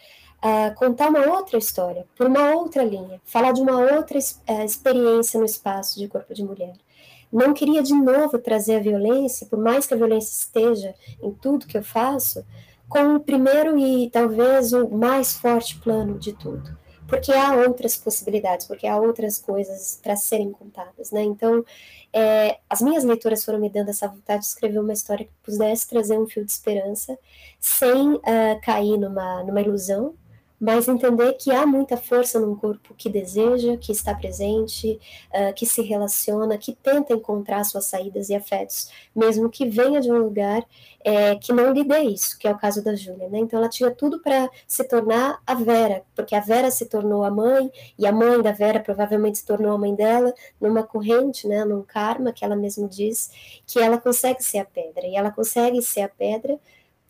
uh, 0.44 0.74
contar 0.74 1.08
uma 1.08 1.26
outra 1.38 1.56
história, 1.56 2.06
por 2.18 2.26
uma 2.26 2.54
outra 2.54 2.84
linha, 2.84 3.18
falar 3.24 3.52
de 3.52 3.62
uma 3.62 3.78
outra 3.78 4.18
uh, 4.18 4.62
experiência 4.62 5.40
no 5.40 5.46
espaço 5.46 5.98
de 5.98 6.06
corpo 6.06 6.34
de 6.34 6.44
mulher 6.44 6.74
não 7.32 7.54
queria 7.54 7.82
de 7.82 7.94
novo 7.94 8.38
trazer 8.38 8.76
a 8.76 8.80
violência, 8.80 9.46
por 9.46 9.58
mais 9.58 9.86
que 9.86 9.94
a 9.94 9.96
violência 9.96 10.32
esteja 10.32 10.94
em 11.22 11.32
tudo 11.32 11.66
que 11.66 11.78
eu 11.78 11.82
faço, 11.82 12.44
com 12.88 13.14
o 13.14 13.20
primeiro 13.20 13.78
e 13.78 14.10
talvez 14.10 14.72
o 14.72 14.88
mais 14.88 15.34
forte 15.34 15.78
plano 15.78 16.18
de 16.18 16.32
tudo. 16.32 16.76
Porque 17.06 17.32
há 17.32 17.54
outras 17.54 17.96
possibilidades, 17.96 18.66
porque 18.66 18.86
há 18.86 18.96
outras 18.96 19.38
coisas 19.38 19.98
para 20.02 20.14
serem 20.16 20.52
contadas, 20.52 21.10
né? 21.10 21.22
Então, 21.22 21.64
é, 22.12 22.58
as 22.68 22.80
minhas 22.80 23.04
leituras 23.04 23.44
foram 23.44 23.58
me 23.58 23.68
dando 23.68 23.90
essa 23.90 24.08
vontade 24.08 24.42
de 24.42 24.46
escrever 24.46 24.78
uma 24.78 24.92
história 24.92 25.24
que 25.24 25.32
pudesse 25.42 25.88
trazer 25.88 26.18
um 26.18 26.26
fio 26.26 26.44
de 26.44 26.50
esperança, 26.50 27.18
sem 27.58 28.14
uh, 28.14 28.60
cair 28.62 28.96
numa, 28.96 29.42
numa 29.44 29.60
ilusão, 29.60 30.14
mas 30.60 30.86
entender 30.88 31.32
que 31.34 31.50
há 31.50 31.64
muita 31.64 31.96
força 31.96 32.38
num 32.38 32.54
corpo 32.54 32.94
que 32.94 33.08
deseja, 33.08 33.78
que 33.78 33.90
está 33.90 34.14
presente, 34.14 35.00
uh, 35.32 35.54
que 35.54 35.64
se 35.64 35.80
relaciona, 35.80 36.58
que 36.58 36.74
tenta 36.74 37.14
encontrar 37.14 37.64
suas 37.64 37.86
saídas 37.86 38.28
e 38.28 38.34
afetos, 38.34 38.90
mesmo 39.16 39.48
que 39.48 39.66
venha 39.66 40.00
de 40.00 40.12
um 40.12 40.18
lugar 40.18 40.66
é, 41.02 41.34
que 41.36 41.52
não 41.52 41.72
lhe 41.72 41.82
dê 41.82 42.00
isso, 42.00 42.38
que 42.38 42.46
é 42.46 42.52
o 42.52 42.58
caso 42.58 42.84
da 42.84 42.94
Júlia. 42.94 43.28
Né? 43.28 43.38
Então 43.38 43.58
ela 43.58 43.68
tinha 43.68 43.90
tudo 43.90 44.20
para 44.20 44.50
se 44.66 44.84
tornar 44.84 45.40
a 45.46 45.54
Vera, 45.54 46.02
porque 46.14 46.34
a 46.34 46.40
Vera 46.40 46.70
se 46.70 46.86
tornou 46.86 47.24
a 47.24 47.30
mãe, 47.30 47.70
e 47.98 48.06
a 48.06 48.12
mãe 48.12 48.42
da 48.42 48.52
Vera 48.52 48.80
provavelmente 48.80 49.38
se 49.38 49.46
tornou 49.46 49.72
a 49.72 49.78
mãe 49.78 49.94
dela, 49.94 50.34
numa 50.60 50.82
corrente, 50.82 51.48
né, 51.48 51.64
num 51.64 51.82
karma 51.82 52.32
que 52.32 52.44
ela 52.44 52.56
mesma 52.56 52.86
diz, 52.86 53.62
que 53.66 53.78
ela 53.78 53.98
consegue 53.98 54.42
ser 54.42 54.58
a 54.58 54.64
pedra, 54.64 55.06
e 55.06 55.16
ela 55.16 55.30
consegue 55.30 55.80
ser 55.82 56.02
a 56.02 56.08
pedra 56.08 56.58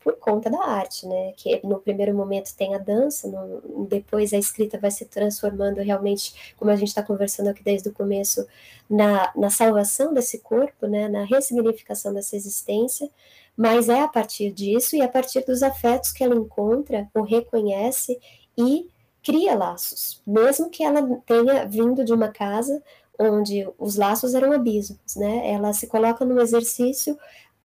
por 0.03 0.17
conta 0.17 0.49
da 0.49 0.63
arte, 0.63 1.07
né? 1.07 1.33
Que 1.37 1.61
no 1.65 1.79
primeiro 1.79 2.13
momento 2.13 2.55
tem 2.55 2.73
a 2.75 2.77
dança, 2.77 3.27
no, 3.27 3.85
depois 3.85 4.33
a 4.33 4.37
escrita 4.37 4.77
vai 4.79 4.91
se 4.91 5.05
transformando 5.05 5.79
realmente, 5.81 6.53
como 6.57 6.71
a 6.71 6.75
gente 6.75 6.89
está 6.89 7.03
conversando 7.03 7.49
aqui 7.49 7.63
desde 7.63 7.89
o 7.89 7.93
começo, 7.93 8.45
na, 8.89 9.31
na 9.35 9.49
salvação 9.49 10.13
desse 10.13 10.39
corpo, 10.39 10.87
né? 10.87 11.07
Na 11.07 11.23
ressignificação 11.23 12.13
dessa 12.13 12.35
existência, 12.35 13.09
mas 13.55 13.89
é 13.89 14.01
a 14.01 14.07
partir 14.07 14.51
disso 14.51 14.95
e 14.95 15.01
a 15.01 15.07
partir 15.07 15.45
dos 15.45 15.61
afetos 15.61 16.11
que 16.11 16.23
ela 16.23 16.35
encontra, 16.35 17.07
ou 17.13 17.23
reconhece 17.23 18.19
e 18.57 18.89
cria 19.23 19.55
laços, 19.55 20.21
mesmo 20.25 20.69
que 20.69 20.83
ela 20.83 21.01
tenha 21.27 21.65
vindo 21.65 22.03
de 22.03 22.11
uma 22.11 22.29
casa 22.29 22.81
onde 23.19 23.67
os 23.77 23.95
laços 23.97 24.33
eram 24.33 24.51
abismos, 24.51 25.15
né? 25.15 25.51
Ela 25.51 25.73
se 25.73 25.85
coloca 25.85 26.25
num 26.25 26.41
exercício 26.41 27.17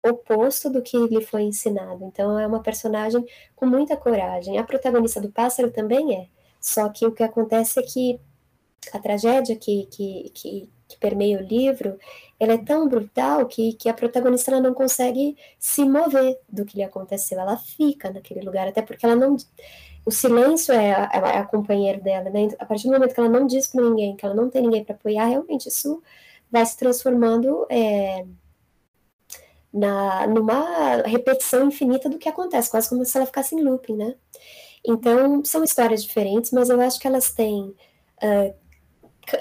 oposto 0.02 0.70
do 0.70 0.82
que 0.82 0.96
lhe 0.96 1.22
foi 1.22 1.42
ensinado. 1.42 2.04
Então 2.04 2.38
é 2.38 2.46
uma 2.46 2.62
personagem 2.62 3.24
com 3.54 3.66
muita 3.66 3.96
coragem. 3.96 4.58
A 4.58 4.64
protagonista 4.64 5.20
do 5.20 5.30
Pássaro 5.30 5.70
também 5.70 6.14
é. 6.16 6.28
Só 6.60 6.88
que 6.88 7.06
o 7.06 7.12
que 7.12 7.22
acontece 7.22 7.80
é 7.80 7.82
que 7.82 8.20
a 8.92 8.98
tragédia 8.98 9.56
que, 9.56 9.86
que, 9.86 10.30
que, 10.34 10.68
que 10.88 10.98
permeia 10.98 11.38
o 11.38 11.42
livro, 11.42 11.98
ela 12.38 12.54
é 12.54 12.58
tão 12.58 12.88
brutal 12.88 13.46
que, 13.46 13.74
que 13.74 13.88
a 13.88 13.94
protagonista 13.94 14.58
não 14.60 14.74
consegue 14.74 15.36
se 15.58 15.84
mover 15.84 16.38
do 16.48 16.64
que 16.64 16.76
lhe 16.76 16.82
aconteceu. 16.82 17.38
Ela 17.38 17.56
fica 17.56 18.10
naquele 18.10 18.40
lugar, 18.40 18.68
até 18.68 18.82
porque 18.82 19.04
ela 19.04 19.16
não 19.16 19.36
o 20.04 20.10
silêncio 20.10 20.72
é 20.72 20.92
a, 20.92 21.10
é 21.12 21.38
a 21.38 21.44
companheira 21.44 22.00
dela, 22.00 22.30
né? 22.30 22.48
A 22.58 22.64
partir 22.64 22.84
do 22.88 22.92
momento 22.92 23.14
que 23.14 23.20
ela 23.20 23.28
não 23.28 23.46
diz 23.46 23.66
para 23.66 23.82
ninguém, 23.82 24.16
que 24.16 24.24
ela 24.24 24.34
não 24.34 24.48
tem 24.48 24.62
ninguém 24.62 24.82
para 24.82 24.94
apoiar, 24.94 25.26
realmente 25.26 25.68
isso 25.68 26.02
vai 26.50 26.64
se 26.64 26.76
transformando 26.76 27.66
é, 27.70 28.24
na, 29.72 30.26
numa 30.26 31.02
repetição 31.04 31.68
infinita 31.68 32.08
do 32.08 32.18
que 32.18 32.28
acontece, 32.28 32.70
quase 32.70 32.88
como 32.88 33.04
se 33.04 33.16
ela 33.16 33.26
ficasse 33.26 33.54
em 33.54 33.62
looping, 33.62 33.96
né? 33.96 34.14
Então, 34.84 35.44
são 35.44 35.62
histórias 35.62 36.02
diferentes, 36.02 36.50
mas 36.52 36.70
eu 36.70 36.80
acho 36.80 36.98
que 36.98 37.06
elas 37.06 37.30
têm 37.32 37.74
uh, 38.22 38.54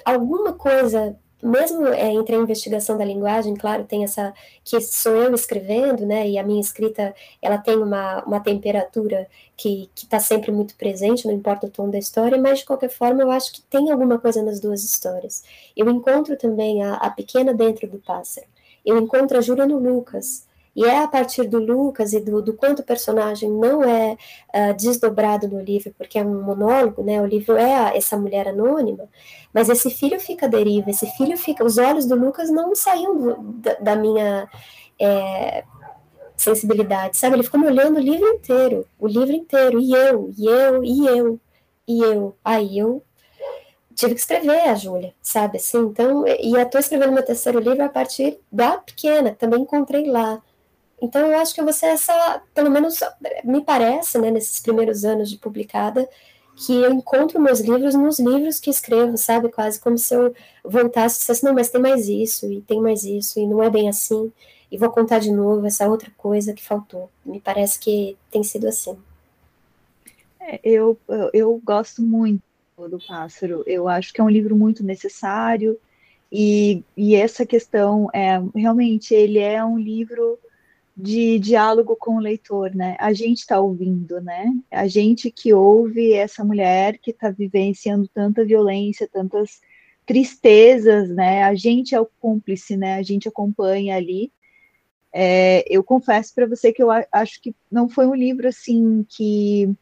alguma 0.04 0.54
coisa, 0.54 1.18
mesmo 1.42 1.88
é, 1.88 2.12
entre 2.12 2.36
a 2.36 2.40
investigação 2.40 2.98
da 2.98 3.06
linguagem, 3.06 3.56
claro, 3.56 3.86
tem 3.86 4.04
essa, 4.04 4.34
que 4.64 4.80
sou 4.82 5.16
eu 5.16 5.34
escrevendo, 5.34 6.06
né, 6.06 6.28
e 6.28 6.38
a 6.38 6.44
minha 6.44 6.60
escrita, 6.60 7.16
ela 7.42 7.58
tem 7.58 7.78
uma, 7.78 8.24
uma 8.26 8.42
temperatura 8.42 9.28
que 9.56 9.90
está 9.96 10.20
sempre 10.20 10.52
muito 10.52 10.76
presente, 10.76 11.26
não 11.26 11.34
importa 11.34 11.68
o 11.68 11.70
tom 11.70 11.90
da 11.90 11.98
história, 11.98 12.38
mas 12.38 12.60
de 12.60 12.66
qualquer 12.66 12.90
forma 12.90 13.22
eu 13.22 13.32
acho 13.32 13.54
que 13.54 13.62
tem 13.64 13.90
alguma 13.90 14.20
coisa 14.20 14.44
nas 14.44 14.60
duas 14.60 14.84
histórias. 14.84 15.44
Eu 15.76 15.90
encontro 15.90 16.38
também 16.38 16.84
a, 16.84 16.96
a 16.96 17.10
pequena 17.10 17.54
dentro 17.54 17.88
do 17.88 18.00
pássaro, 18.00 18.48
eu 18.86 18.98
encontro 18.98 19.38
a 19.38 19.42
Júlia 19.42 19.66
no 19.66 19.78
Lucas. 19.78 20.48
E 20.76 20.86
é 20.86 21.04
a 21.04 21.08
partir 21.08 21.48
do 21.48 21.60
Lucas 21.60 22.14
e 22.14 22.20
do, 22.20 22.42
do 22.42 22.54
quanto 22.54 22.80
o 22.80 22.86
personagem 22.86 23.52
não 23.52 23.84
é 23.84 24.16
uh, 24.54 24.74
desdobrado 24.76 25.48
no 25.48 25.60
livro, 25.60 25.94
porque 25.98 26.18
é 26.18 26.24
um 26.24 26.42
monólogo, 26.42 27.04
né? 27.04 27.22
O 27.22 27.26
livro 27.26 27.58
é 27.58 27.76
a, 27.76 27.96
essa 27.98 28.18
mulher 28.18 28.48
anônima, 28.48 29.10
mas 29.54 29.68
esse 29.68 29.90
filho 29.90 30.20
fica 30.20 30.46
à 30.46 30.50
deriva, 30.50 30.90
esse 30.90 31.06
filho 31.18 31.38
fica. 31.38 31.66
Os 31.66 31.78
olhos 31.78 32.06
do 32.06 32.16
Lucas 32.16 32.50
não 32.50 32.76
saíam 32.76 33.18
do, 33.18 33.36
da, 33.60 33.74
da, 33.74 33.96
minha 33.96 34.48
é, 35.00 35.64
sensibilidade, 36.38 37.18
sabe? 37.18 37.36
Ele 37.36 37.44
ficou 37.44 37.60
me 37.60 37.68
olhando 37.68 37.98
o 37.98 38.02
livro 38.02 38.28
inteiro, 38.28 38.86
o 38.98 39.08
livro 39.08 39.34
inteiro, 39.34 39.80
e 39.80 39.92
eu, 39.92 40.32
e 40.38 40.46
eu, 40.46 40.84
e 40.84 41.08
eu, 41.08 41.40
e 41.88 42.02
eu. 42.04 42.36
Aí 42.46 42.78
eu 42.80 43.04
tive 44.00 44.16
que 44.16 44.22
escrever 44.22 44.62
a 44.62 44.76
Júlia, 44.76 45.14
sabe 45.22 45.58
assim? 45.58 45.80
Então, 45.80 46.26
e 46.26 46.54
eu 46.54 46.62
estou 46.62 46.80
escrevendo 46.80 47.12
meu 47.12 47.24
terceiro 47.24 47.60
livro 47.60 47.84
a 47.84 47.90
partir 47.90 48.40
da 48.52 48.78
pequena, 48.78 49.32
que 49.32 49.38
também 49.38 49.62
encontrei 49.62 50.10
lá. 50.10 50.42
Então, 51.02 51.28
eu 51.28 51.38
acho 51.38 51.54
que 51.54 51.62
você 51.62 51.88
essa, 51.88 52.42
pelo 52.54 52.70
menos 52.70 53.00
me 53.44 53.62
parece, 53.62 54.18
né, 54.18 54.32
nesses 54.32 54.60
primeiros 54.60 55.04
anos 55.04 55.30
de 55.30 55.38
publicada, 55.38 56.08
que 56.56 56.74
eu 56.74 56.92
encontro 56.92 57.40
meus 57.42 57.60
livros 57.60 57.94
nos 57.96 58.20
livros 58.20 58.60
que 58.60 58.70
escrevo, 58.70 59.18
sabe? 59.18 59.50
Quase 59.50 59.80
como 59.80 59.98
se 59.98 60.14
eu 60.14 60.34
voltasse 60.64 61.18
e 61.18 61.20
dissesse, 61.20 61.44
não, 61.44 61.54
mas 61.54 61.70
tem 61.70 61.82
mais 61.82 62.08
isso, 62.08 62.52
e 62.52 62.62
tem 62.62 62.82
mais 62.82 63.04
isso, 63.04 63.40
e 63.40 63.48
não 63.48 63.62
é 63.64 63.70
bem 63.70 63.90
assim, 63.90 64.32
e 64.72 64.78
vou 64.78 64.90
contar 64.92 65.20
de 65.20 65.32
novo 65.32 65.66
essa 65.66 65.88
outra 65.88 66.12
coisa 66.18 66.54
que 66.54 66.64
faltou. 66.64 67.10
Me 67.26 67.40
parece 67.42 67.80
que 67.80 68.18
tem 68.32 68.44
sido 68.44 68.68
assim. 68.68 68.98
É, 70.40 70.60
eu, 70.64 70.98
eu 71.34 71.62
gosto 71.64 72.02
muito 72.02 72.49
do 72.88 73.00
Pássaro. 73.00 73.64
Eu 73.66 73.88
acho 73.88 74.14
que 74.14 74.22
é 74.22 74.24
um 74.24 74.30
livro 74.30 74.56
muito 74.56 74.84
necessário 74.84 75.80
e, 76.32 76.84
e 76.96 77.16
essa 77.16 77.46
questão 77.46 78.08
é 78.14 78.42
realmente 78.56 79.14
ele 79.14 79.40
é 79.40 79.64
um 79.64 79.78
livro 79.78 80.38
de 80.96 81.40
diálogo 81.40 81.96
com 81.96 82.18
o 82.18 82.20
leitor, 82.20 82.76
né? 82.76 82.98
A 83.00 83.14
gente 83.14 83.40
está 83.40 83.60
ouvindo, 83.60 84.20
né? 84.22 84.54
A 84.70 84.86
gente 84.86 85.32
que 85.32 85.54
ouve 85.54 86.14
essa 86.14 86.44
mulher 86.44 86.98
que 86.98 87.12
está 87.12 87.32
vivenciando 87.32 88.08
tanta 88.10 88.44
violência, 88.44 89.08
tantas 89.08 89.62
tristezas, 90.06 91.10
né? 91.10 91.44
A 91.44 91.56
gente 91.56 91.96
é 91.96 92.02
o 92.02 92.10
cúmplice, 92.20 92.76
né? 92.76 92.96
A 92.96 93.02
gente 93.02 93.30
acompanha 93.30 93.96
ali. 93.96 94.32
É, 95.12 95.64
eu 95.70 95.84
confesso 95.84 96.36
para 96.36 96.46
você 96.46 96.74
que 96.74 96.84
eu 96.84 96.90
acho 97.12 97.42
que 97.42 97.56
não 97.72 97.88
foi 97.88 98.06
um 98.06 98.14
livro 98.14 98.48
assim 98.48 99.06
que 99.08 99.74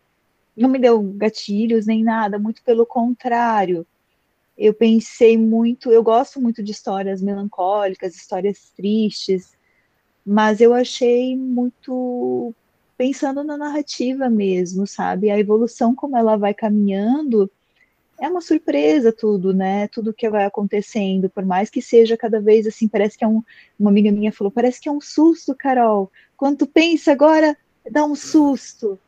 não 0.57 0.69
me 0.69 0.79
deu 0.79 1.01
gatilhos 1.01 1.85
nem 1.85 2.03
nada, 2.03 2.39
muito 2.39 2.63
pelo 2.63 2.85
contrário. 2.85 3.85
Eu 4.57 4.73
pensei 4.73 5.37
muito, 5.37 5.91
eu 5.91 6.01
gosto 6.01 6.41
muito 6.41 6.63
de 6.63 6.71
histórias 6.71 7.21
melancólicas, 7.21 8.15
histórias 8.15 8.71
tristes, 8.75 9.55
mas 10.25 10.59
eu 10.59 10.73
achei 10.73 11.37
muito 11.37 12.53
pensando 12.97 13.43
na 13.43 13.55
narrativa 13.55 14.29
mesmo, 14.29 14.87
sabe? 14.87 15.29
A 15.29 15.37
evolução 15.37 15.93
como 15.93 16.17
ela 16.17 16.35
vai 16.35 16.55
caminhando 16.55 17.49
é 18.19 18.27
uma 18.27 18.41
surpresa 18.41 19.13
tudo, 19.13 19.53
né? 19.53 19.87
Tudo 19.89 20.13
que 20.13 20.27
vai 20.27 20.45
acontecendo, 20.45 21.29
por 21.29 21.45
mais 21.45 21.69
que 21.69 21.81
seja 21.81 22.17
cada 22.17 22.41
vez 22.41 22.65
assim, 22.65 22.87
parece 22.87 23.15
que 23.15 23.23
é 23.23 23.27
um, 23.27 23.43
uma 23.79 23.91
amiga 23.91 24.11
minha 24.11 24.31
falou, 24.31 24.49
parece 24.49 24.81
que 24.81 24.89
é 24.89 24.91
um 24.91 24.99
susto, 24.99 25.53
Carol. 25.53 26.11
Quando 26.35 26.57
tu 26.57 26.67
pensa 26.67 27.11
agora, 27.11 27.55
dá 27.89 28.03
um 28.03 28.15
susto. 28.15 28.99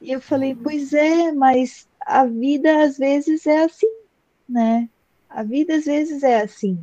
E 0.00 0.12
eu 0.12 0.20
falei, 0.20 0.54
pois 0.54 0.92
é, 0.92 1.32
mas 1.32 1.88
a 2.00 2.24
vida 2.24 2.84
às 2.84 2.96
vezes 2.98 3.46
é 3.46 3.64
assim, 3.64 3.92
né? 4.48 4.88
A 5.28 5.42
vida 5.42 5.76
às 5.76 5.84
vezes 5.84 6.22
é 6.22 6.42
assim. 6.42 6.78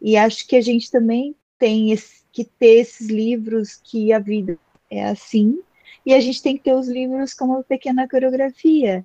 E 0.00 0.16
acho 0.16 0.46
que 0.46 0.56
a 0.56 0.60
gente 0.60 0.90
também 0.90 1.34
tem 1.58 1.92
esse, 1.92 2.22
que 2.32 2.44
ter 2.44 2.80
esses 2.80 3.08
livros 3.08 3.80
que 3.82 4.12
a 4.12 4.18
vida 4.18 4.58
é 4.90 5.04
assim, 5.04 5.60
e 6.04 6.14
a 6.14 6.20
gente 6.20 6.42
tem 6.42 6.56
que 6.56 6.64
ter 6.64 6.74
os 6.74 6.88
livros 6.88 7.34
como 7.34 7.54
uma 7.54 7.62
pequena 7.62 8.08
coreografia, 8.08 9.04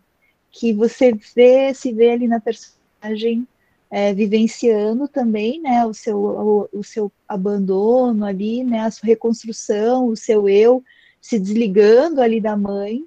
que 0.52 0.72
você 0.74 1.14
vê, 1.36 1.74
se 1.74 1.92
vê 1.92 2.12
ali 2.12 2.28
na 2.28 2.40
personagem 2.40 3.46
é, 3.90 4.14
vivenciando 4.14 5.08
também, 5.08 5.62
né, 5.62 5.86
o 5.86 5.94
seu, 5.94 6.18
o, 6.18 6.70
o, 6.74 6.84
seu 6.84 7.12
abandono 7.28 8.26
ali, 8.26 8.64
né, 8.64 8.80
a 8.80 8.92
sua 8.92 9.08
reconstrução, 9.08 10.08
o 10.08 10.16
seu 10.16 10.48
eu 10.50 10.84
se 11.22 11.40
desligando 11.40 12.22
ali 12.22 12.40
da 12.40 12.56
mãe, 12.56 13.06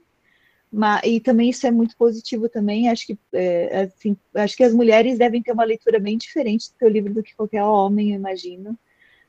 mas, 0.71 1.03
e 1.05 1.21
também 1.21 1.51
isso 1.51 1.67
é 1.67 1.71
muito 1.71 1.97
positivo 1.97 2.49
também, 2.49 2.89
acho 2.89 3.07
que, 3.07 3.19
é, 3.33 3.83
assim, 3.83 4.17
acho 4.35 4.57
que 4.57 4.65
as 4.65 4.75
mulheres 4.75 5.19
devem 5.19 5.43
ter 5.43 5.53
uma 5.53 5.65
leitura 5.65 5.99
bem 5.99 6.19
diferente 6.19 6.71
do 6.71 6.75
teu 6.79 6.89
livro 6.89 7.13
do 7.13 7.23
que 7.23 7.35
qualquer 7.35 7.65
homem, 7.65 8.11
eu 8.11 8.17
imagino, 8.17 8.79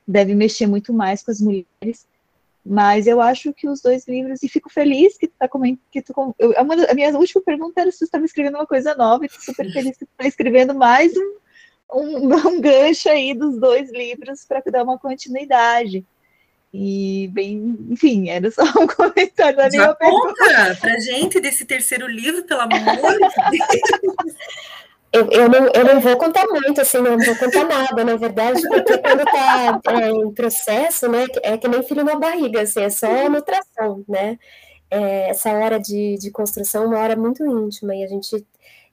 deve 0.08 0.36
mexer 0.36 0.68
muito 0.68 0.94
mais 0.94 1.24
com 1.24 1.32
as 1.32 1.40
mulheres, 1.40 2.08
mas 2.66 3.08
eu 3.08 3.22
acho 3.22 3.54
que 3.54 3.70
os 3.70 3.82
dois 3.82 4.08
livros, 4.08 4.44
e 4.44 4.50
fico 4.50 4.70
feliz 4.70 5.18
que 5.18 5.28
tu 5.28 5.34
tá 5.40 5.48
comentando, 5.48 5.82
que 5.92 6.02
tu, 6.02 6.36
eu, 6.38 6.54
a, 6.58 6.94
minha 6.94 7.18
última 7.18 7.42
pergunta 7.42 7.82
era 7.82 7.92
se 7.92 8.00
tu 8.00 8.04
estava 8.04 8.26
escrevendo 8.26 8.56
uma 8.56 8.68
coisa 8.68 8.94
nova, 8.96 9.26
e 9.26 9.30
tô 9.30 9.40
super 9.40 9.66
feliz 9.72 9.98
que 9.98 10.06
tu 10.06 10.12
tá 10.18 10.28
escrevendo 10.28 10.76
mais 10.76 11.14
um, 11.16 11.36
um, 11.94 12.48
um 12.50 12.62
gancho 12.62 13.10
aí 13.10 13.34
dos 13.34 13.58
dois 13.58 13.92
livros 13.92 14.46
para 14.46 14.62
dar 14.72 14.84
uma 14.84 15.00
continuidade. 15.00 16.06
E 16.72 17.28
bem, 17.34 17.78
enfim, 17.90 18.30
era 18.30 18.50
só 18.52 18.64
um 18.64 18.86
comentário 18.88 19.58
da 19.58 19.70
minha 19.70 19.96
pergunta 19.96 20.78
para 20.80 21.00
gente 21.00 21.40
desse 21.40 21.66
terceiro 21.66 22.08
livro, 22.08 22.44
pelo 22.44 22.62
amor 22.62 22.80
de 22.80 22.86
Deus. 22.86 24.34
Eu, 25.12 25.28
eu, 25.32 25.50
não, 25.50 25.68
eu 25.74 25.86
não 25.86 26.00
vou 26.00 26.16
contar 26.18 26.46
muito, 26.46 26.82
assim, 26.82 27.00
não 27.00 27.18
vou 27.18 27.36
contar 27.36 27.64
nada, 27.64 28.06
na 28.06 28.16
verdade, 28.16 28.62
porque 28.68 28.96
quando 29.00 29.22
está 29.22 29.82
é, 29.92 30.10
em 30.12 30.32
processo, 30.32 31.10
né, 31.10 31.26
é 31.42 31.58
que 31.58 31.68
nem 31.68 31.82
filho 31.82 32.04
na 32.04 32.14
barriga, 32.14 32.62
assim, 32.62 32.82
é 32.82 32.92
só 32.92 33.28
nutração, 33.28 34.06
né? 34.08 34.38
É, 34.92 35.30
essa 35.32 35.52
hora 35.52 35.80
de, 35.80 36.16
de 36.20 36.30
construção 36.30 36.84
é 36.84 36.86
uma 36.86 37.00
hora 37.00 37.16
muito 37.16 37.44
íntima 37.44 37.96
e 37.96 38.04
a 38.04 38.08
gente 38.08 38.46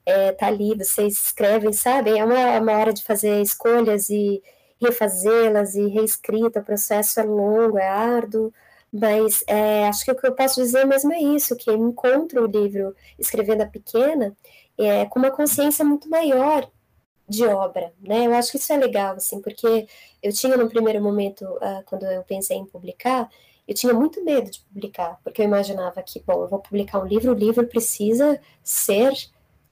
é, 0.06 0.32
tá 0.32 0.46
ali, 0.46 0.74
vocês 0.74 1.22
escrevem, 1.22 1.72
sabe? 1.74 2.16
É 2.18 2.24
uma, 2.24 2.60
uma 2.60 2.72
hora 2.72 2.94
de 2.94 3.04
fazer 3.04 3.42
escolhas 3.42 4.08
e 4.08 4.42
refazê-las 4.80 5.74
e 5.74 5.86
reescrita, 5.86 6.60
o 6.60 6.64
processo 6.64 7.20
é 7.20 7.22
longo, 7.22 7.78
é 7.78 7.88
árduo, 7.88 8.52
mas 8.92 9.42
é, 9.46 9.86
acho 9.88 10.04
que 10.04 10.12
o 10.12 10.16
que 10.16 10.26
eu 10.26 10.34
posso 10.34 10.62
dizer 10.62 10.84
mesmo 10.86 11.12
é 11.12 11.20
isso, 11.20 11.56
que 11.56 11.68
eu 11.68 11.76
encontro 11.76 12.44
o 12.44 12.46
livro 12.46 12.94
Escrevendo 13.18 13.62
a 13.62 13.66
Pequena 13.66 14.36
é, 14.78 15.06
com 15.06 15.18
uma 15.18 15.30
consciência 15.30 15.84
muito 15.84 16.08
maior 16.08 16.68
de 17.28 17.44
obra, 17.44 17.92
né? 18.00 18.26
Eu 18.26 18.34
acho 18.34 18.52
que 18.52 18.58
isso 18.58 18.72
é 18.72 18.76
legal, 18.76 19.16
assim, 19.16 19.40
porque 19.40 19.86
eu 20.22 20.32
tinha 20.32 20.56
no 20.56 20.68
primeiro 20.68 21.02
momento, 21.02 21.42
uh, 21.44 21.82
quando 21.84 22.04
eu 22.04 22.22
pensei 22.22 22.56
em 22.56 22.64
publicar, 22.64 23.28
eu 23.66 23.74
tinha 23.74 23.92
muito 23.92 24.24
medo 24.24 24.48
de 24.48 24.60
publicar, 24.60 25.18
porque 25.24 25.42
eu 25.42 25.46
imaginava 25.46 26.00
que, 26.02 26.20
bom, 26.20 26.42
eu 26.42 26.48
vou 26.48 26.60
publicar 26.60 27.00
um 27.00 27.06
livro, 27.06 27.32
o 27.32 27.34
livro 27.34 27.66
precisa 27.66 28.40
ser 28.62 29.12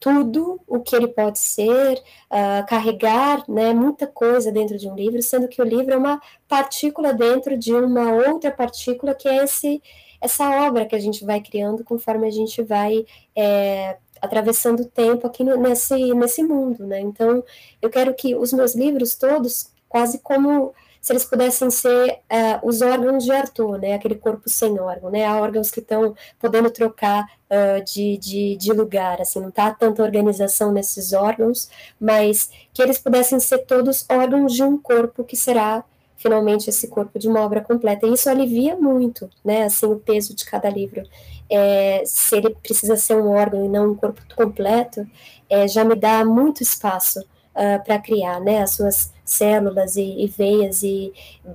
tudo 0.05 0.61
o 0.67 0.81
que 0.81 0.95
ele 0.95 1.09
pode 1.09 1.39
ser, 1.39 1.95
uh, 2.31 2.67
carregar 2.69 3.43
né, 3.49 3.73
muita 3.73 4.07
coisa 4.07 4.53
dentro 4.53 4.77
de 4.77 4.87
um 4.87 4.95
livro, 4.95 5.23
sendo 5.23 5.49
que 5.49 5.63
o 5.63 5.65
livro 5.65 5.95
é 5.95 5.97
uma 5.97 6.21
partícula 6.47 7.15
dentro 7.15 7.57
de 7.57 7.73
uma 7.73 8.13
outra 8.13 8.51
partícula, 8.51 9.15
que 9.15 9.27
é 9.27 9.43
esse, 9.45 9.83
essa 10.21 10.67
obra 10.67 10.85
que 10.85 10.95
a 10.95 10.99
gente 10.99 11.25
vai 11.25 11.41
criando 11.41 11.83
conforme 11.83 12.27
a 12.27 12.31
gente 12.31 12.63
vai 12.63 13.07
é, 13.35 13.97
atravessando 14.21 14.81
o 14.81 14.85
tempo 14.91 15.27
aqui 15.27 15.43
no, 15.43 15.57
nesse, 15.57 16.13
nesse 16.13 16.43
mundo, 16.43 16.87
né? 16.87 17.01
Então, 17.01 17.43
eu 17.81 17.89
quero 17.89 18.13
que 18.13 18.35
os 18.35 18.53
meus 18.53 18.75
livros 18.75 19.15
todos, 19.15 19.73
quase 19.89 20.19
como 20.19 20.75
se 21.05 21.13
eles 21.13 21.25
pudessem 21.27 21.71
ser 21.71 22.13
uh, 22.13 22.67
os 22.67 22.81
órgãos 22.81 23.25
de 23.25 23.31
Arthur, 23.31 23.79
né? 23.79 23.93
Aquele 23.93 24.15
corpo 24.15 24.49
sem 24.49 24.81
órgão, 24.81 25.11
né? 25.11 25.27
Há 25.27 25.39
órgãos 25.39 25.71
que 25.71 25.81
estão 25.81 26.15
podendo 26.41 26.71
trocar 26.71 27.27
uh, 27.51 27.85
de, 27.85 28.17
de, 28.17 28.57
de, 28.57 28.73
lugar, 28.73 29.21
assim, 29.21 29.39
não 29.39 29.51
está 29.51 29.71
tanta 29.71 30.03
organização 30.03 30.73
nesses 30.73 31.13
órgãos, 31.13 31.69
mas 32.01 32.49
que 32.73 32.81
eles 32.81 32.97
pudessem 32.97 33.39
ser 33.39 33.59
todos 33.67 34.07
órgãos 34.09 34.55
de 34.55 34.63
um 34.63 34.79
corpo 34.79 35.23
que 35.25 35.37
será 35.37 35.85
finalmente 36.17 36.71
esse 36.71 36.89
corpo 36.89 37.19
de 37.19 37.29
uma 37.29 37.41
obra 37.41 37.61
completa. 37.61 38.07
E 38.07 38.15
isso 38.15 38.31
alivia 38.31 38.75
muito, 38.75 39.29
né, 39.45 39.65
assim, 39.65 39.85
o 39.85 39.97
peso 39.97 40.35
de 40.35 40.47
cada 40.47 40.71
livro. 40.71 41.03
É, 41.51 42.03
se 42.07 42.35
ele 42.35 42.49
precisa 42.49 42.97
ser 42.97 43.19
um 43.19 43.29
órgão 43.29 43.63
e 43.63 43.69
não 43.69 43.91
um 43.91 43.95
corpo 43.95 44.23
completo, 44.35 45.07
é, 45.51 45.69
já 45.69 45.85
me 45.85 45.95
dá 45.95 46.25
muito 46.25 46.63
espaço 46.63 47.23
uh, 47.55 47.77
ah, 47.77 47.79
para 47.79 47.99
criar, 47.99 48.41
né, 48.41 48.63
as 48.63 48.73
suas 48.73 49.13
células 49.25 49.97
e, 49.97 50.25
e 50.25 50.27
veias 50.27 50.83
e 50.83 51.13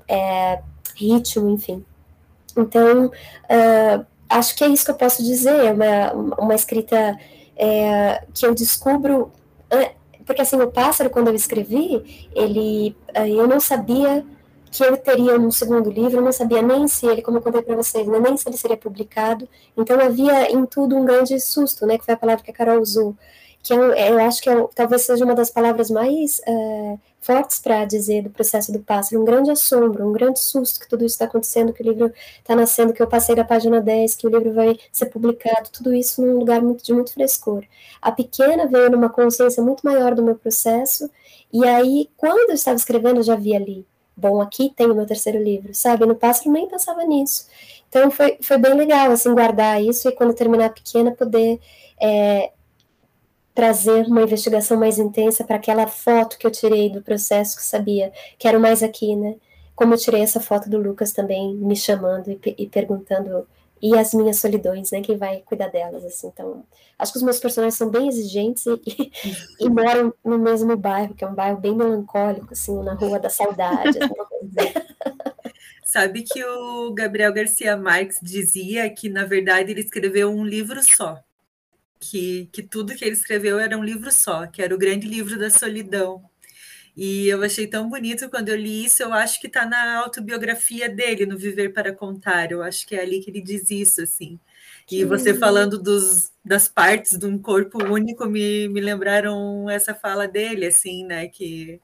é, 0.08 0.62
ritmo, 0.96 1.50
enfim. 1.50 1.86
Então, 2.58 3.08
uh, 3.08 4.06
acho 4.30 4.56
que 4.56 4.64
é 4.64 4.68
isso 4.68 4.86
que 4.86 4.92
eu 4.92 4.96
posso 4.96 5.24
dizer, 5.24 5.66
é 5.66 5.72
uma, 5.72 6.14
uma 6.40 6.56
escrita 6.56 7.18
é, 7.56 8.24
que 8.34 8.46
eu 8.46 8.56
descubro, 8.56 9.32
porque 10.26 10.42
assim, 10.42 10.62
o 10.62 10.72
Pássaro, 10.72 11.10
quando 11.10 11.28
eu 11.28 11.36
escrevi, 11.36 12.30
ele, 12.36 12.96
eu 13.16 13.48
não 13.48 13.60
sabia 13.60 14.24
que 14.72 14.84
eu 14.84 14.96
teria 14.98 15.40
um 15.40 15.52
segundo 15.52 15.90
livro, 15.90 16.18
eu 16.18 16.22
não 16.22 16.32
sabia 16.32 16.62
nem 16.62 16.88
se 16.88 17.06
ele, 17.08 17.22
como 17.22 17.38
eu 17.38 17.42
contei 17.42 17.62
para 17.62 17.76
vocês, 17.76 18.08
né, 18.08 18.20
nem 18.20 18.38
se 18.38 18.48
ele 18.48 18.58
seria 18.58 18.78
publicado. 18.78 19.48
Então 19.76 20.00
havia 20.00 20.52
em 20.52 20.66
tudo 20.66 20.96
um 20.96 21.06
grande 21.06 21.40
susto, 21.40 21.86
né, 21.86 21.98
que 21.98 22.06
foi 22.06 22.14
a 22.14 22.18
palavra 22.18 22.44
que 22.44 22.52
a 22.52 22.54
Carol 22.54 22.80
usou, 22.80 23.16
que 23.62 23.74
eu, 23.74 23.92
é 23.94 24.10
eu 24.12 24.20
acho 24.20 24.42
que 24.42 24.50
é, 24.50 24.68
talvez 24.74 25.04
seja 25.04 25.26
uma 25.26 25.36
das 25.36 25.50
palavras 25.50 25.90
mais 25.90 26.42
é, 26.48 26.98
fortes 27.22 27.60
para 27.60 27.86
dizer 27.86 28.24
do 28.24 28.30
processo 28.30 28.72
do 28.72 28.80
pássaro, 28.80 29.22
um 29.22 29.26
grande 29.26 29.52
assombro, 29.52 30.08
um 30.08 30.14
grande 30.14 30.40
susto 30.40 30.80
que 30.80 30.88
tudo 30.88 31.06
isso 31.06 31.16
está 31.16 31.26
acontecendo, 31.26 31.74
que 31.74 31.84
o 31.84 31.86
livro 31.86 32.12
está 32.38 32.56
nascendo, 32.56 32.94
que 32.94 33.02
eu 33.02 33.08
passei 33.08 33.36
da 33.36 33.44
página 33.44 33.82
10, 33.82 34.16
que 34.16 34.28
o 34.28 34.30
livro 34.30 34.54
vai 34.54 34.78
ser 34.92 35.08
publicado, 35.08 35.70
tudo 35.72 35.94
isso 35.94 36.22
num 36.22 36.38
lugar 36.38 36.62
muito, 36.62 36.84
de 36.84 36.94
muito 36.94 37.14
frescor. 37.14 37.64
A 38.02 38.12
pequena 38.12 38.66
veio 38.68 38.90
numa 38.90 39.10
consciência 39.10 39.62
muito 39.62 39.82
maior 39.86 40.16
do 40.16 40.24
meu 40.24 40.36
processo, 40.36 41.10
e 41.52 41.66
aí, 41.68 42.10
quando 42.16 42.50
eu 42.50 42.56
estava 42.56 42.78
escrevendo, 42.78 43.18
eu 43.18 43.24
já 43.24 43.36
vi 43.36 43.56
ali, 43.56 43.86
bom, 44.16 44.42
aqui 44.42 44.72
tem 44.76 44.90
o 44.90 44.96
meu 44.96 45.06
terceiro 45.06 45.42
livro, 45.42 45.74
sabe? 45.74 46.06
No 46.06 46.16
pássaro 46.16 46.52
nem 46.52 46.68
pensava 46.68 47.04
nisso. 47.04 47.48
Então 47.90 48.12
foi, 48.12 48.38
foi 48.42 48.58
bem 48.58 48.74
legal, 48.76 49.12
assim, 49.12 49.34
guardar 49.34 49.82
isso 49.82 50.08
e 50.08 50.12
quando 50.12 50.34
terminar 50.34 50.74
pequena 50.74 51.12
poder 51.12 51.60
é, 52.00 52.52
trazer 53.60 54.06
uma 54.06 54.22
investigação 54.22 54.80
mais 54.80 54.98
intensa 54.98 55.44
para 55.44 55.58
aquela 55.58 55.86
foto 55.86 56.38
que 56.38 56.48
eu 56.48 56.52
tirei 56.52 56.90
do 56.90 57.02
processo 57.02 57.58
que 57.58 57.64
sabia 57.64 58.10
que 58.38 58.48
era 58.48 58.58
mais 58.58 58.82
aqui, 58.82 59.18
né? 59.18 59.36
Como 59.76 59.94
eu 59.94 59.98
tirei 59.98 60.22
essa 60.22 60.40
foto 60.40 60.70
do 60.70 60.78
Lucas 60.78 61.12
também 61.12 61.56
me 61.56 61.76
chamando 61.76 62.32
e, 62.32 62.40
e 62.58 62.68
perguntando 62.68 63.46
e 63.82 63.98
as 63.98 64.14
minhas 64.14 64.40
solidões, 64.40 64.92
né? 64.92 65.02
Quem 65.02 65.18
vai 65.18 65.42
cuidar 65.42 65.68
delas, 65.68 66.06
assim. 66.06 66.28
Então, 66.28 66.64
acho 66.98 67.12
que 67.12 67.18
os 67.18 67.24
meus 67.24 67.38
personagens 67.38 67.76
são 67.76 67.90
bem 67.90 68.08
exigentes 68.08 68.66
e, 68.66 68.72
e, 68.88 69.12
e, 69.60 69.70
moram 69.70 70.14
no 70.24 70.38
mesmo 70.38 70.78
bairro, 70.78 71.14
que 71.14 71.26
é 71.26 71.28
um 71.28 71.36
bairro 71.36 71.60
bem 71.60 71.76
melancólico, 71.76 72.54
assim, 72.54 72.82
na 72.82 72.94
Rua 72.94 73.20
da 73.20 73.30
Saudade. 73.30 74.00
Assim. 74.00 74.74
Sabe 75.84 76.22
que 76.22 76.42
o 76.46 76.94
Gabriel 76.94 77.34
Garcia 77.34 77.76
Marques 77.76 78.20
dizia 78.22 78.90
que, 78.90 79.10
na 79.10 79.26
verdade, 79.26 79.72
ele 79.72 79.82
escreveu 79.82 80.30
um 80.30 80.46
livro 80.46 80.82
só. 80.82 81.22
Que, 82.00 82.48
que 82.52 82.64
tudo 82.64 82.96
que 82.96 83.04
ele 83.04 83.14
escreveu 83.14 83.60
era 83.60 83.78
um 83.78 83.84
livro 83.84 84.12
só, 84.12 84.48
que 84.48 84.62
era 84.62 84.74
o 84.74 84.78
grande 84.78 85.08
livro 85.08 85.38
da 85.38 85.50
solidão. 85.50 86.24
E 86.96 87.28
eu 87.28 87.44
achei 87.44 87.68
tão 87.68 87.90
bonito 87.90 88.30
quando 88.30 88.50
eu 88.50 88.56
li 88.56 88.86
isso. 88.86 89.04
Eu 89.04 89.14
acho 89.14 89.40
que 89.40 89.48
está 89.48 89.66
na 89.66 90.00
autobiografia 90.00 90.90
dele, 90.90 91.26
no 91.26 91.38
Viver 91.38 91.74
para 91.74 91.94
Contar. 91.94 92.52
Eu 92.52 92.64
acho 92.64 92.88
que 92.88 92.96
é 92.96 93.02
ali 93.02 93.20
que 93.20 93.30
ele 93.30 93.42
diz 93.42 93.70
isso, 93.70 94.02
assim. 94.02 94.40
Que 94.88 95.02
e 95.02 95.06
você 95.06 95.34
falando 95.34 95.78
dos, 95.78 96.32
das 96.44 96.68
partes 96.68 97.18
de 97.18 97.26
um 97.26 97.38
corpo 97.38 97.84
único 97.84 98.26
me, 98.26 98.68
me 98.70 98.82
lembraram 98.82 99.70
essa 99.70 99.94
fala 99.94 100.28
dele, 100.28 100.66
assim, 100.66 101.06
né? 101.06 101.28
Que 101.28 101.80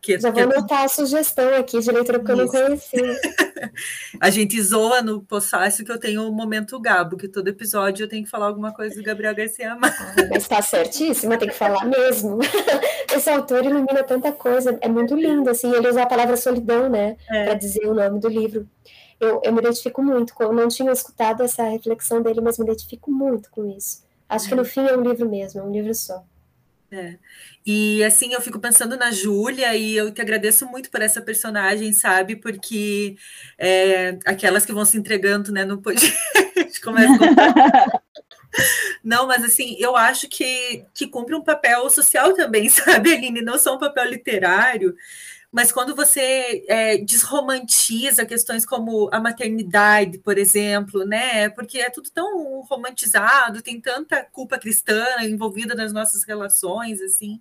que, 0.00 0.18
Já 0.18 0.30
vou 0.30 0.42
anotar 0.42 0.84
a 0.84 0.88
sugestão 0.88 1.54
aqui 1.54 1.78
de 1.80 1.90
leitura 1.90 2.22
que 2.22 2.30
eu 2.30 2.36
não 2.36 2.48
conhecia. 2.48 3.02
a 4.20 4.30
gente 4.30 4.60
zoa 4.62 5.02
no 5.02 5.22
Possácio 5.22 5.84
que 5.84 5.92
eu 5.92 5.98
tenho 5.98 6.22
o 6.22 6.28
um 6.28 6.32
momento 6.32 6.80
Gabo, 6.80 7.16
que 7.16 7.28
todo 7.28 7.48
episódio 7.48 8.04
eu 8.04 8.08
tenho 8.08 8.24
que 8.24 8.30
falar 8.30 8.46
alguma 8.46 8.72
coisa 8.72 8.94
do 8.94 9.02
Gabriel 9.02 9.34
Garcia 9.34 9.74
Marques. 9.74 10.00
Ah, 10.00 10.26
mas 10.30 10.42
está 10.42 10.62
certíssima, 10.62 11.36
tem 11.38 11.48
que 11.48 11.54
falar 11.54 11.84
mesmo. 11.84 12.38
Esse 13.14 13.30
autor 13.30 13.64
ilumina 13.64 14.02
tanta 14.04 14.32
coisa, 14.32 14.78
é 14.80 14.88
muito 14.88 15.14
lindo, 15.14 15.48
assim, 15.50 15.72
ele 15.72 15.88
usa 15.88 16.02
a 16.02 16.06
palavra 16.06 16.36
solidão, 16.36 16.88
né, 16.88 17.16
é. 17.30 17.44
para 17.46 17.54
dizer 17.54 17.86
o 17.86 17.94
nome 17.94 18.20
do 18.20 18.28
livro. 18.28 18.68
Eu, 19.20 19.40
eu 19.42 19.52
me 19.52 19.60
identifico 19.60 20.02
muito, 20.02 20.32
eu 20.38 20.52
não 20.52 20.68
tinha 20.68 20.92
escutado 20.92 21.42
essa 21.42 21.64
reflexão 21.64 22.22
dele, 22.22 22.40
mas 22.40 22.58
me 22.58 22.64
identifico 22.64 23.10
muito 23.10 23.50
com 23.50 23.66
isso. 23.66 24.04
Acho 24.28 24.46
é. 24.46 24.48
que 24.50 24.54
no 24.54 24.64
fim 24.64 24.86
é 24.86 24.96
um 24.96 25.02
livro 25.02 25.28
mesmo, 25.28 25.60
é 25.60 25.64
um 25.64 25.72
livro 25.72 25.94
só. 25.94 26.22
É. 26.90 27.18
E 27.66 28.02
assim, 28.02 28.32
eu 28.32 28.40
fico 28.40 28.58
pensando 28.58 28.96
na 28.96 29.10
Júlia 29.10 29.76
e 29.76 29.94
eu 29.94 30.10
te 30.10 30.22
agradeço 30.22 30.66
muito 30.66 30.90
por 30.90 31.02
essa 31.02 31.20
personagem, 31.20 31.92
sabe? 31.92 32.34
Porque 32.36 33.16
é, 33.58 34.18
aquelas 34.24 34.64
que 34.64 34.72
vão 34.72 34.86
se 34.86 34.96
entregando 34.96 35.52
né, 35.52 35.64
no 35.64 35.82
podcast. 35.82 36.16
começa 36.82 37.18
com... 37.18 37.24
Não, 39.04 39.26
mas 39.26 39.44
assim, 39.44 39.76
eu 39.78 39.96
acho 39.96 40.28
que, 40.28 40.84
que 40.94 41.06
cumpre 41.06 41.34
um 41.34 41.42
papel 41.42 41.88
social 41.90 42.34
também, 42.34 42.68
sabe, 42.70 43.12
Aline? 43.12 43.42
Não 43.42 43.58
só 43.58 43.76
um 43.76 43.78
papel 43.78 44.06
literário, 44.06 44.94
mas 45.50 45.72
quando 45.72 45.96
você 45.96 46.64
é, 46.68 46.98
desromantiza 46.98 48.26
questões 48.26 48.66
como 48.66 49.08
a 49.10 49.18
maternidade, 49.18 50.18
por 50.18 50.36
exemplo, 50.36 51.06
né? 51.06 51.48
Porque 51.48 51.78
é 51.78 51.88
tudo 51.88 52.10
tão 52.10 52.60
romantizado, 52.62 53.62
tem 53.62 53.80
tanta 53.80 54.22
culpa 54.24 54.58
cristã 54.58 55.04
envolvida 55.22 55.74
nas 55.74 55.92
nossas 55.92 56.24
relações, 56.24 57.00
assim. 57.00 57.40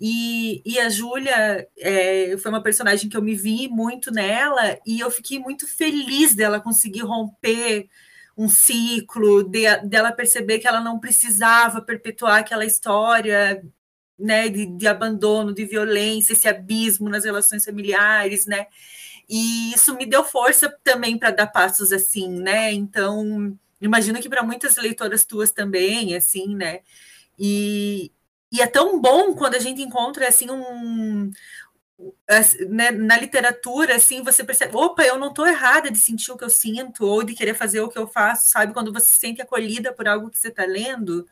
E, 0.00 0.62
e 0.64 0.78
a 0.80 0.88
Júlia 0.88 1.68
é, 1.78 2.36
foi 2.38 2.50
uma 2.50 2.62
personagem 2.62 3.08
que 3.08 3.16
eu 3.16 3.22
me 3.22 3.34
vi 3.34 3.68
muito 3.68 4.12
nela 4.12 4.78
e 4.86 5.00
eu 5.00 5.10
fiquei 5.10 5.38
muito 5.38 5.66
feliz 5.66 6.34
dela 6.34 6.60
conseguir 6.60 7.02
romper 7.02 7.88
um 8.36 8.48
ciclo, 8.48 9.42
de, 9.42 9.76
dela 9.84 10.12
perceber 10.12 10.60
que 10.60 10.68
ela 10.68 10.80
não 10.80 11.00
precisava 11.00 11.82
perpetuar 11.82 12.38
aquela 12.38 12.64
história 12.64 13.60
né, 14.18 14.48
de, 14.48 14.66
de, 14.66 14.86
abandono, 14.86 15.54
de 15.54 15.64
violência, 15.64 16.32
esse 16.32 16.48
abismo 16.48 17.08
nas 17.08 17.24
relações 17.24 17.64
familiares, 17.64 18.46
né? 18.46 18.66
E 19.28 19.72
isso 19.74 19.94
me 19.94 20.06
deu 20.06 20.24
força 20.24 20.74
também 20.82 21.18
para 21.18 21.30
dar 21.30 21.46
passos 21.46 21.92
assim, 21.92 22.28
né? 22.28 22.72
Então, 22.72 23.56
imagino 23.80 24.20
que 24.20 24.28
para 24.28 24.42
muitas 24.42 24.76
leitoras 24.76 25.24
tuas 25.24 25.52
também, 25.52 26.16
assim, 26.16 26.56
né? 26.56 26.80
E, 27.38 28.10
e 28.50 28.60
é 28.60 28.66
tão 28.66 29.00
bom 29.00 29.34
quando 29.34 29.54
a 29.54 29.58
gente 29.60 29.82
encontra 29.82 30.26
assim 30.26 30.50
um, 30.50 31.30
né, 32.68 32.90
na 32.92 33.18
literatura, 33.18 33.96
assim, 33.96 34.22
você 34.22 34.44
percebe, 34.44 34.76
opa, 34.76 35.02
eu 35.02 35.18
não 35.18 35.28
estou 35.28 35.46
errada 35.46 35.90
de 35.90 35.98
sentir 35.98 36.30
o 36.30 36.36
que 36.36 36.44
eu 36.44 36.50
sinto, 36.50 37.04
ou 37.04 37.24
de 37.24 37.34
querer 37.34 37.54
fazer 37.54 37.80
o 37.80 37.88
que 37.88 37.98
eu 37.98 38.06
faço, 38.06 38.48
sabe? 38.48 38.72
Quando 38.72 38.92
você 38.92 39.06
se 39.06 39.18
sente 39.18 39.42
acolhida 39.42 39.92
por 39.92 40.06
algo 40.06 40.30
que 40.30 40.38
você 40.38 40.48
está 40.48 40.64
lendo, 40.64 41.26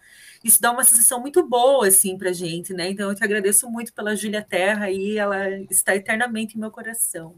isso 0.47 0.61
dá 0.61 0.71
uma 0.71 0.85
sensação 0.85 1.21
muito 1.21 1.43
boa, 1.47 1.89
assim, 1.89 2.17
pra 2.17 2.33
gente, 2.33 2.73
né? 2.73 2.89
Então, 2.91 3.09
eu 3.11 3.15
te 3.17 3.25
agradeço 3.25 3.69
muito 3.69 3.93
pela 3.93 4.15
Júlia 4.15 4.43
Terra 4.43 4.91
e 4.91 5.19
ela 5.19 5.51
está 5.71 5.97
eternamente 5.97 6.57
em 6.57 6.61
meu 6.61 6.71
coração. 6.71 7.35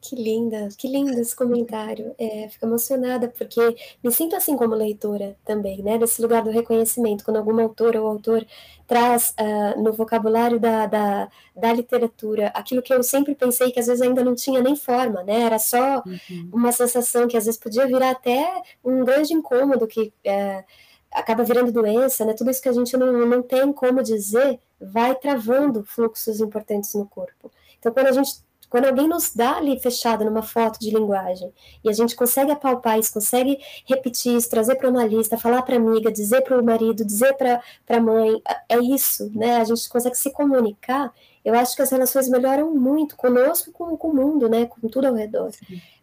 Que 0.00 0.14
linda, 0.14 0.68
que 0.76 0.86
lindo 0.86 1.18
esse 1.18 1.34
comentário. 1.34 2.14
É, 2.18 2.48
fico 2.48 2.66
emocionada 2.66 3.28
porque 3.28 3.60
me 4.02 4.12
sinto 4.12 4.36
assim 4.36 4.56
como 4.56 4.74
leitora 4.74 5.36
também, 5.44 5.82
né? 5.82 5.96
Nesse 5.98 6.20
lugar 6.20 6.42
do 6.42 6.50
reconhecimento, 6.50 7.24
quando 7.24 7.38
alguma 7.38 7.62
autora 7.62 8.00
ou 8.00 8.06
autor 8.08 8.46
traz 8.86 9.34
uh, 9.40 9.82
no 9.82 9.92
vocabulário 9.92 10.60
da, 10.60 10.86
da, 10.86 11.28
da, 11.56 11.72
literatura 11.72 12.48
aquilo 12.48 12.82
que 12.82 12.92
eu 12.92 13.02
sempre 13.02 13.34
pensei 13.34 13.72
que 13.72 13.80
às 13.80 13.86
vezes 13.86 14.02
ainda 14.02 14.22
não 14.22 14.34
tinha 14.34 14.60
nem 14.60 14.76
forma, 14.76 15.22
né? 15.22 15.42
Era 15.42 15.58
só 15.58 16.02
uhum. 16.06 16.50
uma 16.52 16.70
sensação 16.70 17.26
que 17.26 17.36
às 17.36 17.46
vezes 17.46 17.58
podia 17.58 17.86
virar 17.86 18.10
até 18.10 18.62
um 18.84 19.04
grande 19.04 19.32
incômodo 19.32 19.86
que 19.86 20.12
uh, 20.26 20.64
acaba 21.12 21.44
virando 21.44 21.72
doença, 21.72 22.24
né? 22.24 22.34
Tudo 22.34 22.50
isso 22.50 22.62
que 22.62 22.68
a 22.68 22.72
gente 22.72 22.96
não, 22.96 23.26
não 23.26 23.42
tem 23.42 23.72
como 23.72 24.02
dizer 24.02 24.58
vai 24.80 25.14
travando 25.14 25.84
fluxos 25.84 26.40
importantes 26.40 26.94
no 26.94 27.06
corpo. 27.06 27.50
Então, 27.78 27.92
quando 27.92 28.08
a 28.08 28.12
gente 28.12 28.42
quando 28.72 28.86
alguém 28.86 29.06
nos 29.06 29.34
dá 29.34 29.58
ali 29.58 29.78
fechado 29.78 30.24
numa 30.24 30.40
foto 30.40 30.80
de 30.80 30.88
linguagem 30.88 31.52
e 31.84 31.90
a 31.90 31.92
gente 31.92 32.16
consegue 32.16 32.50
apalpar 32.50 32.98
isso, 32.98 33.12
consegue 33.12 33.58
repetir 33.84 34.34
isso, 34.34 34.48
trazer 34.48 34.76
para 34.76 34.86
o 34.86 34.88
analista, 34.88 35.36
falar 35.36 35.60
para 35.60 35.74
a 35.74 35.78
amiga, 35.78 36.10
dizer 36.10 36.40
para 36.40 36.58
o 36.58 36.64
marido, 36.64 37.04
dizer 37.04 37.34
para 37.34 37.60
a 37.86 38.00
mãe, 38.00 38.40
é 38.70 38.78
isso, 38.78 39.30
né? 39.34 39.56
A 39.56 39.64
gente 39.64 39.86
consegue 39.90 40.16
se 40.16 40.30
comunicar. 40.30 41.12
Eu 41.44 41.52
acho 41.54 41.76
que 41.76 41.82
as 41.82 41.90
relações 41.90 42.30
melhoram 42.30 42.74
muito 42.74 43.14
conosco 43.14 43.68
e 43.68 43.72
com, 43.74 43.94
com 43.94 44.08
o 44.08 44.14
mundo, 44.16 44.48
né? 44.48 44.64
Com 44.64 44.88
tudo 44.88 45.06
ao 45.06 45.14
redor. 45.14 45.50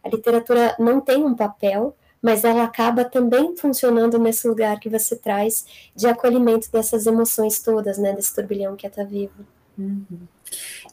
A 0.03 0.09
literatura 0.09 0.75
não 0.77 1.01
tem 1.01 1.25
um 1.25 1.35
papel, 1.35 1.95
mas 2.21 2.43
ela 2.43 2.63
acaba 2.63 3.05
também 3.05 3.55
funcionando 3.55 4.19
nesse 4.19 4.47
lugar 4.47 4.79
que 4.79 4.89
você 4.89 5.15
traz 5.15 5.65
de 5.95 6.07
acolhimento 6.07 6.71
dessas 6.71 7.05
emoções 7.05 7.59
todas, 7.59 7.97
né? 7.97 8.13
Desse 8.13 8.33
turbilhão 8.35 8.75
que 8.75 8.85
é 8.85 8.89
estar 8.89 9.03
tá 9.03 9.09
vivo. 9.09 9.45
Uhum. 9.77 10.27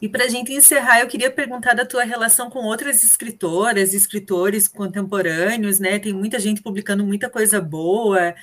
E 0.01 0.07
para 0.07 0.25
a 0.25 0.27
gente 0.29 0.53
encerrar, 0.53 1.01
eu 1.01 1.07
queria 1.07 1.29
perguntar 1.29 1.73
da 1.73 1.85
tua 1.85 2.03
relação 2.03 2.49
com 2.49 2.59
outras 2.59 3.03
escritoras, 3.03 3.93
escritores 3.93 4.67
contemporâneos, 4.67 5.79
né? 5.79 5.99
Tem 5.99 6.13
muita 6.13 6.39
gente 6.39 6.61
publicando 6.61 7.03
muita 7.03 7.29
coisa 7.29 7.59
boa. 7.59 8.33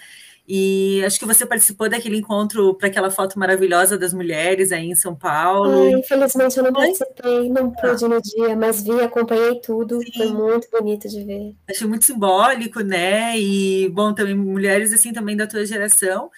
E 0.47 1.03
acho 1.07 1.19
que 1.19 1.25
você 1.25 1.47
participou 1.47 1.89
daquele 1.89 2.19
encontro 2.19 2.75
para 2.75 2.89
aquela 2.89 3.11
foto 3.11 3.39
maravilhosa 3.39 3.97
das 3.97 4.13
mulheres 4.13 4.73
aí 4.73 4.91
em 4.91 4.95
São 4.95 5.15
Paulo. 5.15 5.85
Ai, 5.85 5.93
infelizmente 5.93 6.59
eu 6.59 6.65
não 6.65 6.73
participei, 6.73 7.49
não 7.49 7.71
pude 7.71 8.05
ah. 8.05 8.09
no 8.09 8.21
dia, 8.21 8.55
mas 8.55 8.83
vi, 8.83 9.01
acompanhei 9.01 9.59
tudo, 9.61 9.99
Sim. 10.03 10.13
foi 10.15 10.33
muito 10.33 10.69
bonito 10.71 11.09
de 11.09 11.25
ver. 11.25 11.55
Achei 11.69 11.87
muito 11.87 12.05
simbólico, 12.05 12.81
né? 12.81 13.39
E 13.39 13.89
bom, 13.89 14.13
também 14.13 14.35
mulheres 14.35 14.93
assim 14.93 15.15
também 15.15 15.35
da 15.35 15.47
tua 15.47 15.65
geração 15.65 16.31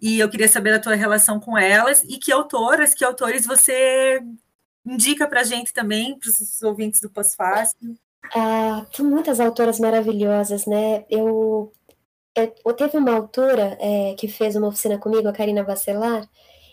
e 0.00 0.20
eu 0.20 0.28
queria 0.28 0.48
saber 0.48 0.74
a 0.74 0.78
tua 0.78 0.94
relação 0.94 1.40
com 1.40 1.56
elas 1.56 2.02
e 2.04 2.18
que 2.18 2.30
autoras, 2.30 2.94
que 2.94 3.02
autores 3.02 3.46
você 3.46 4.20
indica 4.84 5.26
para 5.26 5.40
a 5.40 5.44
gente 5.44 5.72
também, 5.72 6.18
para 6.18 6.28
os 6.28 6.62
ouvintes 6.62 7.00
do 7.00 7.08
Pós-Fácil. 7.08 7.96
Ah, 8.34 8.84
tem 8.94 9.04
muitas 9.04 9.40
autoras 9.40 9.80
maravilhosas, 9.80 10.66
né? 10.66 11.04
Eu, 11.08 11.72
eu 12.36 12.74
teve 12.74 12.96
uma 12.96 13.14
autora 13.14 13.76
é, 13.80 14.14
que 14.14 14.28
fez 14.28 14.56
uma 14.56 14.68
oficina 14.68 14.98
comigo, 14.98 15.28
a 15.28 15.32
Karina 15.32 15.62
Bacelar, 15.62 16.28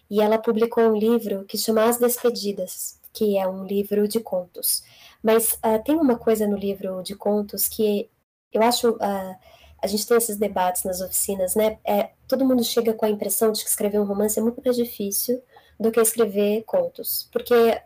e 0.09 0.21
ela 0.21 0.37
publicou 0.37 0.83
um 0.83 0.97
livro 0.97 1.45
que 1.45 1.57
chama 1.57 1.85
As 1.85 1.97
Despedidas, 1.97 2.99
que 3.13 3.37
é 3.37 3.47
um 3.47 3.65
livro 3.65 4.07
de 4.07 4.19
contos. 4.19 4.83
Mas 5.23 5.53
uh, 5.53 5.81
tem 5.85 5.95
uma 5.95 6.17
coisa 6.17 6.47
no 6.47 6.57
livro 6.57 7.01
de 7.03 7.15
contos 7.15 7.67
que 7.67 8.09
eu 8.51 8.61
acho 8.61 8.91
uh, 8.91 9.35
a 9.81 9.87
gente 9.87 10.05
tem 10.05 10.17
esses 10.17 10.37
debates 10.37 10.83
nas 10.83 11.01
oficinas, 11.01 11.55
né? 11.55 11.79
É, 11.83 12.11
todo 12.27 12.45
mundo 12.45 12.63
chega 12.63 12.93
com 12.93 13.05
a 13.05 13.09
impressão 13.09 13.51
de 13.51 13.63
que 13.63 13.69
escrever 13.69 13.99
um 13.99 14.05
romance 14.05 14.37
é 14.37 14.41
muito 14.41 14.61
mais 14.63 14.75
difícil 14.75 15.41
do 15.79 15.91
que 15.91 15.99
escrever 15.99 16.63
contos, 16.63 17.27
porque 17.31 17.81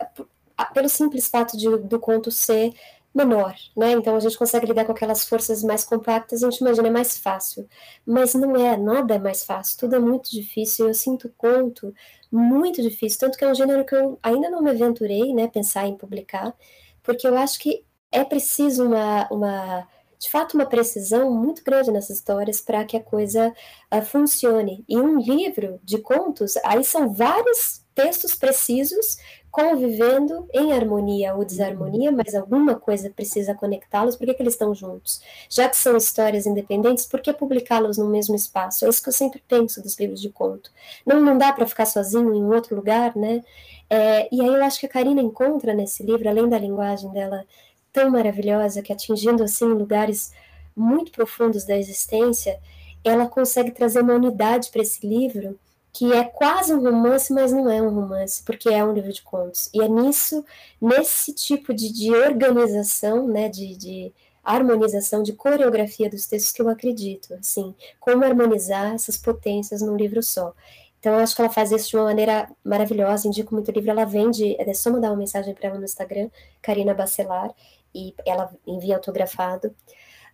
pelo 0.74 0.90
simples 0.90 1.28
fato 1.28 1.58
de, 1.58 1.70
do 1.78 2.00
conto 2.00 2.30
ser 2.32 2.74
menor, 3.16 3.56
né? 3.78 3.94
Então 3.94 4.16
a 4.16 4.20
gente 4.20 4.38
consegue 4.38 4.66
lidar 4.66 4.84
com 4.86 4.92
aquelas 4.92 5.26
forças 5.26 5.64
mais 5.64 5.86
compactas, 5.86 6.44
a 6.44 6.50
gente 6.50 6.60
imagina 6.60 6.90
é 6.90 6.92
mais 6.92 7.18
fácil, 7.18 7.68
mas 8.06 8.34
não 8.34 8.56
é, 8.58 8.76
nada 8.76 9.16
é 9.16 9.20
mais 9.20 9.46
fácil, 9.46 9.80
tudo 9.80 9.96
é 9.96 10.00
muito 10.00 10.30
difícil. 10.30 10.88
Eu 10.90 10.94
sinto 10.94 11.32
conto 11.38 11.94
muito 12.30 12.82
difícil, 12.82 13.20
tanto 13.20 13.38
que 13.38 13.46
é 13.46 13.48
um 13.50 13.56
gênero 13.56 13.86
que 13.86 13.96
eu 13.96 14.20
ainda 14.22 14.50
não 14.50 14.62
me 14.62 14.70
aventurei, 14.72 15.34
né, 15.34 15.48
pensar 15.48 15.88
em 15.88 15.96
publicar, 15.96 16.54
porque 17.02 17.26
eu 17.26 17.38
acho 17.38 17.58
que 17.60 17.86
é 18.12 18.24
preciso 18.26 18.86
uma, 18.86 19.28
uma 19.32 19.88
de 20.20 20.30
fato 20.30 20.56
uma 20.56 20.66
precisão 20.66 21.32
muito 21.32 21.64
grande 21.64 21.92
nessas 21.92 22.18
histórias 22.18 22.60
para 22.60 22.84
que 22.84 22.98
a 22.98 23.04
coisa 23.04 23.54
uh, 23.94 24.02
funcione. 24.02 24.84
E 24.90 24.98
um 24.98 25.20
livro 25.20 25.80
de 25.84 26.00
contos, 26.00 26.58
aí 26.66 26.84
são 26.84 27.14
vários 27.14 27.82
textos 27.94 28.36
precisos 28.36 29.18
convivendo 29.56 30.50
em 30.54 30.74
harmonia 30.74 31.34
ou 31.34 31.46
desarmonia, 31.46 32.12
mas 32.12 32.36
alguma 32.36 32.76
coisa 32.76 33.10
precisa 33.10 33.56
conectá-los, 33.56 34.18
por 34.18 34.28
que, 34.28 34.34
que 34.34 34.44
eles 34.44 34.54
estão 34.54 34.76
juntos? 34.76 35.22
Já 35.50 35.70
que 35.70 35.78
são 35.78 35.96
histórias 35.96 36.46
independentes, 36.46 37.06
por 37.06 37.22
que 37.22 37.32
publicá-los 37.32 37.98
no 37.98 38.10
mesmo 38.10 38.36
espaço? 38.36 38.86
É 38.86 38.90
isso 38.90 39.02
que 39.02 39.08
eu 39.08 39.14
sempre 39.14 39.42
penso 39.48 39.82
dos 39.82 39.98
livros 39.98 40.20
de 40.20 40.30
conto. 40.30 40.70
Não, 41.06 41.22
não 41.22 41.38
dá 41.38 41.54
para 41.54 41.66
ficar 41.66 41.86
sozinho 41.86 42.36
em 42.36 42.44
outro 42.54 42.76
lugar, 42.76 43.16
né? 43.16 43.42
É, 43.90 44.28
e 44.30 44.42
aí 44.42 44.48
eu 44.48 44.62
acho 44.62 44.78
que 44.78 44.88
a 44.88 44.90
Karina 44.90 45.22
encontra 45.22 45.74
nesse 45.74 46.04
livro, 46.04 46.28
além 46.28 46.50
da 46.50 46.60
linguagem 46.60 47.10
dela 47.12 47.46
tão 47.94 48.12
maravilhosa 48.12 48.82
que 48.82 48.92
atingindo 48.92 49.42
assim 49.42 49.68
lugares 49.68 50.34
muito 50.76 51.14
profundos 51.14 51.64
da 51.64 51.78
existência, 51.78 52.60
ela 53.06 53.26
consegue 53.26 53.72
trazer 53.72 54.02
uma 54.02 54.16
unidade 54.16 54.70
para 54.70 54.82
esse 54.82 55.08
livro 55.08 55.58
que 55.96 56.12
é 56.12 56.26
quase 56.26 56.74
um 56.74 56.84
romance, 56.84 57.32
mas 57.32 57.54
não 57.54 57.70
é 57.70 57.82
um 57.82 57.90
romance, 57.90 58.44
porque 58.44 58.68
é 58.68 58.84
um 58.84 58.92
livro 58.92 59.14
de 59.14 59.22
contos. 59.22 59.70
E 59.74 59.82
é 59.82 59.88
nisso, 59.88 60.44
nesse 60.82 61.34
tipo 61.34 61.74
de, 61.74 61.90
de 61.90 62.14
organização, 62.14 63.26
né, 63.26 63.48
de, 63.48 63.78
de 63.78 64.14
harmonização, 64.44 65.24
de 65.24 65.32
coreografia 65.32 66.10
dos 66.10 66.26
textos 66.26 66.52
que 66.52 66.62
eu 66.62 66.68
acredito, 66.68 67.34
assim, 67.36 67.74
como 67.98 68.26
harmonizar 68.26 68.94
essas 68.94 69.16
potências 69.16 69.82
num 69.82 69.96
livro 69.96 70.22
só. 70.22 70.54
Então, 71.00 71.14
eu 71.14 71.20
acho 71.20 71.34
que 71.34 71.42
ela 71.42 71.50
faz 71.50 71.72
isso 71.72 71.90
de 71.92 71.96
uma 71.96 72.06
maneira 72.06 72.50
maravilhosa, 72.62 73.30
indico 73.30 73.54
muito 73.54 73.70
o 73.70 73.72
livro, 73.72 73.90
ela 73.90 74.04
vende, 74.04 74.54
é 74.60 74.74
só 74.74 74.92
mandar 74.92 75.12
uma 75.12 75.18
mensagem 75.18 75.54
para 75.54 75.70
ela 75.70 75.78
no 75.78 75.86
Instagram, 75.86 76.30
Karina 76.62 76.94
Bacelar, 76.94 77.54
e 77.94 78.14
ela 78.26 78.54
envia 78.68 78.96
autografado. 78.96 79.74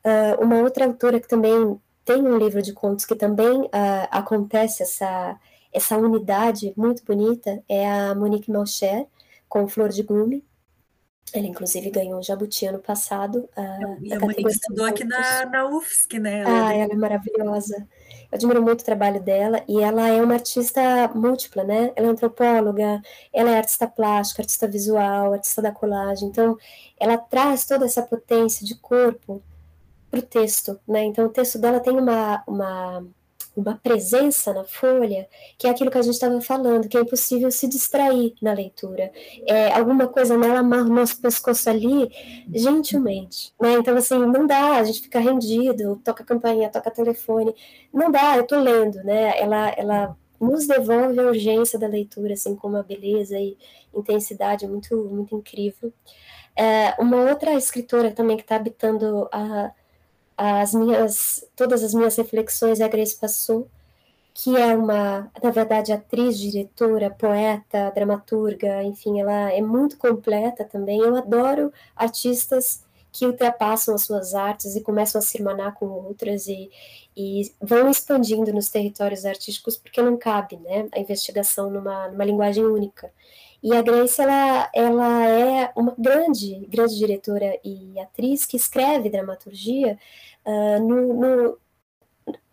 Uh, 0.03 0.43
uma 0.43 0.57
outra 0.61 0.85
autora 0.85 1.19
que 1.19 1.27
também 1.27 1.79
tem 2.03 2.23
um 2.23 2.37
livro 2.37 2.63
de 2.63 2.73
contos 2.73 3.05
que 3.05 3.15
também 3.15 3.61
uh, 3.61 4.07
acontece 4.09 4.81
essa, 4.81 5.39
essa 5.73 5.97
unidade 5.97 6.73
muito 6.75 7.03
bonita 7.03 7.63
é 7.67 7.89
a 7.89 8.15
Monique 8.15 8.51
Malcher, 8.51 9.07
com 9.47 9.67
Flor 9.67 9.89
de 9.89 10.03
Gume. 10.03 10.43
Ela, 11.33 11.47
inclusive, 11.47 11.89
ganhou 11.89 12.19
um 12.19 12.23
Jabuti 12.23 12.65
ano 12.65 12.79
passado. 12.79 13.49
Uh, 13.55 13.97
e 14.01 14.13
a 14.13 14.19
Monique 14.19 14.49
estudou 14.49 14.85
aqui 14.85 15.05
na, 15.05 15.45
na 15.45 15.65
UFSC, 15.69 16.19
né? 16.19 16.41
Ela 16.41 16.67
ah, 16.67 16.73
é 16.73 16.79
ela 16.81 16.93
é 16.93 16.95
maravilhosa. 16.95 17.87
Eu 18.31 18.35
admiro 18.35 18.61
muito 18.61 18.81
o 18.81 18.85
trabalho 18.85 19.21
dela 19.21 19.63
e 19.67 19.81
ela 19.81 20.09
é 20.09 20.21
uma 20.21 20.33
artista 20.33 20.81
múltipla, 21.15 21.63
né? 21.63 21.93
Ela 21.95 22.07
é 22.07 22.09
antropóloga, 22.09 23.01
ela 23.33 23.51
é 23.51 23.57
artista 23.57 23.87
plástica, 23.87 24.41
artista 24.41 24.67
visual, 24.67 25.33
artista 25.33 25.61
da 25.61 25.71
colagem. 25.71 26.27
Então, 26.27 26.57
ela 26.99 27.17
traz 27.17 27.65
toda 27.65 27.85
essa 27.85 28.01
potência 28.01 28.65
de 28.65 28.75
corpo 28.75 29.41
o 30.11 30.21
texto, 30.21 30.79
né? 30.87 31.03
Então 31.03 31.25
o 31.25 31.29
texto 31.29 31.57
dela 31.57 31.79
tem 31.79 31.97
uma, 31.97 32.43
uma 32.45 33.05
uma 33.55 33.75
presença 33.75 34.53
na 34.53 34.63
folha, 34.63 35.27
que 35.57 35.67
é 35.67 35.69
aquilo 35.69 35.91
que 35.91 35.97
a 35.97 36.01
gente 36.01 36.13
estava 36.13 36.39
falando, 36.39 36.87
que 36.87 36.97
é 36.97 37.01
impossível 37.01 37.51
se 37.51 37.67
distrair 37.67 38.33
na 38.41 38.53
leitura. 38.53 39.11
É, 39.45 39.73
alguma 39.73 40.07
coisa 40.07 40.37
nela 40.37 40.59
amarra 40.59 40.85
o 40.85 40.93
nosso 40.93 41.19
pescoço 41.21 41.69
ali 41.69 42.09
gentilmente. 42.53 43.53
Né? 43.61 43.73
Então, 43.73 43.95
assim, 43.97 44.17
não 44.17 44.47
dá, 44.47 44.77
a 44.77 44.83
gente 44.83 45.01
fica 45.01 45.19
rendido, 45.19 46.01
toca 46.03 46.23
campainha, 46.23 46.69
toca 46.69 46.89
telefone. 46.89 47.53
Não 47.93 48.09
dá, 48.09 48.37
eu 48.37 48.47
tô 48.47 48.57
lendo, 48.59 49.03
né? 49.03 49.37
Ela, 49.37 49.69
ela 49.77 50.17
nos 50.39 50.65
devolve 50.65 51.19
a 51.19 51.23
urgência 51.23 51.77
da 51.77 51.87
leitura, 51.87 52.33
assim, 52.33 52.55
com 52.55 52.69
uma 52.69 52.83
beleza 52.83 53.37
e 53.37 53.57
intensidade 53.93 54.65
muito, 54.67 54.95
muito 55.05 55.35
incrível. 55.35 55.93
É, 56.55 56.95
uma 56.99 57.17
outra 57.29 57.53
escritora 57.53 58.11
também 58.11 58.37
que 58.37 58.43
está 58.43 58.55
habitando 58.55 59.27
a 59.31 59.71
as 60.41 60.73
minhas, 60.73 61.45
todas 61.55 61.83
as 61.83 61.93
minhas 61.93 62.15
reflexões 62.15 62.81
a 62.81 62.87
Grace 62.87 63.15
passou, 63.15 63.67
que 64.33 64.57
é 64.57 64.75
uma, 64.75 65.31
na 65.43 65.51
verdade, 65.51 65.91
atriz, 65.91 66.39
diretora, 66.39 67.11
poeta, 67.11 67.91
dramaturga, 67.93 68.83
enfim, 68.83 69.19
ela 69.19 69.51
é 69.51 69.61
muito 69.61 69.97
completa 69.97 70.65
também. 70.65 70.99
Eu 70.99 71.15
adoro 71.15 71.71
artistas 71.95 72.83
que 73.11 73.27
ultrapassam 73.27 73.93
as 73.93 74.03
suas 74.03 74.33
artes 74.33 74.75
e 74.75 74.81
começam 74.81 75.19
a 75.19 75.21
se 75.21 75.37
irmanar 75.37 75.75
com 75.75 75.85
outras 75.85 76.47
e, 76.47 76.71
e 77.15 77.51
vão 77.61 77.89
expandindo 77.89 78.51
nos 78.51 78.69
territórios 78.69 79.25
artísticos, 79.25 79.77
porque 79.77 80.01
não 80.01 80.17
cabe 80.17 80.57
né, 80.57 80.87
a 80.91 80.99
investigação 80.99 81.69
numa, 81.69 82.07
numa 82.07 82.25
linguagem 82.25 82.65
única. 82.65 83.11
E 83.63 83.75
a 83.75 83.81
Grace, 83.83 84.19
ela, 84.19 84.71
ela 84.73 85.27
é 85.27 85.71
uma 85.75 85.93
grande, 85.95 86.65
grande 86.67 86.97
diretora 86.97 87.59
e 87.63 87.99
atriz 87.99 88.43
que 88.43 88.57
escreve 88.57 89.07
dramaturgia 89.07 89.99
uh, 90.45 90.79
no, 90.79 91.13
no 91.13 91.57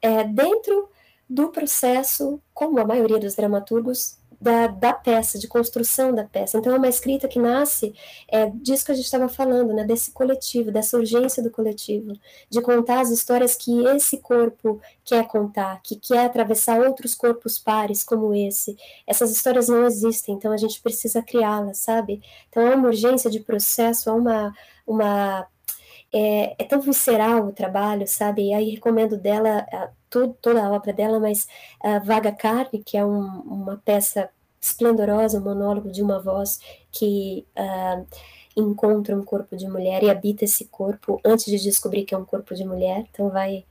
é, 0.01 0.25
dentro 0.25 0.89
do 1.29 1.49
processo, 1.51 2.41
como 2.55 2.79
a 2.79 2.85
maioria 2.85 3.19
dos 3.19 3.35
dramaturgos, 3.35 4.19
da, 4.41 4.69
da, 4.69 4.93
peça, 4.93 5.39
de 5.39 5.49
construção 5.49 6.15
da 6.15 6.25
peça. 6.25 6.59
Então, 6.59 6.73
é 6.73 6.77
uma 6.79 6.89
escrita 6.89 7.27
que 7.27 7.39
nasce 7.39 7.93
é, 8.29 8.49
disso 8.51 8.85
que 8.85 8.93
a 8.93 8.95
gente 8.95 9.05
estava 9.05 9.29
falando, 9.29 9.75
né, 9.75 9.85
desse 9.85 10.13
coletivo, 10.13 10.71
dessa 10.71 10.97
urgência 10.97 11.43
do 11.43 11.51
coletivo, 11.51 12.13
de 12.49 12.63
contar 12.63 13.01
as 13.01 13.11
histórias 13.11 13.57
que 13.57 13.85
esse 13.87 14.19
corpo 14.19 14.81
quer 15.05 15.27
contar, 15.27 15.81
que 15.83 15.97
quer 15.97 16.27
atravessar 16.27 16.81
outros 16.81 17.15
corpos 17.15 17.59
pares 17.59 18.05
como 18.05 18.33
esse. 18.33 18.77
Essas 19.07 19.33
histórias 19.33 19.69
não 19.69 19.85
existem, 19.85 20.37
então 20.37 20.53
a 20.53 20.57
gente 20.57 20.81
precisa 20.81 21.21
criá-las, 21.21 21.79
sabe? 21.79 22.23
Então, 22.49 22.63
é 22.63 22.75
uma 22.77 22.89
urgência 22.89 23.31
de 23.31 23.41
processo, 23.41 24.09
é 24.09 24.13
uma. 24.13 24.55
uma 24.87 25.47
é, 26.13 26.55
é, 26.59 26.65
tão 26.65 26.81
visceral 26.81 27.47
o 27.47 27.53
trabalho, 27.53 28.07
sabe? 28.07 28.49
E 28.49 28.55
aí 28.55 28.71
recomendo 28.71 29.17
dela, 29.17 29.67
a, 29.73 29.91
tudo, 30.11 30.35
toda 30.41 30.65
a 30.65 30.71
obra 30.73 30.93
dela, 30.93 31.21
mas 31.21 31.47
a 31.83 31.99
Vaga 31.99 32.33
Carne, 32.33 32.83
que 32.85 32.97
é 32.97 33.05
um, 33.05 33.27
uma 33.41 33.77
peça 33.85 34.31
esplendorosa, 34.61 35.39
um 35.39 35.45
monólogo 35.45 35.91
de 35.91 36.03
uma 36.03 36.21
voz 36.21 36.61
que 36.91 37.47
uh, 37.57 38.07
encontra 38.57 39.17
um 39.17 39.25
corpo 39.25 39.57
de 39.57 39.69
mulher 39.69 40.03
e 40.03 40.11
habita 40.11 40.45
esse 40.45 40.65
corpo 40.67 41.21
antes 41.25 41.47
de 41.47 41.59
descobrir 41.59 42.05
que 42.05 42.15
é 42.15 42.19
um 42.19 42.25
corpo 42.25 42.55
de 42.55 42.65
mulher, 42.65 43.07
então 43.11 43.31
vai 43.31 43.65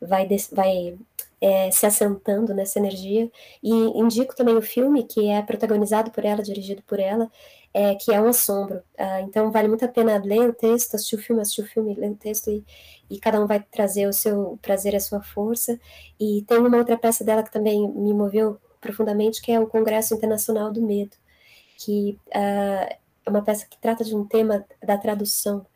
vai, 0.00 0.28
vai 0.52 0.98
é, 1.40 1.70
se 1.70 1.86
assentando 1.86 2.54
nessa 2.54 2.78
energia. 2.78 3.30
E 3.62 3.70
indico 3.70 4.34
também 4.34 4.56
o 4.56 4.62
filme, 4.62 5.04
que 5.04 5.28
é 5.28 5.42
protagonizado 5.42 6.10
por 6.10 6.24
ela, 6.24 6.42
dirigido 6.42 6.82
por 6.82 6.98
ela, 6.98 7.30
é, 7.74 7.96
que 7.96 8.12
é 8.12 8.20
um 8.20 8.28
assombro. 8.28 8.76
Uh, 8.96 9.24
então 9.24 9.50
vale 9.50 9.66
muito 9.66 9.84
a 9.84 9.88
pena 9.88 10.16
ler 10.24 10.48
o 10.48 10.54
texto, 10.54 10.94
assistir 10.94 11.16
o 11.16 11.18
filme, 11.18 11.42
assistir 11.42 11.62
o 11.62 11.66
filme, 11.66 11.94
ler 11.94 12.12
o 12.12 12.14
texto 12.14 12.48
e, 12.48 12.64
e 13.10 13.18
cada 13.18 13.42
um 13.42 13.48
vai 13.48 13.60
trazer 13.60 14.06
o 14.06 14.12
seu 14.12 14.56
prazer 14.62 14.94
a 14.94 15.00
sua 15.00 15.20
força. 15.20 15.78
E 16.18 16.44
tem 16.46 16.58
uma 16.58 16.78
outra 16.78 16.96
peça 16.96 17.24
dela 17.24 17.42
que 17.42 17.50
também 17.50 17.90
me 17.92 18.14
moveu 18.14 18.60
profundamente, 18.80 19.42
que 19.42 19.50
é 19.50 19.58
o 19.58 19.66
Congresso 19.66 20.14
Internacional 20.14 20.70
do 20.70 20.80
Medo, 20.80 21.16
que 21.76 22.16
uh, 22.28 22.94
é 23.26 23.30
uma 23.30 23.42
peça 23.42 23.66
que 23.66 23.78
trata 23.78 24.04
de 24.04 24.14
um 24.14 24.24
tema 24.24 24.64
da 24.84 24.96
tradução, 24.96 25.66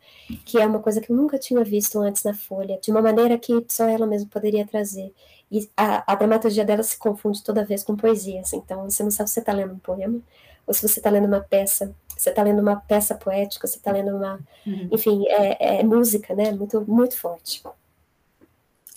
que 0.45 0.57
é 0.57 0.65
uma 0.65 0.79
coisa 0.79 1.01
que 1.01 1.11
eu 1.11 1.15
nunca 1.15 1.37
tinha 1.37 1.63
visto 1.63 1.99
antes 1.99 2.23
na 2.23 2.33
Folha, 2.33 2.79
de 2.81 2.91
uma 2.91 3.01
maneira 3.01 3.37
que 3.37 3.65
só 3.67 3.89
ela 3.89 4.05
mesma 4.05 4.29
poderia 4.29 4.65
trazer. 4.65 5.13
E 5.51 5.67
a, 5.75 6.13
a 6.13 6.15
dramaturgia 6.15 6.63
dela 6.63 6.83
se 6.83 6.97
confunde 6.97 7.43
toda 7.43 7.65
vez 7.65 7.83
com 7.83 7.95
poesias, 7.95 8.53
então 8.53 8.89
você 8.89 9.03
não 9.03 9.11
sabe 9.11 9.27
se 9.29 9.33
você 9.33 9.39
está 9.39 9.51
lendo 9.51 9.73
um 9.73 9.79
poema 9.79 10.21
ou 10.69 10.73
se 10.75 10.87
você 10.87 10.99
está 10.99 11.09
lendo 11.09 11.25
uma 11.25 11.41
peça, 11.41 11.95
você 12.15 12.29
está 12.29 12.43
lendo 12.43 12.61
uma 12.61 12.75
peça 12.75 13.15
poética, 13.15 13.67
você 13.67 13.77
está 13.77 13.91
lendo 13.91 14.15
uma, 14.15 14.39
uhum. 14.67 14.89
enfim, 14.91 15.25
é, 15.27 15.79
é, 15.79 15.83
música, 15.83 16.35
né? 16.35 16.51
Muito, 16.51 16.79
muito 16.81 17.17
forte. 17.17 17.63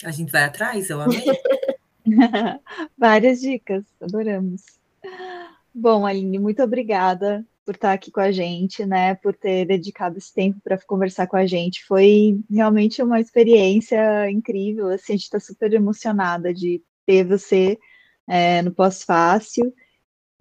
A 0.05 0.11
gente 0.11 0.31
vai 0.31 0.43
atrás, 0.43 0.91
eu 0.91 1.01
amei. 1.01 1.23
Várias 2.95 3.41
dicas, 3.41 3.83
adoramos. 3.99 4.61
Bom, 5.73 6.05
Aline, 6.05 6.37
muito 6.37 6.61
obrigada 6.61 7.43
por 7.65 7.73
estar 7.73 7.91
aqui 7.93 8.11
com 8.11 8.19
a 8.19 8.31
gente, 8.31 8.85
né? 8.85 9.15
Por 9.15 9.35
ter 9.35 9.65
dedicado 9.65 10.19
esse 10.19 10.31
tempo 10.31 10.59
para 10.63 10.77
conversar 10.85 11.25
com 11.25 11.37
a 11.37 11.47
gente. 11.47 11.83
Foi 11.85 12.39
realmente 12.51 13.01
uma 13.01 13.19
experiência 13.19 14.29
incrível. 14.29 14.89
Assim, 14.89 15.13
a 15.13 15.15
gente 15.15 15.23
está 15.23 15.39
super 15.39 15.73
emocionada 15.73 16.53
de 16.53 16.83
ter 17.03 17.23
você 17.23 17.79
é, 18.27 18.61
no 18.61 18.71
pós-fácil. 18.71 19.73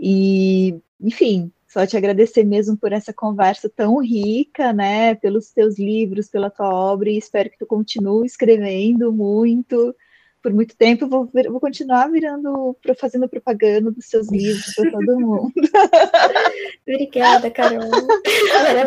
E 0.05 0.81
enfim, 1.01 1.53
só 1.69 1.87
te 1.87 1.97
agradecer 1.97 2.45
mesmo 2.45 2.77
por 2.77 2.93
essa 2.93 3.13
conversa 3.13 3.69
tão 3.69 3.99
rica, 3.99 4.73
né? 4.73 5.15
Pelos 5.15 5.53
teus 5.53 5.79
livros, 5.79 6.29
pela 6.29 6.51
tua 6.51 6.69
obra, 6.69 7.09
e 7.09 7.17
espero 7.17 7.49
que 7.49 7.59
tu 7.59 7.67
continue 7.67 8.27
escrevendo 8.27 9.13
muito. 9.13 9.95
Por 10.43 10.53
muito 10.53 10.77
tempo, 10.77 11.07
vou, 11.07 11.31
vou 11.33 11.61
continuar 11.61 12.11
virando, 12.11 12.77
fazendo 12.99 13.29
propaganda 13.29 13.93
dos 13.93 14.07
seus 14.07 14.29
livros 14.29 14.75
para 14.75 14.91
todo 14.91 15.21
mundo. 15.21 15.53
Obrigada, 16.83 17.49
Carol. 17.49 17.89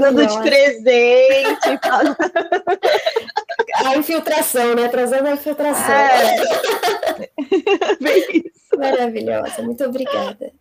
Dando 0.01 0.27
de 0.27 0.41
presente. 0.41 1.79
a 3.85 3.95
infiltração, 3.95 4.75
né? 4.75 4.89
Trazendo 4.89 5.27
a 5.27 5.31
infiltração. 5.31 5.95
É. 5.95 7.29
Maravilhosa. 8.77 9.61
Muito 9.61 9.85
obrigada. 9.85 10.51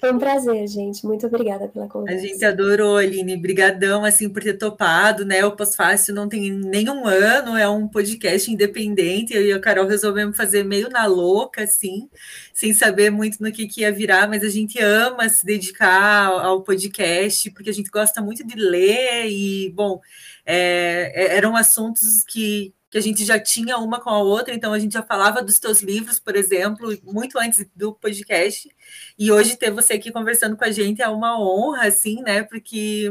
Foi 0.00 0.12
um 0.14 0.18
prazer, 0.18 0.66
gente. 0.66 1.04
Muito 1.04 1.26
obrigada 1.26 1.68
pela 1.68 1.86
conversa. 1.86 2.24
A 2.24 2.26
gente 2.26 2.42
adorou, 2.42 2.96
Aline. 2.96 3.36
Brigadão, 3.36 4.02
assim, 4.02 4.30
por 4.30 4.42
ter 4.42 4.54
topado, 4.54 5.26
né? 5.26 5.44
O 5.44 5.54
Pós-Fácil 5.54 6.14
não 6.14 6.26
tem 6.26 6.50
nenhum 6.50 7.06
ano, 7.06 7.54
é 7.54 7.68
um 7.68 7.86
podcast 7.86 8.50
independente. 8.50 9.34
Eu 9.34 9.44
e 9.44 9.52
a 9.52 9.60
Carol 9.60 9.86
resolvemos 9.86 10.38
fazer 10.38 10.64
meio 10.64 10.88
na 10.88 11.04
louca, 11.04 11.64
assim, 11.64 12.08
sem 12.54 12.72
saber 12.72 13.10
muito 13.10 13.42
no 13.42 13.52
que, 13.52 13.68
que 13.68 13.82
ia 13.82 13.92
virar, 13.92 14.26
mas 14.26 14.42
a 14.42 14.48
gente 14.48 14.80
ama 14.82 15.28
se 15.28 15.44
dedicar 15.44 16.28
ao 16.28 16.62
podcast, 16.62 17.50
porque 17.50 17.68
a 17.68 17.74
gente 17.74 17.90
gosta 17.90 18.22
muito 18.22 18.42
de 18.42 18.56
ler 18.56 19.26
e, 19.28 19.70
bom, 19.70 20.00
é, 20.46 21.12
é 21.14 21.36
eram 21.36 21.54
assuntos 21.54 22.24
que 22.26 22.72
que 22.90 22.98
a 22.98 23.00
gente 23.00 23.24
já 23.24 23.38
tinha 23.38 23.78
uma 23.78 24.00
com 24.00 24.10
a 24.10 24.18
outra, 24.18 24.52
então 24.52 24.72
a 24.72 24.78
gente 24.78 24.92
já 24.92 25.02
falava 25.02 25.42
dos 25.42 25.58
teus 25.58 25.80
livros, 25.80 26.18
por 26.18 26.34
exemplo, 26.34 26.88
muito 27.04 27.38
antes 27.38 27.64
do 27.74 27.94
podcast. 27.94 28.68
E 29.18 29.30
hoje 29.30 29.56
ter 29.56 29.70
você 29.70 29.94
aqui 29.94 30.10
conversando 30.10 30.56
com 30.56 30.64
a 30.64 30.70
gente 30.70 31.00
é 31.00 31.08
uma 31.08 31.40
honra, 31.40 31.86
assim, 31.86 32.20
né? 32.22 32.42
Porque 32.42 33.08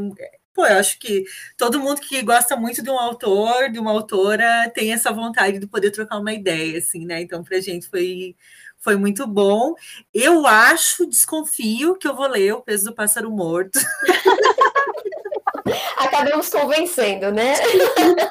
pô, 0.54 0.66
eu 0.66 0.78
acho 0.78 1.00
que 1.00 1.24
todo 1.58 1.80
mundo 1.80 2.02
que 2.02 2.22
gosta 2.22 2.58
muito 2.58 2.84
de 2.84 2.90
um 2.90 3.00
autor, 3.00 3.72
de 3.72 3.80
uma 3.80 3.92
autora, 3.92 4.70
tem 4.76 4.92
essa 4.92 5.12
vontade 5.12 5.58
de 5.58 5.68
poder 5.68 5.92
trocar 5.92 6.20
uma 6.20 6.34
ideia, 6.34 6.78
assim, 6.78 7.06
né? 7.06 7.22
Então, 7.22 7.42
para 7.44 7.58
a 7.58 7.62
gente 7.62 7.88
foi, 7.88 8.36
foi 8.78 8.98
muito 8.98 9.26
bom. 9.26 9.74
Eu 10.14 10.46
acho, 10.46 11.06
desconfio 11.08 11.96
que 11.96 12.08
eu 12.08 12.16
vou 12.16 12.28
ler 12.28 12.54
O 12.54 12.62
Peso 12.62 12.86
do 12.86 12.96
Pássaro 12.96 13.32
Morto. 13.32 13.80
Acabamos 15.98 16.50
convencendo, 16.50 17.32
né? 17.32 17.54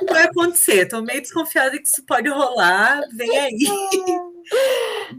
Vai 0.09 0.24
acontecer. 0.24 0.84
Estou 0.84 1.03
meio 1.03 1.20
desconfiada 1.20 1.78
que 1.78 1.86
isso 1.86 2.05
pode 2.05 2.28
rolar. 2.28 3.03
Vem 3.12 3.39
aí. 3.39 3.59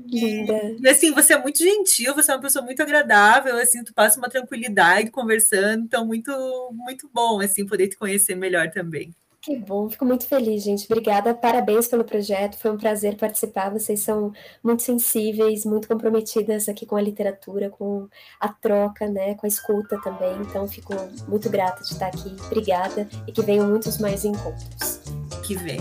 Linda. 0.08 0.76
E 0.80 0.90
assim, 0.90 1.12
você 1.12 1.34
é 1.34 1.42
muito 1.42 1.60
gentil, 1.60 2.16
você 2.16 2.32
é 2.32 2.36
uma 2.36 2.42
pessoa 2.42 2.66
muito 2.66 2.82
agradável, 2.82 3.58
assim, 3.58 3.84
tu 3.84 3.94
passa 3.94 4.18
uma 4.18 4.30
tranquilidade 4.30 5.12
conversando, 5.12 5.84
então 5.84 6.06
muito, 6.06 6.32
muito 6.74 7.10
bom, 7.14 7.40
assim, 7.40 7.66
poder 7.66 7.88
te 7.90 7.98
conhecer 7.98 8.36
melhor 8.36 8.72
também. 8.72 9.14
Que 9.42 9.56
bom, 9.58 9.90
fico 9.90 10.06
muito 10.06 10.28
feliz, 10.28 10.64
gente. 10.64 10.86
Obrigada, 10.86 11.34
parabéns 11.34 11.88
pelo 11.88 12.04
projeto. 12.04 12.58
Foi 12.58 12.72
um 12.72 12.78
prazer 12.78 13.16
participar. 13.16 13.70
Vocês 13.70 14.02
são 14.02 14.34
muito 14.62 14.84
sensíveis, 14.84 15.64
muito 15.64 15.88
comprometidas 15.88 16.68
aqui 16.68 16.86
com 16.86 16.98
a 16.98 17.02
literatura, 17.02 17.70
com 17.70 18.10
a 18.38 18.50
troca, 18.50 19.08
né, 19.08 19.36
com 19.36 19.46
a 19.46 19.50
escuta 19.50 19.98
também. 20.02 20.36
Então, 20.42 20.68
fico 20.68 20.94
muito 21.28 21.50
grata 21.50 21.82
de 21.82 21.94
estar 21.94 22.08
aqui. 22.08 22.36
Obrigada 22.48 23.08
e 23.26 23.32
que 23.32 23.42
venham 23.42 23.68
muitos 23.70 23.98
mais 23.98 24.26
encontros. 24.26 25.00
Que 25.46 25.56
vem. 25.56 25.80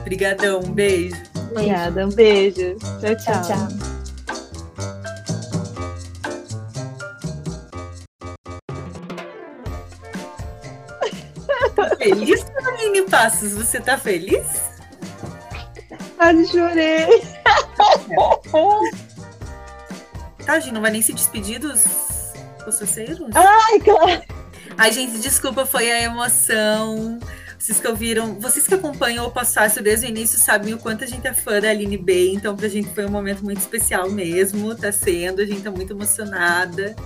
Obrigadão, 0.00 0.60
um 0.60 0.72
beijo. 0.72 1.16
Obrigada, 1.50 2.06
um 2.06 2.10
beijo. 2.10 2.76
Tchau, 3.00 3.16
tchau. 3.16 3.42
tchau, 3.42 3.68
tchau. 3.68 4.01
Feliz 12.02 12.44
Aline 12.66 13.02
Passos, 13.02 13.52
você 13.52 13.80
tá 13.80 13.96
feliz? 13.96 14.44
Quase 16.16 16.48
chorei. 16.48 17.22
Tadinho, 20.44 20.74
não 20.74 20.80
vai 20.80 20.90
nem 20.90 21.02
se 21.02 21.12
despedir 21.12 21.60
dos 21.60 21.84
possesseiros? 22.64 23.20
Ai, 23.34 23.78
claro. 23.80 24.22
Ai, 24.76 24.92
gente, 24.92 25.18
desculpa, 25.20 25.64
foi 25.64 25.90
a 25.92 26.02
emoção. 26.02 27.20
Vocês 27.58 27.78
que 27.78 27.86
ouviram, 27.86 28.40
vocês 28.40 28.66
que 28.66 28.74
acompanham 28.74 29.24
o 29.24 29.30
Passo 29.30 29.54
Fácil 29.54 29.84
desde 29.84 30.06
o 30.06 30.08
início 30.08 30.36
sabem 30.36 30.74
o 30.74 30.78
quanto 30.78 31.04
a 31.04 31.06
gente 31.06 31.24
é 31.28 31.32
fã 31.32 31.60
da 31.60 31.70
Aline 31.70 31.96
Bay, 31.96 32.34
então 32.34 32.56
pra 32.56 32.66
gente 32.66 32.88
foi 32.92 33.06
um 33.06 33.10
momento 33.10 33.44
muito 33.44 33.60
especial 33.60 34.10
mesmo, 34.10 34.74
tá 34.74 34.90
sendo, 34.90 35.40
a 35.40 35.46
gente 35.46 35.62
tá 35.62 35.70
muito 35.70 35.92
emocionada. 35.92 36.96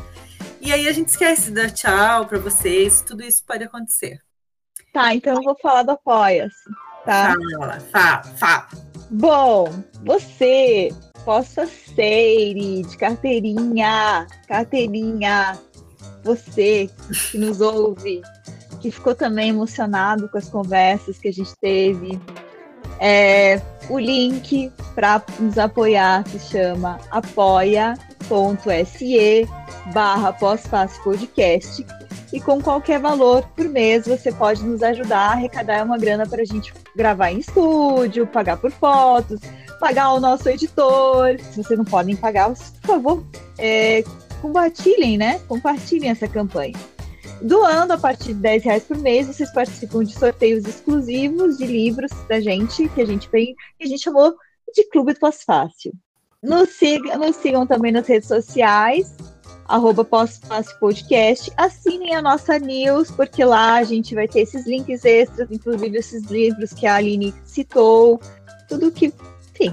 E 0.58 0.72
aí 0.72 0.88
a 0.88 0.92
gente 0.92 1.08
esquece 1.08 1.50
de 1.50 1.50
dar 1.50 1.70
tchau 1.70 2.24
para 2.24 2.38
vocês, 2.38 3.02
tudo 3.02 3.22
isso 3.22 3.44
pode 3.44 3.64
acontecer. 3.64 4.25
Tá, 4.96 5.14
então 5.14 5.34
eu 5.34 5.42
vou 5.42 5.54
falar 5.60 5.82
do 5.82 5.90
Apoia-se, 5.90 6.70
tá? 7.04 7.34
Fala, 7.58 7.78
fala, 7.92 8.22
fala. 8.38 8.66
Bom, 9.10 9.68
você 10.02 10.88
possa 11.22 11.66
ser 11.66 12.54
de 12.54 12.96
carteirinha, 12.96 14.26
carteirinha, 14.48 15.58
você 16.24 16.88
que 17.30 17.36
nos 17.36 17.60
ouve, 17.60 18.22
que 18.80 18.90
ficou 18.90 19.14
também 19.14 19.50
emocionado 19.50 20.30
com 20.30 20.38
as 20.38 20.48
conversas 20.48 21.18
que 21.18 21.28
a 21.28 21.32
gente 21.32 21.54
teve. 21.60 22.18
É, 22.98 23.60
o 23.90 23.98
link 23.98 24.72
para 24.94 25.22
nos 25.38 25.58
apoiar 25.58 26.26
se 26.26 26.38
chama 26.38 26.98
apoia.se 27.10 27.98
barra 29.92 30.32
pós-fácil 30.32 31.02
podcast 31.04 31.84
e 32.32 32.40
com 32.40 32.60
qualquer 32.60 33.00
valor 33.00 33.46
por 33.54 33.68
mês 33.68 34.06
você 34.06 34.32
pode 34.32 34.64
nos 34.64 34.82
ajudar 34.82 35.28
a 35.28 35.32
arrecadar 35.32 35.84
uma 35.84 35.98
grana 35.98 36.26
para 36.26 36.42
a 36.42 36.44
gente 36.44 36.72
gravar 36.94 37.30
em 37.30 37.38
estúdio, 37.38 38.26
pagar 38.26 38.56
por 38.56 38.70
fotos, 38.70 39.40
pagar 39.78 40.12
o 40.12 40.20
nosso 40.20 40.48
editor. 40.48 41.38
Se 41.40 41.62
vocês 41.62 41.78
não 41.78 41.84
podem 41.84 42.16
pagar, 42.16 42.48
por 42.48 42.86
favor, 42.86 43.24
é, 43.58 44.02
compartilhem, 44.40 45.16
né? 45.16 45.40
Compartilhem 45.48 46.10
essa 46.10 46.28
campanha. 46.28 46.74
Doando 47.42 47.92
a 47.92 47.98
partir 47.98 48.32
de 48.32 48.40
10 48.40 48.64
reais 48.64 48.84
por 48.84 48.96
mês, 48.96 49.26
vocês 49.26 49.52
participam 49.52 50.02
de 50.02 50.14
sorteios 50.14 50.64
exclusivos 50.64 51.58
de 51.58 51.66
livros 51.66 52.10
da 52.28 52.40
gente, 52.40 52.88
que 52.88 53.00
a 53.00 53.06
gente 53.06 53.28
vem, 53.30 53.54
que 53.78 53.84
a 53.84 53.86
gente 53.86 54.02
chamou 54.02 54.34
de 54.74 54.84
Clube 54.90 55.12
do 55.12 55.20
Pós-Fácil. 55.20 55.92
Nos, 56.42 56.70
siga, 56.70 57.16
nos 57.18 57.36
sigam 57.36 57.66
também 57.66 57.92
nas 57.92 58.06
redes 58.06 58.28
sociais, 58.28 59.14
arroba 59.68 60.06
Podcast. 60.78 61.52
Assinem 61.56 62.14
a 62.14 62.22
nossa 62.22 62.58
news, 62.58 63.10
porque 63.10 63.44
lá 63.44 63.74
a 63.74 63.84
gente 63.84 64.14
vai 64.14 64.28
ter 64.28 64.40
esses 64.40 64.66
links 64.66 65.04
extras, 65.04 65.48
inclusive 65.50 65.96
esses 65.96 66.24
livros 66.24 66.72
que 66.72 66.86
a 66.86 66.96
Aline 66.96 67.34
citou, 67.44 68.20
tudo 68.68 68.90
que, 68.90 69.12
enfim, 69.54 69.72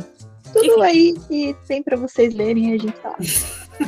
tudo 0.52 0.82
aí 0.82 1.14
que 1.28 1.56
tem 1.68 1.82
para 1.82 1.98
vocês 1.98 2.34
lerem, 2.34 2.74
a 2.74 2.78
gente 2.78 2.94
tá 2.94 3.16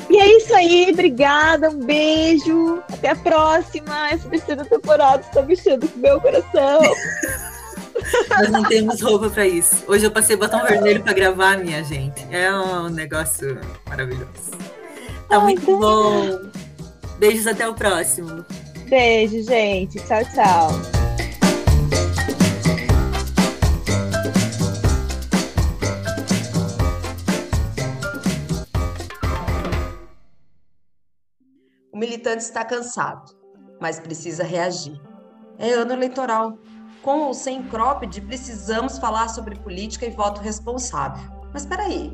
E 0.09 0.17
é 0.17 0.37
isso 0.37 0.53
aí, 0.53 0.89
obrigada, 0.91 1.69
um 1.69 1.79
beijo, 1.79 2.83
até 2.91 3.09
a 3.09 3.15
próxima. 3.15 4.09
Essa 4.09 4.29
terceira 4.29 4.65
temporada 4.65 5.21
está 5.21 5.41
mexendo 5.41 5.87
com 5.87 5.97
o 5.97 6.01
meu 6.01 6.19
coração. 6.19 6.81
Nós 8.29 8.51
não 8.51 8.63
temos 8.63 9.01
roupa 9.01 9.29
para 9.29 9.47
isso. 9.47 9.83
Hoje 9.87 10.05
eu 10.05 10.11
passei 10.11 10.35
botão 10.35 10.63
vermelho 10.65 11.01
para 11.01 11.13
gravar, 11.13 11.57
minha 11.57 11.83
gente. 11.83 12.25
É 12.29 12.53
um 12.53 12.89
negócio 12.89 13.59
maravilhoso. 13.87 14.51
Tá 15.29 15.37
Ai, 15.37 15.41
muito 15.41 15.77
bom. 15.77 16.49
Beijos 17.17 17.47
até 17.47 17.67
o 17.67 17.73
próximo. 17.73 18.45
Beijo, 18.87 19.41
gente. 19.43 19.97
Tchau, 20.05 20.21
tchau. 20.33 20.95
O 31.91 31.97
militante 31.97 32.43
está 32.43 32.63
cansado, 32.65 33.31
mas 33.79 33.99
precisa 33.99 34.43
reagir. 34.43 35.01
É 35.57 35.71
ano 35.71 35.93
eleitoral. 35.93 36.57
Com 37.01 37.19
ou 37.19 37.33
sem 37.33 37.63
cropped, 37.63 38.19
precisamos 38.21 38.97
falar 38.97 39.29
sobre 39.29 39.55
política 39.55 40.05
e 40.05 40.09
voto 40.09 40.41
responsável. 40.41 41.23
Mas 41.53 41.61
espera 41.61 41.83
aí, 41.83 42.11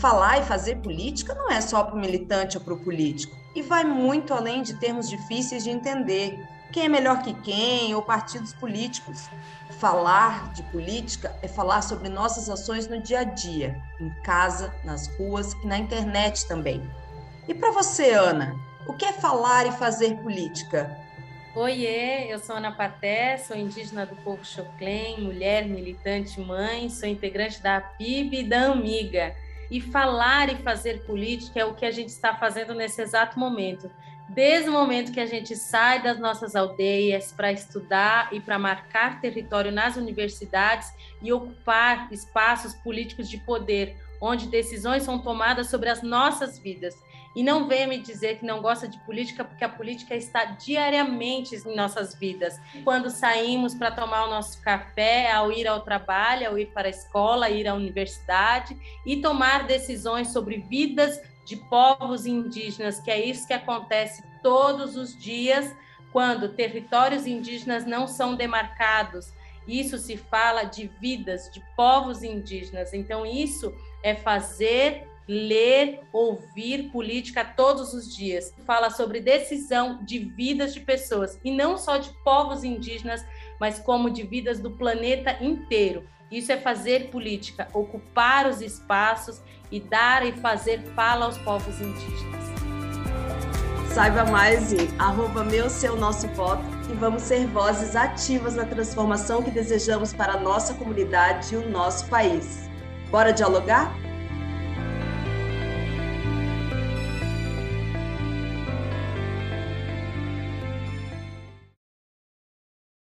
falar 0.00 0.40
e 0.40 0.44
fazer 0.44 0.76
política 0.76 1.34
não 1.34 1.50
é 1.50 1.60
só 1.60 1.82
para 1.82 1.94
o 1.94 1.98
militante 1.98 2.56
ou 2.56 2.64
para 2.64 2.74
o 2.74 2.78
político. 2.78 3.36
E 3.54 3.62
vai 3.62 3.84
muito 3.84 4.34
além 4.34 4.62
de 4.62 4.74
termos 4.74 5.08
difíceis 5.08 5.64
de 5.64 5.70
entender. 5.70 6.38
Quem 6.72 6.86
é 6.86 6.88
melhor 6.88 7.22
que 7.22 7.32
quem 7.34 7.94
ou 7.94 8.02
partidos 8.02 8.52
políticos. 8.52 9.28
Falar 9.78 10.52
de 10.52 10.62
política 10.64 11.34
é 11.40 11.48
falar 11.48 11.82
sobre 11.82 12.08
nossas 12.08 12.48
ações 12.48 12.88
no 12.88 13.00
dia 13.00 13.20
a 13.20 13.24
dia, 13.24 13.80
em 14.00 14.10
casa, 14.22 14.74
nas 14.84 15.06
ruas 15.16 15.52
e 15.62 15.66
na 15.66 15.78
internet 15.78 16.46
também. 16.46 16.82
E 17.46 17.54
para 17.54 17.70
você, 17.70 18.10
Ana, 18.10 18.56
o 18.86 18.94
que 18.94 19.04
é 19.04 19.12
falar 19.12 19.66
e 19.66 19.72
fazer 19.72 20.16
política? 20.16 20.98
Oiê, 21.54 22.32
eu 22.32 22.40
sou 22.40 22.56
Ana 22.56 22.72
Paté, 22.72 23.36
sou 23.38 23.56
indígena 23.56 24.04
do 24.04 24.16
povo 24.16 24.44
Choclen, 24.44 25.20
mulher, 25.20 25.64
militante, 25.66 26.40
mãe, 26.40 26.90
sou 26.90 27.08
integrante 27.08 27.62
da 27.62 27.80
PIB 27.80 28.40
e 28.40 28.48
da 28.48 28.72
Amiga. 28.72 29.36
E 29.70 29.80
falar 29.80 30.52
e 30.52 30.56
fazer 30.56 31.04
política 31.04 31.60
é 31.60 31.64
o 31.64 31.74
que 31.74 31.86
a 31.86 31.90
gente 31.90 32.10
está 32.10 32.34
fazendo 32.34 32.74
nesse 32.74 33.00
exato 33.02 33.38
momento. 33.38 33.90
Desde 34.28 34.70
o 34.70 34.72
momento 34.72 35.12
que 35.12 35.20
a 35.20 35.26
gente 35.26 35.54
sai 35.54 36.02
das 36.02 36.18
nossas 36.18 36.56
aldeias 36.56 37.30
para 37.32 37.52
estudar 37.52 38.32
e 38.32 38.40
para 38.40 38.58
marcar 38.58 39.20
território 39.20 39.70
nas 39.70 39.96
universidades 39.96 40.92
e 41.20 41.32
ocupar 41.32 42.08
espaços 42.10 42.74
políticos 42.74 43.28
de 43.28 43.38
poder, 43.38 43.96
onde 44.20 44.48
decisões 44.48 45.02
são 45.02 45.18
tomadas 45.18 45.68
sobre 45.68 45.90
as 45.90 46.02
nossas 46.02 46.58
vidas. 46.58 46.94
E 47.34 47.42
não 47.42 47.66
venha 47.66 47.86
me 47.86 47.98
dizer 47.98 48.38
que 48.38 48.46
não 48.46 48.62
gosta 48.62 48.86
de 48.86 48.98
política, 49.00 49.44
porque 49.44 49.64
a 49.64 49.68
política 49.68 50.14
está 50.14 50.44
diariamente 50.44 51.56
em 51.56 51.74
nossas 51.74 52.14
vidas. 52.14 52.60
Quando 52.84 53.10
saímos 53.10 53.74
para 53.74 53.90
tomar 53.90 54.26
o 54.26 54.30
nosso 54.30 54.62
café, 54.62 55.32
ao 55.32 55.50
ir 55.50 55.66
ao 55.66 55.80
trabalho, 55.80 56.48
ao 56.48 56.58
ir 56.58 56.66
para 56.66 56.88
a 56.88 56.90
escola, 56.90 57.50
ir 57.50 57.66
à 57.66 57.74
universidade 57.74 58.76
e 59.04 59.16
tomar 59.16 59.66
decisões 59.66 60.28
sobre 60.32 60.58
vidas 60.58 61.20
de 61.44 61.56
povos 61.56 62.24
indígenas, 62.24 63.00
que 63.00 63.10
é 63.10 63.24
isso 63.24 63.46
que 63.46 63.52
acontece 63.52 64.22
todos 64.42 64.96
os 64.96 65.16
dias 65.16 65.74
quando 66.12 66.50
territórios 66.50 67.26
indígenas 67.26 67.84
não 67.84 68.06
são 68.06 68.36
demarcados. 68.36 69.32
Isso 69.66 69.98
se 69.98 70.16
fala 70.16 70.64
de 70.64 70.86
vidas 71.00 71.50
de 71.50 71.60
povos 71.76 72.22
indígenas. 72.22 72.92
Então, 72.92 73.26
isso 73.26 73.74
é 74.02 74.14
fazer 74.14 75.08
ler, 75.26 76.00
ouvir 76.12 76.90
política 76.90 77.44
todos 77.44 77.94
os 77.94 78.14
dias. 78.14 78.54
Fala 78.66 78.90
sobre 78.90 79.20
decisão 79.20 80.04
de 80.04 80.18
vidas 80.18 80.74
de 80.74 80.80
pessoas 80.80 81.38
e 81.44 81.50
não 81.50 81.78
só 81.78 81.96
de 81.96 82.10
povos 82.22 82.64
indígenas, 82.64 83.24
mas 83.58 83.78
como 83.78 84.10
de 84.10 84.22
vidas 84.22 84.60
do 84.60 84.70
planeta 84.70 85.36
inteiro. 85.42 86.06
Isso 86.30 86.50
é 86.50 86.56
fazer 86.56 87.10
política, 87.10 87.68
ocupar 87.72 88.48
os 88.48 88.60
espaços 88.60 89.40
e 89.70 89.78
dar 89.78 90.26
e 90.26 90.32
fazer 90.32 90.82
fala 90.94 91.26
aos 91.26 91.38
povos 91.38 91.80
indígenas. 91.80 92.44
Saiba 93.92 94.24
mais 94.24 94.72
em 94.72 94.88
arroba 94.98 95.44
meu, 95.44 95.70
seu, 95.70 95.96
nosso 95.96 96.26
voto 96.28 96.64
e 96.90 96.94
vamos 96.94 97.22
ser 97.22 97.46
vozes 97.46 97.94
ativas 97.94 98.56
na 98.56 98.64
transformação 98.64 99.42
que 99.42 99.50
desejamos 99.52 100.12
para 100.12 100.32
a 100.32 100.40
nossa 100.40 100.74
comunidade 100.74 101.54
e 101.54 101.56
o 101.56 101.70
nosso 101.70 102.06
país. 102.08 102.68
Bora 103.10 103.32
dialogar? 103.32 103.94